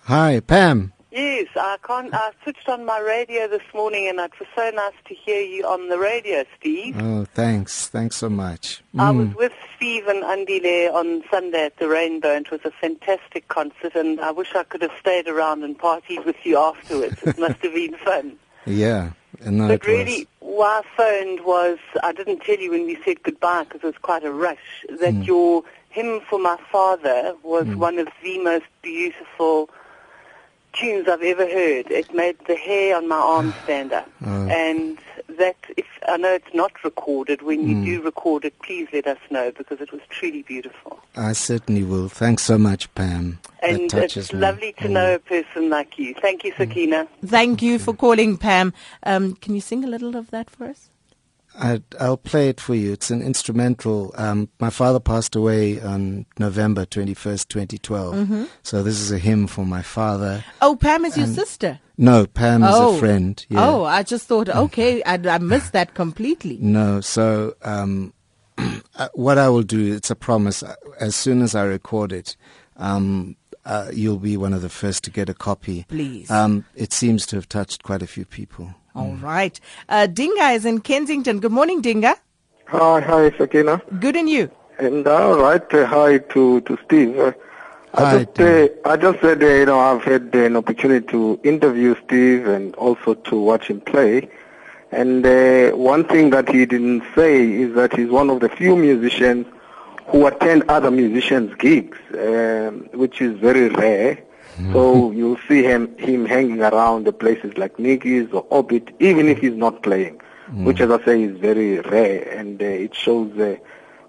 Hi, 0.03 0.39
Pam. 0.39 0.92
Yes, 1.13 1.47
I 1.55 1.77
can't. 1.85 2.11
I 2.11 2.31
switched 2.41 2.67
on 2.67 2.85
my 2.85 2.99
radio 2.99 3.47
this 3.47 3.61
morning, 3.71 4.07
and 4.07 4.19
it 4.19 4.31
was 4.39 4.47
so 4.55 4.71
nice 4.71 4.95
to 5.05 5.13
hear 5.13 5.41
you 5.41 5.63
on 5.63 5.89
the 5.89 5.99
radio, 5.99 6.43
Steve. 6.59 6.95
Oh, 6.99 7.25
thanks. 7.35 7.87
Thanks 7.87 8.15
so 8.15 8.29
much. 8.29 8.81
I 8.97 9.11
was 9.11 9.27
mm. 9.27 9.35
with 9.35 9.53
Steve 9.75 10.07
and 10.07 10.23
Andile 10.23 10.91
on 10.91 11.23
Sunday 11.29 11.65
at 11.65 11.77
the 11.77 11.87
Rainbow, 11.87 12.35
and 12.35 12.47
it 12.47 12.51
was 12.51 12.61
a 12.65 12.71
fantastic 12.71 13.47
concert. 13.47 13.93
And 13.93 14.19
I 14.21 14.31
wish 14.31 14.55
I 14.55 14.63
could 14.63 14.81
have 14.81 14.91
stayed 14.99 15.27
around 15.27 15.63
and 15.63 15.77
partied 15.77 16.25
with 16.25 16.37
you 16.43 16.57
afterwards. 16.57 17.21
it 17.21 17.37
must 17.37 17.61
have 17.61 17.73
been 17.73 17.95
fun. 17.97 18.37
Yeah. 18.65 19.11
No, 19.45 19.67
But 19.67 19.85
really, 19.85 20.25
why 20.39 20.81
I 20.81 20.95
phoned 20.95 21.45
was 21.45 21.79
I 22.01 22.13
didn't 22.13 22.43
tell 22.43 22.57
you 22.57 22.71
when 22.71 22.85
we 22.85 22.97
said 23.03 23.21
goodbye 23.21 23.65
because 23.65 23.81
it 23.83 23.87
was 23.87 23.97
quite 24.01 24.23
a 24.23 24.31
rush. 24.31 24.85
That 24.87 25.13
mm. 25.13 25.27
your 25.27 25.63
hymn 25.89 26.21
for 26.29 26.39
my 26.39 26.57
father 26.71 27.35
was 27.43 27.65
mm. 27.65 27.75
one 27.75 27.99
of 27.99 28.07
the 28.23 28.39
most 28.39 28.65
beautiful 28.81 29.69
tunes 30.73 31.07
I've 31.07 31.21
ever 31.21 31.45
heard. 31.45 31.89
It 31.91 32.13
made 32.13 32.37
the 32.47 32.55
hair 32.55 32.97
on 32.97 33.07
my 33.07 33.17
arm 33.17 33.53
stand 33.63 33.93
up. 33.93 34.09
And 34.21 34.97
that, 35.37 35.55
if 35.77 35.85
I 36.07 36.17
know 36.17 36.33
it's 36.33 36.53
not 36.53 36.71
recorded, 36.83 37.41
when 37.41 37.67
you 37.67 37.83
do 37.85 38.01
record 38.01 38.45
it, 38.45 38.57
please 38.61 38.87
let 38.93 39.07
us 39.07 39.17
know 39.31 39.51
because 39.57 39.79
it 39.81 39.91
was 39.91 40.01
truly 40.09 40.41
beautiful. 40.43 40.99
I 41.15 41.33
certainly 41.33 41.83
will. 41.83 42.09
Thanks 42.09 42.43
so 42.43 42.57
much, 42.57 42.93
Pam. 42.95 43.39
that 43.61 43.69
And 43.69 43.89
touches 43.89 44.25
it's 44.25 44.33
me. 44.33 44.39
lovely 44.39 44.73
to 44.73 44.87
Mm. 44.87 44.91
know 44.91 45.13
a 45.15 45.19
person 45.19 45.69
like 45.69 45.97
you. 45.97 46.13
Thank 46.21 46.43
you, 46.43 46.53
Sakina. 46.57 47.07
Thank 47.25 47.61
you 47.61 47.79
for 47.79 47.93
calling, 47.93 48.37
Pam. 48.37 48.73
Um, 49.03 49.35
can 49.35 49.55
you 49.55 49.61
sing 49.61 49.83
a 49.83 49.87
little 49.87 50.15
of 50.15 50.31
that 50.31 50.49
for 50.49 50.65
us? 50.65 50.89
I, 51.55 51.81
I'll 51.99 52.17
play 52.17 52.49
it 52.49 52.59
for 52.59 52.73
you. 52.75 52.93
It's 52.93 53.11
an 53.11 53.21
instrumental. 53.21 54.13
Um, 54.17 54.49
my 54.59 54.69
father 54.69 54.99
passed 54.99 55.35
away 55.35 55.79
on 55.79 56.25
November 56.39 56.85
21st, 56.85 57.47
2012. 57.47 58.15
Mm-hmm. 58.15 58.43
So 58.63 58.83
this 58.83 58.99
is 58.99 59.11
a 59.11 59.17
hymn 59.19 59.47
for 59.47 59.65
my 59.65 59.81
father. 59.81 60.43
Oh, 60.61 60.75
Pam 60.75 61.05
is 61.05 61.17
your 61.17 61.27
sister. 61.27 61.79
No, 61.97 62.25
Pam 62.25 62.63
is 62.63 62.73
oh. 62.73 62.95
a 62.95 62.99
friend. 62.99 63.45
Yeah. 63.49 63.67
Oh, 63.69 63.83
I 63.83 64.03
just 64.03 64.27
thought, 64.27 64.49
okay, 64.49 65.03
I, 65.03 65.15
I 65.15 65.37
missed 65.37 65.73
that 65.73 65.93
completely. 65.93 66.57
No, 66.59 67.01
so 67.01 67.55
um, 67.61 68.13
uh, 68.57 69.09
what 69.13 69.37
I 69.37 69.49
will 69.49 69.63
do, 69.63 69.93
it's 69.93 70.09
a 70.09 70.15
promise. 70.15 70.63
uh, 70.63 70.75
As 70.99 71.15
soon 71.15 71.41
as 71.41 71.53
I 71.53 71.63
record 71.63 72.11
it, 72.11 72.35
um, 72.77 73.35
uh, 73.65 73.89
you'll 73.93 74.17
be 74.17 74.37
one 74.37 74.53
of 74.53 74.61
the 74.61 74.69
first 74.69 75.03
to 75.03 75.11
get 75.11 75.29
a 75.29 75.33
copy. 75.33 75.85
Please. 75.87 76.29
Um, 76.31 76.65
it 76.75 76.91
seems 76.93 77.25
to 77.27 77.35
have 77.35 77.47
touched 77.47 77.83
quite 77.83 78.01
a 78.01 78.07
few 78.07 78.25
people. 78.25 78.73
All 78.95 79.13
right. 79.15 79.59
Uh, 79.89 80.07
Dinga 80.09 80.55
is 80.55 80.65
in 80.65 80.81
Kensington. 80.81 81.39
Good 81.39 81.51
morning, 81.51 81.81
Dinga. 81.81 82.15
Hi, 82.67 83.01
hi, 83.01 83.31
Sakina. 83.37 83.81
Good 83.99 84.15
and 84.15 84.29
you. 84.29 84.51
And 84.79 85.07
all 85.07 85.37
right, 85.39 85.73
uh, 85.73 85.85
hi 85.85 86.17
to, 86.17 86.61
to 86.61 86.77
Steve. 86.85 87.17
Uh, 87.17 87.31
Hi, 87.95 88.15
I 88.15 88.23
just, 88.23 88.39
uh, 88.39 88.67
I 88.85 88.97
just 88.97 89.21
said, 89.21 89.43
uh, 89.43 89.47
you 89.47 89.65
know, 89.67 89.79
I've 89.79 90.03
had 90.03 90.31
uh, 90.33 90.39
an 90.39 90.55
opportunity 90.55 91.05
to 91.07 91.39
interview 91.43 91.95
Steve 92.03 92.47
and 92.47 92.73
also 92.75 93.13
to 93.13 93.39
watch 93.39 93.67
him 93.67 93.81
play. 93.81 94.29
And 94.91 95.23
uh, 95.23 95.71
one 95.77 96.03
thing 96.03 96.31
that 96.31 96.49
he 96.49 96.65
didn't 96.65 97.03
say 97.15 97.51
is 97.51 97.75
that 97.75 97.95
he's 97.95 98.09
one 98.09 98.31
of 98.31 98.39
the 98.39 98.49
few 98.49 98.75
musicians 98.75 99.45
who 100.07 100.25
attend 100.25 100.63
other 100.69 100.89
musicians' 100.89 101.53
gigs, 101.55 101.99
um, 102.13 102.89
which 102.93 103.21
is 103.21 103.39
very 103.39 103.69
rare. 103.69 104.23
So 104.71 105.11
you'll 105.11 105.39
see 105.47 105.63
him 105.63 105.97
him 105.97 106.25
hanging 106.25 106.61
around 106.61 107.05
the 107.05 107.13
places 107.13 107.57
like 107.57 107.77
Niki's 107.77 108.31
or 108.33 108.45
Orbit, 108.49 108.89
even 108.99 109.27
if 109.27 109.39
he's 109.39 109.55
not 109.55 109.83
playing, 109.83 110.19
which, 110.65 110.79
as 110.81 110.89
I 110.91 111.03
say, 111.05 111.23
is 111.23 111.37
very 111.37 111.79
rare, 111.79 112.27
and 112.37 112.61
uh, 112.61 112.65
it 112.65 112.95
shows 112.95 113.37
uh, 113.39 113.55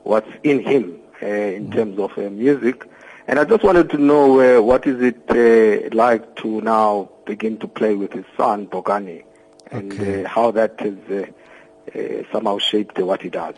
what's 0.05 0.31
in 0.43 0.61
him 0.61 0.99
uh, 1.23 1.27
in 1.27 1.71
terms 1.71 1.99
of 1.99 2.17
uh, 2.19 2.31
music. 2.31 2.89
And 3.27 3.39
I 3.39 3.45
just 3.45 3.65
wanted 3.65 3.89
to 3.91 3.99
know 3.99 4.41
uh, 4.41 4.63
what 4.63 4.87
is 4.87 5.01
it 5.01 5.23
uh, 5.31 5.89
like 5.97 6.37
to 6.37 6.61
now 6.61 7.11
begin 7.25 7.57
to 7.59 7.69
play 7.69 7.95
with 7.95 8.13
his 8.13 8.27
son 8.37 8.67
Bokani, 8.67 9.25
and 9.71 9.93
Okay. 10.01 10.25
uh, 10.25 10.29
how 10.29 10.51
that 10.51 10.79
has 10.81 10.95
uh, 11.11 11.25
uh, 11.99 12.23
somehow 12.33 12.59
shaped 12.59 12.99
uh, 12.99 13.07
what 13.07 13.23
he 13.23 13.31
does. 13.31 13.55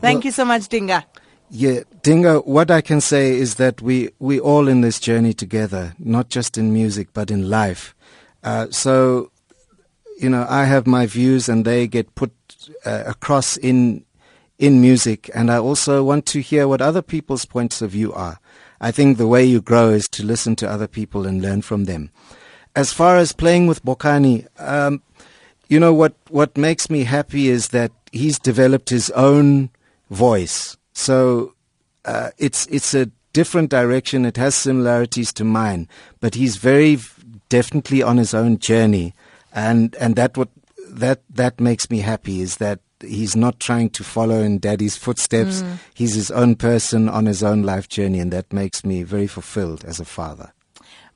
Thank 0.00 0.24
you 0.26 0.30
so 0.30 0.44
much, 0.44 0.68
Dinga. 0.68 1.04
Yeah, 1.50 1.80
Dingo, 2.02 2.42
what 2.42 2.70
I 2.70 2.82
can 2.82 3.00
say 3.00 3.30
is 3.32 3.54
that 3.54 3.80
we, 3.80 4.10
we 4.18 4.38
all 4.38 4.68
in 4.68 4.82
this 4.82 5.00
journey 5.00 5.32
together, 5.32 5.94
not 5.98 6.28
just 6.28 6.58
in 6.58 6.74
music, 6.74 7.08
but 7.14 7.30
in 7.30 7.48
life. 7.48 7.94
Uh, 8.44 8.66
so, 8.70 9.30
you 10.20 10.28
know, 10.28 10.46
I 10.48 10.64
have 10.64 10.86
my 10.86 11.06
views 11.06 11.48
and 11.48 11.64
they 11.64 11.86
get 11.86 12.14
put 12.14 12.32
uh, 12.84 13.04
across 13.06 13.56
in, 13.56 14.04
in 14.58 14.82
music. 14.82 15.30
And 15.34 15.50
I 15.50 15.56
also 15.56 16.04
want 16.04 16.26
to 16.26 16.40
hear 16.40 16.68
what 16.68 16.82
other 16.82 17.00
people's 17.00 17.46
points 17.46 17.80
of 17.80 17.92
view 17.92 18.12
are. 18.12 18.38
I 18.78 18.90
think 18.90 19.16
the 19.16 19.26
way 19.26 19.42
you 19.42 19.62
grow 19.62 19.88
is 19.88 20.06
to 20.10 20.24
listen 20.24 20.54
to 20.56 20.70
other 20.70 20.86
people 20.86 21.26
and 21.26 21.40
learn 21.40 21.62
from 21.62 21.84
them. 21.84 22.10
As 22.76 22.92
far 22.92 23.16
as 23.16 23.32
playing 23.32 23.68
with 23.68 23.84
Bokani, 23.84 24.46
um, 24.60 25.02
you 25.68 25.80
know 25.80 25.92
what 25.92 26.14
what 26.28 26.56
makes 26.56 26.88
me 26.88 27.04
happy 27.04 27.48
is 27.48 27.68
that 27.68 27.90
he's 28.12 28.38
developed 28.38 28.88
his 28.88 29.10
own 29.10 29.68
voice 30.10 30.77
so 30.98 31.54
uh, 32.04 32.30
it's 32.38 32.66
it's 32.66 32.94
a 32.94 33.06
different 33.32 33.70
direction. 33.70 34.24
It 34.24 34.36
has 34.36 34.54
similarities 34.54 35.32
to 35.34 35.44
mine 35.44 35.88
but 36.20 36.34
he's 36.34 36.56
very 36.56 36.98
definitely 37.48 38.02
on 38.02 38.16
his 38.16 38.34
own 38.34 38.58
journey. 38.58 39.14
And 39.52 39.94
and 39.96 40.16
that 40.16 40.36
what 40.36 40.48
that 40.88 41.22
that 41.30 41.60
makes 41.60 41.90
me 41.90 42.00
happy 42.00 42.40
is 42.40 42.56
that 42.56 42.80
he's 43.00 43.36
not 43.36 43.60
trying 43.60 43.90
to 43.90 44.02
follow 44.02 44.40
in 44.40 44.58
daddy's 44.58 44.96
footsteps. 44.96 45.62
He's 45.94 46.14
his 46.14 46.30
own 46.30 46.56
person 46.56 47.08
on 47.08 47.26
his 47.26 47.42
own 47.42 47.62
life 47.62 47.88
journey 47.88 48.18
and 48.18 48.32
that 48.32 48.52
makes 48.52 48.84
me 48.84 49.04
very 49.04 49.26
fulfilled 49.26 49.84
as 49.84 50.00
a 50.00 50.04
father 50.04 50.52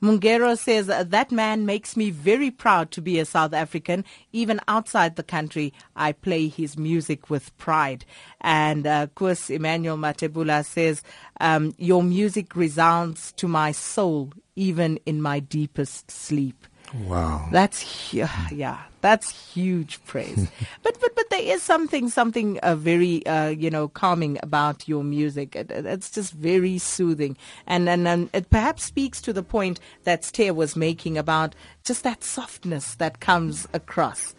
Mungero 0.03 0.57
says 0.57 0.87
that 0.87 1.31
man 1.31 1.65
makes 1.65 1.95
me 1.95 2.09
very 2.09 2.51
proud 2.51 2.91
to 2.91 3.01
be 3.01 3.19
a 3.19 3.25
South 3.25 3.53
African. 3.53 4.03
Even 4.33 4.59
outside 4.67 5.15
the 5.15 5.23
country, 5.23 5.71
I 5.95 6.11
play 6.11 6.49
his 6.49 6.77
music 6.77 7.29
with 7.29 7.57
pride. 7.57 8.03
And 8.41 8.85
uh, 8.85 9.07
Kus 9.15 9.49
Emmanuel 9.49 9.95
Matebula 9.95 10.65
says, 10.65 11.03
um, 11.39 11.73
Your 11.77 12.03
music 12.03 12.53
resounds 12.53 13.31
to 13.37 13.47
my 13.47 13.71
soul, 13.71 14.33
even 14.57 14.99
in 15.05 15.21
my 15.21 15.39
deepest 15.39 16.11
sleep. 16.11 16.67
Wow 17.07 17.47
That's 17.51 18.13
yeah, 18.51 18.77
that's 19.01 19.53
huge 19.53 19.99
praise. 20.05 20.47
but 20.83 20.97
but 21.01 21.15
but 21.15 21.29
there 21.29 21.41
is 21.41 21.61
something 21.63 22.09
something 22.09 22.59
uh, 22.59 22.75
very 22.75 23.25
uh, 23.25 23.49
you 23.49 23.69
know 23.69 23.87
calming 23.87 24.37
about 24.43 24.87
your 24.87 25.03
music. 25.03 25.55
It, 25.55 25.71
it- 25.71 25.85
it's 25.85 26.09
just 26.11 26.33
very 26.33 26.77
soothing, 26.77 27.35
and 27.67 27.89
and, 27.89 28.07
and 28.07 28.29
it 28.33 28.49
perhaps 28.49 28.83
speaks 28.83 29.21
to 29.21 29.33
the 29.33 29.43
point 29.43 29.79
that 30.03 30.23
Stair 30.23 30.53
was 30.53 30.75
making 30.75 31.17
about 31.17 31.55
just 31.83 32.03
that 32.03 32.23
softness 32.23 32.95
that 32.95 33.19
comes 33.19 33.67
across. 33.73 34.35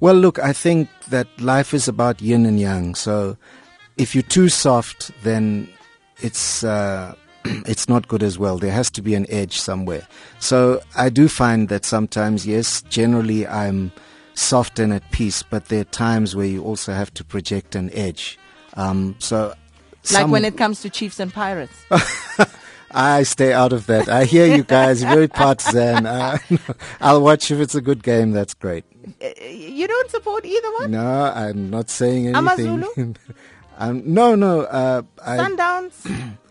Well, 0.00 0.14
look, 0.16 0.38
I 0.40 0.52
think 0.52 0.88
that 1.10 1.28
life 1.40 1.72
is 1.74 1.86
about 1.88 2.20
yin 2.20 2.46
and 2.46 2.58
yang. 2.58 2.94
So 2.96 3.36
if 3.96 4.14
you're 4.14 4.22
too 4.28 4.48
soft, 4.48 5.12
then 5.22 5.68
it's 6.18 6.64
uh, 6.64 7.14
it's 7.66 7.88
not 7.88 8.08
good 8.08 8.22
as 8.22 8.38
well. 8.38 8.58
There 8.58 8.72
has 8.72 8.90
to 8.92 9.02
be 9.02 9.14
an 9.14 9.26
edge 9.28 9.58
somewhere. 9.60 10.06
So 10.38 10.80
I 10.96 11.08
do 11.08 11.28
find 11.28 11.68
that 11.68 11.84
sometimes, 11.84 12.46
yes, 12.46 12.82
generally 12.82 13.46
I'm 13.46 13.92
soft 14.34 14.78
and 14.78 14.92
at 14.92 15.10
peace, 15.10 15.42
but 15.42 15.66
there 15.66 15.80
are 15.80 15.84
times 15.84 16.36
where 16.36 16.46
you 16.46 16.62
also 16.62 16.92
have 16.92 17.12
to 17.14 17.24
project 17.24 17.74
an 17.74 17.90
edge. 17.92 18.38
Um, 18.74 19.16
so 19.18 19.54
Like 20.12 20.28
when 20.28 20.44
it 20.44 20.56
comes 20.56 20.82
to 20.82 20.90
Chiefs 20.90 21.18
and 21.20 21.32
Pirates. 21.32 21.74
I 22.92 23.24
stay 23.24 23.52
out 23.52 23.72
of 23.72 23.86
that. 23.86 24.08
I 24.08 24.24
hear 24.24 24.46
you 24.46 24.62
guys 24.62 25.02
very 25.02 25.28
partisan. 25.42 26.06
Uh, 26.06 26.38
I'll 27.00 27.20
watch 27.20 27.50
if 27.50 27.58
it's 27.60 27.74
a 27.74 27.80
good 27.82 28.02
game. 28.02 28.32
That's 28.32 28.54
great. 28.54 28.84
Uh, 29.22 29.28
you 29.44 29.86
don't 29.86 30.10
support 30.10 30.44
either 30.46 30.72
one? 30.78 30.92
No, 30.92 31.32
I'm 31.34 31.68
not 31.68 31.90
saying 31.90 32.28
anything. 32.28 32.68
Amazulu? 32.68 33.14
um, 33.78 34.02
no, 34.06 34.34
no. 34.34 34.60
Uh, 34.62 35.02
I, 35.22 35.36
Sundowns. 35.36 36.36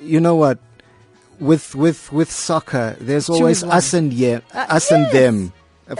you 0.00 0.20
know 0.20 0.34
what? 0.36 0.58
With 1.38 1.74
with 1.74 2.12
with 2.12 2.30
soccer, 2.30 2.96
there's 3.00 3.30
always 3.30 3.64
one. 3.64 3.76
us 3.76 3.94
and 3.94 4.12
yeah, 4.12 4.40
Uh, 4.52 4.66
us 4.68 4.90
and 4.90 5.10
them. 5.10 5.52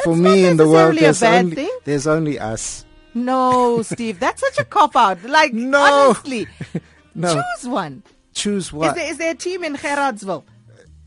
For 0.05 0.15
me 0.15 0.47
in 0.47 0.57
the 0.57 0.69
world, 0.69 0.97
there's 0.99 1.23
only 1.23 1.57
thing. 1.57 1.71
there's 1.85 2.07
only 2.07 2.39
us. 2.39 2.85
No, 3.15 3.83
Steve, 3.83 4.21
that's 4.21 4.41
such 4.41 4.59
a 4.59 4.65
cop 4.65 4.95
out. 4.95 5.23
Like 5.25 5.53
No. 5.55 5.81
honestly, 6.11 6.47
No, 7.15 7.35
choose 7.35 7.69
one. 7.69 8.03
choose 8.35 8.73
one. 8.73 8.91
Is 8.91 8.95
there, 8.95 9.11
is 9.13 9.19
there 9.19 9.31
a 9.33 9.35
team 9.35 9.65
in 9.65 9.75
Gerardsville? 9.77 10.45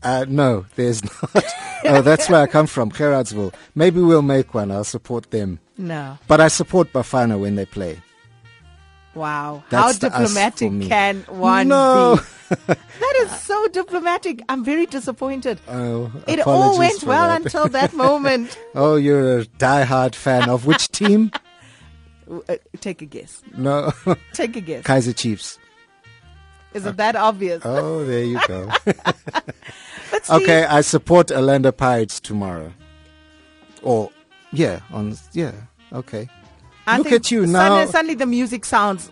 Uh, 0.02 0.26
no, 0.28 0.66
there's 0.76 1.02
not. 1.34 1.44
oh, 1.86 2.02
that's 2.02 2.28
where 2.28 2.42
I 2.42 2.46
come 2.46 2.66
from, 2.66 2.90
Gerardsville. 2.90 3.54
Maybe 3.74 4.00
we'll 4.00 4.20
make 4.20 4.52
one. 4.52 4.70
I'll 4.70 4.84
support 4.84 5.30
them. 5.30 5.60
No. 5.78 6.18
But 6.28 6.40
I 6.42 6.48
support 6.48 6.92
Bafana 6.92 7.40
when 7.40 7.54
they 7.54 7.64
play. 7.64 8.02
Wow. 9.14 9.62
That's 9.70 9.82
How 9.82 9.92
the 9.92 10.16
us 10.16 10.32
for 10.32 10.34
diplomatic 10.34 10.88
can 10.88 11.20
one 11.28 11.68
No. 11.68 12.16
be? 12.16 12.22
That 13.00 13.14
is 13.22 13.40
so 13.40 13.66
diplomatic. 13.68 14.42
I'm 14.48 14.64
very 14.64 14.86
disappointed. 14.86 15.60
Oh, 15.68 16.12
it 16.28 16.46
all 16.46 16.78
went 16.78 17.02
well 17.02 17.28
that. 17.28 17.42
until 17.42 17.68
that 17.68 17.92
moment. 18.06 18.58
Oh, 18.74 18.96
you're 18.96 19.40
a 19.40 19.44
diehard 19.44 20.14
fan 20.14 20.48
of 20.48 20.66
which 20.66 20.88
team? 20.92 21.30
Uh, 22.30 22.56
Take 22.80 23.02
a 23.02 23.06
guess. 23.06 23.42
No, 23.56 23.92
Take 24.32 24.56
a 24.56 24.60
guess. 24.60 24.84
Kaiser 24.84 25.12
Chiefs. 25.12 25.58
Is 26.74 26.86
it 26.86 26.96
that 26.96 27.16
obvious? 27.16 27.62
Oh, 27.64 28.04
there 28.04 28.24
you 28.24 28.40
go. 28.46 28.70
okay, 30.30 30.64
I 30.64 30.80
support 30.82 31.30
Orlando 31.30 31.72
Pirates 31.72 32.20
tomorrow. 32.20 32.72
Or 33.82 34.10
yeah, 34.52 34.80
on 34.92 35.16
yeah. 35.32 35.52
Okay. 35.92 36.28
I 36.86 36.98
look 36.98 37.12
at 37.12 37.30
you 37.30 37.46
suddenly, 37.46 37.84
now. 37.84 37.90
Suddenly 37.90 38.14
the 38.14 38.26
music 38.26 38.64
sounds 38.64 39.10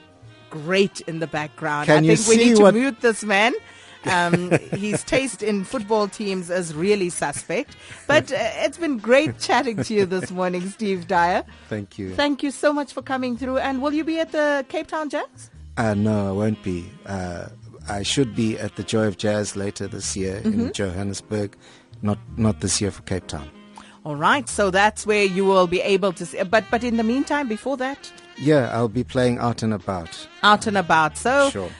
great 0.51 1.01
in 1.03 1.19
the 1.21 1.27
background. 1.27 1.87
Can 1.87 2.05
I 2.05 2.07
you 2.07 2.17
think 2.17 2.29
we 2.29 2.37
see 2.37 2.51
need 2.51 2.57
to 2.57 2.63
what- 2.63 2.75
mute 2.75 3.01
this 3.01 3.25
man. 3.25 3.55
Um, 4.05 4.51
his 4.73 5.05
taste 5.05 5.45
in 5.45 5.63
football 5.63 6.09
teams 6.09 6.51
is 6.51 6.75
really 6.75 7.09
suspect. 7.09 7.77
But 8.09 8.33
uh, 8.33 8.37
it's 8.57 8.77
been 8.77 8.99
great 8.99 9.39
chatting 9.39 9.77
to 9.85 9.95
you 9.95 10.07
this 10.07 10.33
morning, 10.33 10.69
Steve 10.71 11.07
Dyer. 11.07 11.45
Thank 11.69 12.01
you. 12.01 12.13
Thank 12.17 12.43
you 12.43 12.51
so 12.51 12.73
much 12.73 12.93
for 12.93 13.01
coming 13.01 13.37
through. 13.37 13.59
And 13.59 13.81
will 13.81 13.93
you 13.95 14.03
be 14.03 14.19
at 14.19 14.33
the 14.33 14.67
Cape 14.69 14.89
Town 14.89 15.09
Jazz? 15.09 15.51
Uh, 15.77 15.95
no, 15.95 16.31
I 16.31 16.33
won't 16.33 16.61
be. 16.65 16.91
Uh, 17.07 17.51
I 17.89 18.03
should 18.03 18.35
be 18.35 18.59
at 18.59 18.75
the 18.75 18.83
Joy 18.83 19.07
of 19.07 19.19
Jazz 19.19 19.55
later 19.55 19.87
this 19.87 20.17
year 20.17 20.41
Mm-hmm. 20.41 20.61
in 20.63 20.73
Johannesburg. 20.73 21.57
Not 22.03 22.19
not 22.37 22.61
this 22.61 22.81
year 22.81 22.91
for 22.91 23.03
Cape 23.03 23.29
Town. 23.29 23.49
All 24.05 24.17
right, 24.17 24.49
so 24.49 24.71
that's 24.71 25.07
where 25.07 25.25
you 25.25 25.45
will 25.45 25.67
be 25.69 25.81
able 25.81 26.13
to 26.15 26.27
see. 26.27 26.43
But 26.43 26.65
but 26.71 26.83
in 26.83 26.97
the 26.97 27.05
meantime, 27.05 27.49
before 27.49 27.77
that, 27.77 28.11
Yeah, 28.37 28.69
I'll 28.73 28.89
be 28.89 29.05
playing 29.05 29.39
out 29.39 29.63
and 29.63 29.73
about. 29.73 30.27
out 30.43 30.67
and 30.67 30.77
about. 30.77 31.17
So 31.17 31.51
Sure. 31.51 31.71